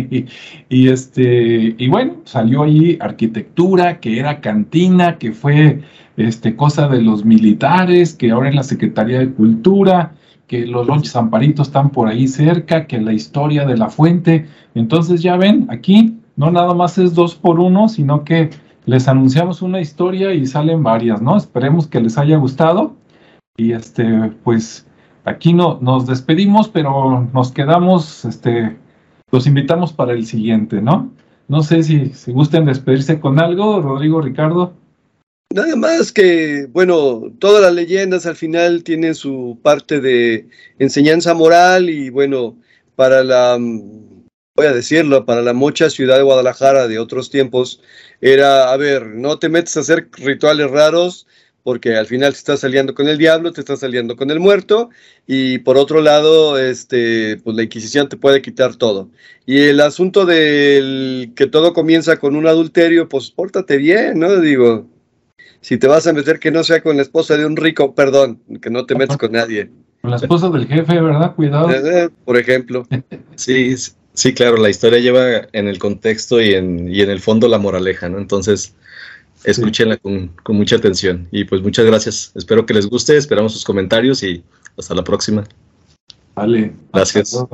y, 0.69 0.87
este, 0.87 1.75
y 1.77 1.87
bueno, 1.87 2.17
salió 2.25 2.63
allí 2.63 2.97
arquitectura, 2.99 3.99
que 3.99 4.19
era 4.19 4.41
cantina, 4.41 5.17
que 5.17 5.31
fue 5.31 5.81
este, 6.17 6.55
cosa 6.55 6.87
de 6.87 7.01
los 7.01 7.25
militares, 7.25 8.13
que 8.13 8.31
ahora 8.31 8.49
en 8.49 8.55
la 8.55 8.63
Secretaría 8.63 9.19
de 9.19 9.31
Cultura, 9.31 10.13
que 10.47 10.65
los 10.67 10.85
lonches 10.87 11.15
amparitos 11.15 11.67
están 11.67 11.89
por 11.89 12.07
ahí 12.07 12.27
cerca, 12.27 12.85
que 12.85 13.01
la 13.01 13.13
historia 13.13 13.65
de 13.65 13.77
la 13.77 13.89
fuente. 13.89 14.47
Entonces 14.75 15.21
ya 15.21 15.37
ven, 15.37 15.67
aquí 15.69 16.17
no 16.35 16.51
nada 16.51 16.73
más 16.73 16.97
es 16.97 17.13
dos 17.13 17.35
por 17.35 17.59
uno, 17.59 17.89
sino 17.89 18.23
que 18.23 18.49
les 18.85 19.07
anunciamos 19.07 19.61
una 19.61 19.79
historia 19.79 20.33
y 20.33 20.45
salen 20.45 20.83
varias, 20.83 21.21
¿no? 21.21 21.37
Esperemos 21.37 21.87
que 21.87 22.01
les 22.01 22.17
haya 22.17 22.37
gustado. 22.37 22.95
Y 23.55 23.71
este, 23.71 24.31
pues 24.43 24.85
aquí 25.25 25.53
no, 25.53 25.79
nos 25.81 26.07
despedimos, 26.07 26.69
pero 26.69 27.29
nos 27.33 27.51
quedamos, 27.51 28.25
este, 28.25 28.77
los 29.31 29.47
invitamos 29.47 29.93
para 29.93 30.13
el 30.13 30.25
siguiente, 30.25 30.81
¿no? 30.81 31.11
No 31.47 31.63
sé 31.63 31.83
si, 31.83 32.09
si 32.09 32.31
gusten 32.31 32.65
despedirse 32.65 33.19
con 33.19 33.39
algo, 33.39 33.81
Rodrigo, 33.81 34.21
Ricardo. 34.21 34.73
Nada 35.53 35.75
más 35.75 36.11
que, 36.11 36.67
bueno, 36.71 37.31
todas 37.37 37.61
las 37.61 37.73
leyendas 37.73 38.25
al 38.25 38.35
final 38.35 38.83
tienen 38.83 39.13
su 39.13 39.59
parte 39.61 40.01
de 40.01 40.47
enseñanza 40.79 41.35
moral 41.35 41.89
y 41.89 42.09
bueno, 42.09 42.57
para 42.95 43.23
la, 43.23 43.57
voy 43.59 44.65
a 44.65 44.73
decirlo, 44.73 45.25
para 45.25 45.41
la 45.41 45.53
mucha 45.53 45.89
ciudad 45.89 46.17
de 46.17 46.23
Guadalajara 46.23 46.87
de 46.87 46.97
otros 46.97 47.29
tiempos, 47.29 47.81
era, 48.21 48.71
a 48.71 48.77
ver, 48.77 49.05
no 49.07 49.37
te 49.37 49.49
metes 49.49 49.77
a 49.77 49.81
hacer 49.81 50.09
rituales 50.13 50.71
raros, 50.71 51.27
porque 51.63 51.95
al 51.95 52.05
final 52.05 52.33
te 52.33 52.37
estás 52.37 52.59
saliendo 52.59 52.93
con 52.93 53.07
el 53.07 53.17
diablo, 53.17 53.53
te 53.53 53.61
estás 53.61 53.79
saliendo 53.79 54.15
con 54.15 54.29
el 54.29 54.39
muerto, 54.39 54.89
y 55.25 55.59
por 55.59 55.77
otro 55.77 56.01
lado, 56.01 56.59
este, 56.59 57.37
pues 57.37 57.55
la 57.55 57.63
Inquisición 57.63 58.09
te 58.09 58.17
puede 58.17 58.41
quitar 58.41 58.75
todo. 58.75 59.09
Y 59.45 59.59
el 59.59 59.79
asunto 59.79 60.25
del 60.25 61.31
que 61.35 61.47
todo 61.47 61.73
comienza 61.73 62.17
con 62.17 62.35
un 62.35 62.47
adulterio, 62.47 63.07
pues 63.07 63.31
pórtate 63.31 63.77
bien, 63.77 64.19
¿no? 64.19 64.39
Digo, 64.41 64.87
si 65.61 65.77
te 65.77 65.87
vas 65.87 66.05
a 66.05 66.13
meter 66.13 66.39
que 66.39 66.51
no 66.51 66.63
sea 66.63 66.81
con 66.81 66.97
la 66.97 67.03
esposa 67.03 67.37
de 67.37 67.45
un 67.45 67.55
rico, 67.55 67.95
perdón, 67.95 68.41
que 68.61 68.69
no 68.69 68.85
te 68.85 68.95
metas 68.95 69.17
con 69.17 69.31
nadie. 69.31 69.71
Con 70.01 70.11
la 70.11 70.17
esposa 70.17 70.49
del 70.49 70.67
jefe, 70.67 70.99
¿verdad? 70.99 71.33
Cuidado. 71.33 71.71
Eh, 71.71 72.09
por 72.25 72.37
ejemplo. 72.37 72.85
Sí, 73.35 73.73
sí, 74.13 74.33
claro, 74.35 74.57
la 74.57 74.69
historia 74.69 74.99
lleva 74.99 75.47
en 75.53 75.67
el 75.67 75.79
contexto 75.79 76.39
y 76.39 76.53
en, 76.53 76.87
y 76.87 77.01
en 77.01 77.09
el 77.09 77.19
fondo 77.19 77.47
la 77.47 77.57
moraleja, 77.57 78.09
¿no? 78.09 78.19
Entonces, 78.19 78.75
escúchenla 79.43 79.97
con, 79.97 80.29
con, 80.43 80.55
mucha 80.55 80.75
atención. 80.75 81.27
Y 81.31 81.45
pues 81.45 81.61
muchas 81.61 81.85
gracias. 81.85 82.31
Espero 82.35 82.65
que 82.65 82.73
les 82.73 82.87
guste, 82.87 83.17
esperamos 83.17 83.53
sus 83.53 83.63
comentarios 83.63 84.23
y 84.23 84.43
hasta 84.77 84.95
la 84.95 85.03
próxima. 85.03 85.43
Vale. 86.35 86.73
Gracias. 86.91 87.45